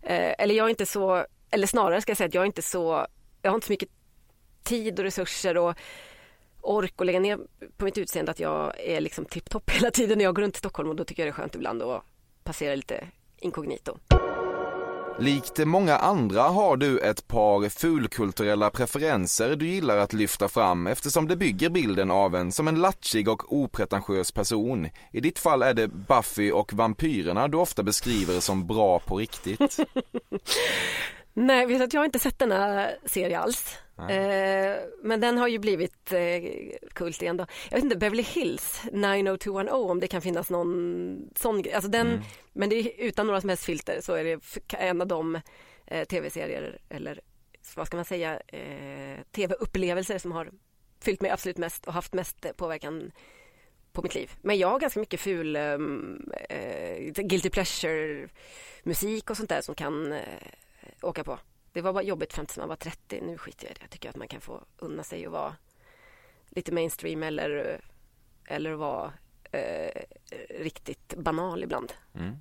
Eh, 0.02 0.34
eller 0.38 0.54
jag 0.54 0.66
är 0.66 0.70
inte 0.70 0.86
så, 0.86 1.26
eller 1.50 1.66
snarare 1.66 2.00
ska 2.00 2.10
jag 2.10 2.16
säga 2.16 2.28
att 2.28 2.34
jag 2.34 2.42
är 2.42 2.46
inte 2.46 2.62
så, 2.62 3.06
jag 3.42 3.50
har 3.50 3.54
inte 3.54 3.66
så 3.66 3.72
mycket 3.72 3.88
tid 4.62 4.98
och 4.98 5.04
resurser 5.04 5.56
och 5.56 5.74
ork 6.60 6.94
att 6.96 7.06
lägga 7.06 7.20
ner 7.20 7.38
på 7.76 7.84
mitt 7.84 7.98
utseende 7.98 8.30
att 8.30 8.40
jag 8.40 8.80
är 8.80 9.00
liksom 9.00 9.24
tipptopp 9.24 9.70
hela 9.74 9.90
tiden 9.90 10.18
när 10.18 10.24
jag 10.24 10.34
går 10.34 10.42
runt 10.42 10.56
i 10.56 10.58
Stockholm 10.58 10.88
och 10.88 10.96
då 10.96 11.04
tycker 11.04 11.22
jag 11.22 11.26
det 11.26 11.30
är 11.30 11.42
skönt 11.42 11.54
ibland 11.54 11.82
att 11.82 12.02
passera 12.44 12.74
lite 12.74 13.08
inkognito. 13.38 13.98
Likt 15.18 15.66
många 15.66 15.96
andra 15.96 16.42
har 16.42 16.76
du 16.76 16.98
ett 16.98 17.28
par 17.28 17.68
fulkulturella 17.68 18.70
preferenser 18.70 19.56
du 19.56 19.66
gillar 19.66 19.96
att 19.96 20.12
lyfta 20.12 20.48
fram 20.48 20.86
eftersom 20.86 21.28
det 21.28 21.36
bygger 21.36 21.70
bilden 21.70 22.10
av 22.10 22.34
en 22.34 22.52
som 22.52 22.68
en 22.68 22.80
latchig 22.80 23.28
och 23.28 23.56
opretentiös 23.56 24.32
person. 24.32 24.88
I 25.12 25.20
ditt 25.20 25.38
fall 25.38 25.62
är 25.62 25.74
det 25.74 25.88
Buffy 25.88 26.52
och 26.52 26.72
vampyrerna 26.72 27.48
du 27.48 27.56
ofta 27.56 27.82
beskriver 27.82 28.40
som 28.40 28.66
bra 28.66 28.98
på 28.98 29.16
riktigt. 29.16 29.76
Nej, 31.38 31.66
vet 31.66 31.78
du 31.78 31.84
att 31.84 31.92
jag 31.92 32.00
har 32.00 32.06
inte 32.06 32.18
sett 32.18 32.38
denna 32.38 32.88
serie 33.04 33.38
alls. 33.38 33.78
Eh, 33.98 34.76
men 35.02 35.20
den 35.20 35.38
har 35.38 35.48
ju 35.48 35.58
blivit 35.58 36.12
eh, 36.12 36.42
kult 36.92 37.22
igen 37.22 37.36
då. 37.36 37.46
Jag 37.70 37.76
vet 37.76 37.84
inte, 37.84 37.96
Beverly 37.96 38.22
Hills 38.22 38.82
90210 38.92 39.70
om 39.70 40.00
det 40.00 40.08
kan 40.08 40.22
finnas 40.22 40.50
någon 40.50 41.30
sån 41.36 41.62
grej. 41.62 41.74
Alltså 41.74 41.90
den, 41.90 42.22
Men 42.52 42.68
det 42.68 42.76
är 42.76 43.04
utan 43.04 43.26
några 43.26 43.40
som 43.40 43.48
helst 43.48 43.64
filter 43.64 44.00
så 44.00 44.14
är 44.14 44.24
det 44.24 44.40
en 44.74 45.00
av 45.00 45.06
de 45.06 45.40
eh, 45.86 46.04
tv-serier 46.04 46.78
eller 46.88 47.20
vad 47.76 47.86
ska 47.86 47.96
man 47.96 48.04
säga 48.04 48.40
eh, 48.46 49.20
tv-upplevelser 49.32 50.18
som 50.18 50.32
har 50.32 50.50
fyllt 51.00 51.20
mig 51.20 51.30
absolut 51.30 51.58
mest 51.58 51.86
och 51.86 51.92
haft 51.92 52.14
mest 52.14 52.46
påverkan 52.56 53.12
på 53.92 54.02
mitt 54.02 54.14
liv. 54.14 54.30
Men 54.42 54.58
jag 54.58 54.68
har 54.68 54.78
ganska 54.78 55.00
mycket 55.00 55.20
ful 55.20 55.56
um, 55.56 56.32
eh, 56.48 57.12
guilty 57.12 57.50
pleasure 57.50 58.28
musik 58.82 59.30
och 59.30 59.36
sånt 59.36 59.48
där 59.48 59.60
som 59.60 59.74
kan 59.74 60.14
åka 61.02 61.24
på. 61.24 61.38
Det 61.72 61.80
var 61.80 61.92
bara 61.92 62.02
jobbigt 62.02 62.32
fram 62.32 62.46
tills 62.46 62.58
man 62.58 62.68
var 62.68 62.76
30. 62.76 63.20
Nu 63.20 63.38
skiter 63.38 63.64
jag 63.64 63.70
i 63.70 63.74
det. 63.74 63.80
Jag 63.80 63.90
tycker 63.90 64.08
att 64.08 64.16
man 64.16 64.28
kan 64.28 64.40
få 64.40 64.64
unna 64.78 65.02
sig 65.02 65.26
att 65.26 65.32
vara 65.32 65.56
lite 66.48 66.72
mainstream 66.72 67.22
eller, 67.22 67.80
eller 68.44 68.72
vara 68.72 69.12
eh, 69.52 70.02
riktigt 70.50 71.14
banal 71.16 71.62
ibland. 71.62 71.92
Mm. 72.14 72.36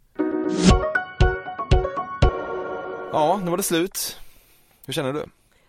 Ja, 3.12 3.41
nu 3.43 3.49
var 3.49 3.58
det 3.58 3.64
slut. 3.64 4.20
Hur 4.86 4.93
känner 4.93 5.14
du? 5.14 5.20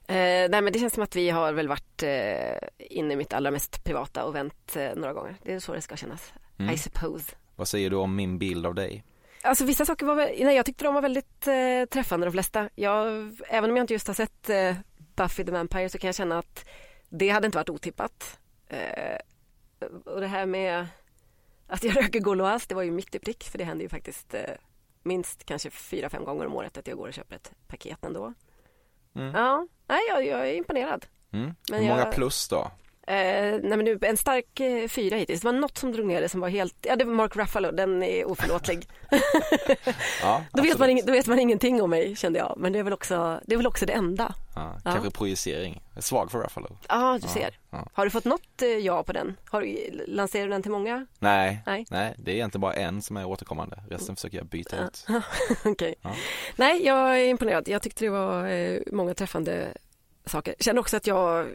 Eh, 0.08 0.50
nej 0.50 0.62
men 0.62 0.72
det 0.72 0.78
känns 0.78 0.94
som 0.94 1.02
att 1.02 1.16
vi 1.16 1.30
har 1.30 1.52
väl 1.52 1.68
varit 1.68 2.02
eh, 2.02 2.68
inne 2.78 3.14
i 3.14 3.16
mitt 3.16 3.32
allra 3.32 3.50
mest 3.50 3.84
privata 3.84 4.24
och 4.24 4.34
vänt 4.34 4.76
eh, 4.76 4.94
några 4.96 5.12
gånger. 5.12 5.36
Det 5.42 5.52
är 5.52 5.60
så 5.60 5.74
det 5.74 5.80
ska 5.80 5.96
kännas. 5.96 6.32
Mm. 6.58 6.74
I 6.74 6.78
suppose. 6.78 7.36
Vad 7.56 7.68
säger 7.68 7.90
du 7.90 7.96
om 7.96 8.16
min 8.16 8.38
bild 8.38 8.66
av 8.66 8.74
dig? 8.74 9.04
Alltså 9.46 9.64
vissa 9.64 9.84
saker 9.86 10.06
var 10.06 10.14
väl, 10.14 10.44
nej 10.44 10.56
jag 10.56 10.66
tyckte 10.66 10.84
de 10.84 10.94
var 10.94 11.02
väldigt 11.02 11.46
eh, 11.46 11.84
träffande 11.90 12.26
de 12.26 12.32
flesta. 12.32 12.68
Jag, 12.74 13.06
även 13.48 13.70
om 13.70 13.76
jag 13.76 13.84
inte 13.84 13.92
just 13.92 14.06
har 14.06 14.14
sett 14.14 14.50
eh, 14.50 14.74
Buffy 15.16 15.44
the 15.44 15.52
Vampire 15.52 15.88
så 15.88 15.98
kan 15.98 16.08
jag 16.08 16.14
känna 16.14 16.38
att 16.38 16.64
det 17.08 17.28
hade 17.28 17.46
inte 17.46 17.58
varit 17.58 17.68
otippat. 17.70 18.38
Eh, 18.68 19.18
och 20.04 20.20
det 20.20 20.26
här 20.26 20.46
med 20.46 20.86
att 21.66 21.84
jag 21.84 21.96
röker 22.02 22.20
Gauloise, 22.20 22.66
det 22.68 22.74
var 22.74 22.82
ju 22.82 22.90
mitt 22.90 23.14
i 23.14 23.18
prick 23.18 23.44
för 23.44 23.58
det 23.58 23.64
händer 23.64 23.82
ju 23.82 23.88
faktiskt 23.88 24.34
eh, 24.34 24.40
minst 25.02 25.44
kanske 25.44 25.70
fyra, 25.70 26.10
fem 26.10 26.24
gånger 26.24 26.46
om 26.46 26.54
året 26.54 26.78
att 26.78 26.86
jag 26.86 26.96
går 26.98 27.08
och 27.08 27.14
köper 27.14 27.36
ett 27.36 27.52
paket 27.66 28.04
ändå. 28.04 28.34
Mm. 29.14 29.34
Ja, 29.34 29.66
nej 29.86 30.00
jag, 30.08 30.26
jag 30.26 30.48
är 30.48 30.54
imponerad. 30.54 31.06
Mm. 31.32 31.54
Men 31.70 31.80
Hur 31.82 31.88
många 31.88 32.00
jag- 32.00 32.12
plus 32.14 32.48
då? 32.48 32.70
Eh, 33.08 33.14
nej 33.62 33.62
men 33.76 33.84
nu, 33.84 33.98
en 34.02 34.16
stark 34.16 34.60
eh, 34.60 34.88
fyra 34.88 35.16
hittills. 35.16 35.40
Det 35.40 35.44
var 35.44 35.52
något 35.52 35.78
som 35.78 35.92
drog 35.92 36.06
ner 36.06 36.20
det 36.20 36.28
som 36.28 36.40
var 36.40 36.48
helt, 36.48 36.74
ja 36.82 36.96
det 36.96 37.04
var 37.04 37.12
Mark 37.14 37.36
Ruffalo, 37.36 37.70
den 37.70 38.02
är 38.02 38.24
oförlåtlig. 38.24 38.88
Ja, 40.22 40.42
Då 40.52 40.62
vet, 40.62 40.78
man, 40.78 41.00
då 41.06 41.12
vet 41.12 41.26
man 41.26 41.38
ingenting 41.38 41.82
om 41.82 41.90
mig 41.90 42.16
kände 42.16 42.38
jag, 42.38 42.54
men 42.56 42.72
det 42.72 42.78
är 42.78 42.82
väl 42.82 42.92
också 42.92 43.40
det, 43.44 43.54
är 43.54 43.56
väl 43.56 43.66
också 43.66 43.86
det 43.86 43.92
enda. 43.92 44.34
Ja, 44.54 44.74
Ja. 44.84 44.90
kanske 44.92 45.10
projicering. 45.10 45.82
Svag 45.98 46.30
för 46.30 46.38
Ruffalo. 46.38 46.68
Ja, 46.88 47.18
du 47.22 47.28
ser. 47.28 47.58
ja. 47.70 47.88
Har 47.92 48.04
du 48.04 48.10
fått 48.10 48.24
något 48.24 48.62
eh, 48.62 48.68
ja 48.68 49.02
på 49.02 49.12
den? 49.12 49.36
Har 49.50 49.60
du, 49.60 49.76
lanserar 50.06 50.44
du 50.44 50.50
den 50.50 50.62
till 50.62 50.70
många? 50.70 51.06
Nej, 51.18 51.62
Nej. 51.66 51.86
nej, 51.90 52.14
det 52.18 52.30
är 52.30 52.34
egentligen 52.34 52.60
bara 52.60 52.74
en 52.74 53.02
som 53.02 53.16
är 53.16 53.24
återkommande. 53.26 53.78
Resten 53.90 54.16
försöker 54.16 54.38
jag 54.38 54.46
byta 54.46 54.84
ut. 54.84 55.06
Okej. 55.64 55.94
Ja. 56.02 56.14
Nej, 56.56 56.86
jag 56.86 57.20
är 57.20 57.26
imponerad. 57.26 57.68
Jag 57.68 57.82
tyckte 57.82 58.04
det 58.04 58.10
var 58.10 58.48
eh, 58.48 58.78
många 58.92 59.14
träffande 59.14 59.68
saker. 60.26 60.54
Känner 60.60 60.80
också 60.80 60.96
att 60.96 61.06
jag 61.06 61.40
eh, 61.40 61.46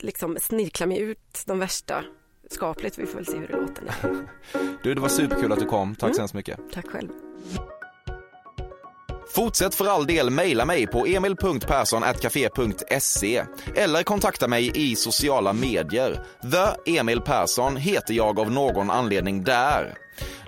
liksom 0.00 0.36
snirklar 0.40 0.86
mig 0.86 0.98
ut 0.98 1.42
de 1.46 1.58
värsta 1.58 2.04
skapligt. 2.50 2.98
Vi 2.98 3.06
får 3.06 3.16
väl 3.16 3.26
se 3.26 3.38
hur 3.38 3.48
det 3.48 3.56
låter. 3.56 3.84
Du, 4.82 4.94
det 4.94 5.00
var 5.00 5.08
superkul 5.08 5.52
att 5.52 5.58
du 5.58 5.66
kom. 5.66 5.94
Tack 5.94 6.02
Mm. 6.02 6.14
så 6.14 6.20
hemskt 6.20 6.34
mycket. 6.34 6.58
Tack 6.72 6.86
själv. 6.88 7.08
Fortsätt 9.34 9.74
för 9.74 9.86
all 9.86 10.06
del 10.06 10.30
mejla 10.30 10.64
mig 10.64 10.86
på 10.86 11.06
emil.persson.cafe.se 11.06 13.44
eller 13.74 14.02
kontakta 14.02 14.48
mig 14.48 14.72
i 14.74 14.96
sociala 14.96 15.52
medier. 15.52 16.24
The 16.50 16.66
Emil 16.98 17.20
Persson 17.20 17.76
heter 17.76 18.14
jag 18.14 18.40
av 18.40 18.50
någon 18.50 18.90
anledning 18.90 19.44
där. 19.44 19.94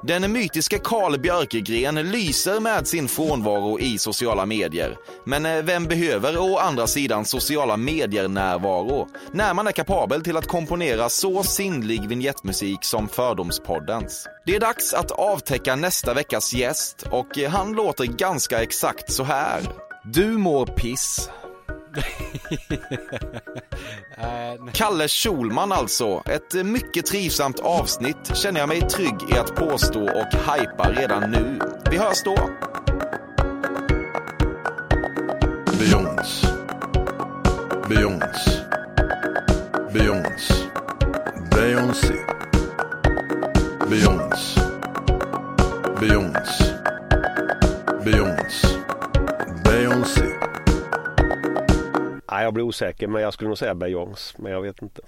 Den 0.04 0.32
mytiska 0.32 0.78
Karl 0.78 1.18
Björkegren 1.18 1.94
lyser 1.94 2.60
med 2.60 2.88
sin 2.88 3.08
frånvaro 3.08 3.80
i 3.80 3.98
sociala 3.98 4.46
medier. 4.46 4.96
Men 5.26 5.46
eh, 5.46 5.62
vem 5.62 5.84
behöver 5.84 6.38
å 6.38 6.58
andra 6.58 6.86
sidan 6.86 7.24
sociala 7.24 7.76
medier-närvaro 7.76 9.08
när 9.32 9.54
man 9.54 9.66
är 9.66 9.72
kapabel 9.72 10.22
till 10.22 10.36
att 10.36 10.46
komponera 10.46 11.08
så 11.08 11.42
sinnlig 11.42 12.08
vignettmusik 12.08 12.84
som 12.84 13.08
Fördomspoddens? 13.08 14.26
Det 14.46 14.56
är 14.56 14.60
dags 14.60 14.94
att 14.94 15.10
avtäcka 15.10 15.76
nästa 15.76 16.14
veckas 16.14 16.54
gäst 16.54 17.06
och 17.10 17.38
eh, 17.38 17.50
han 17.50 17.72
låter 17.72 18.04
ganska 18.04 18.62
exakt 18.62 19.12
så 19.12 19.24
här. 19.24 19.60
Du 20.04 20.26
mår 20.26 20.66
piss. 20.66 21.30
Kalle 24.72 25.08
Schulman 25.08 25.72
alltså. 25.72 26.22
Ett 26.26 26.54
mycket 26.66 27.06
trivsamt 27.06 27.60
avsnitt 27.60 28.36
känner 28.36 28.60
jag 28.60 28.68
mig 28.68 28.80
trygg 28.80 29.16
i 29.30 29.38
att 29.38 29.54
påstå 29.54 30.02
och 30.02 30.34
hajpa 30.38 30.92
redan 30.92 31.30
nu. 31.30 31.58
Vi 31.90 31.98
hörs 31.98 32.22
då. 32.24 32.50
Beyoncé. 35.78 36.48
Beyoncé. 37.88 38.50
Beyoncé. 39.92 40.54
Beyoncé. 41.50 42.14
Beyoncé. 43.90 44.60
Beyoncé. 46.00 46.64
Beyoncé. 48.04 48.81
Nej, 52.32 52.44
jag 52.44 52.54
blir 52.54 52.64
osäker, 52.64 53.06
men 53.06 53.22
jag 53.22 53.32
skulle 53.32 53.48
nog 53.48 53.58
säga 53.58 53.74
Bayons. 53.74 54.34
men 54.38 54.52
jag 54.52 54.62
vet 54.62 54.82
inte. 54.82 55.02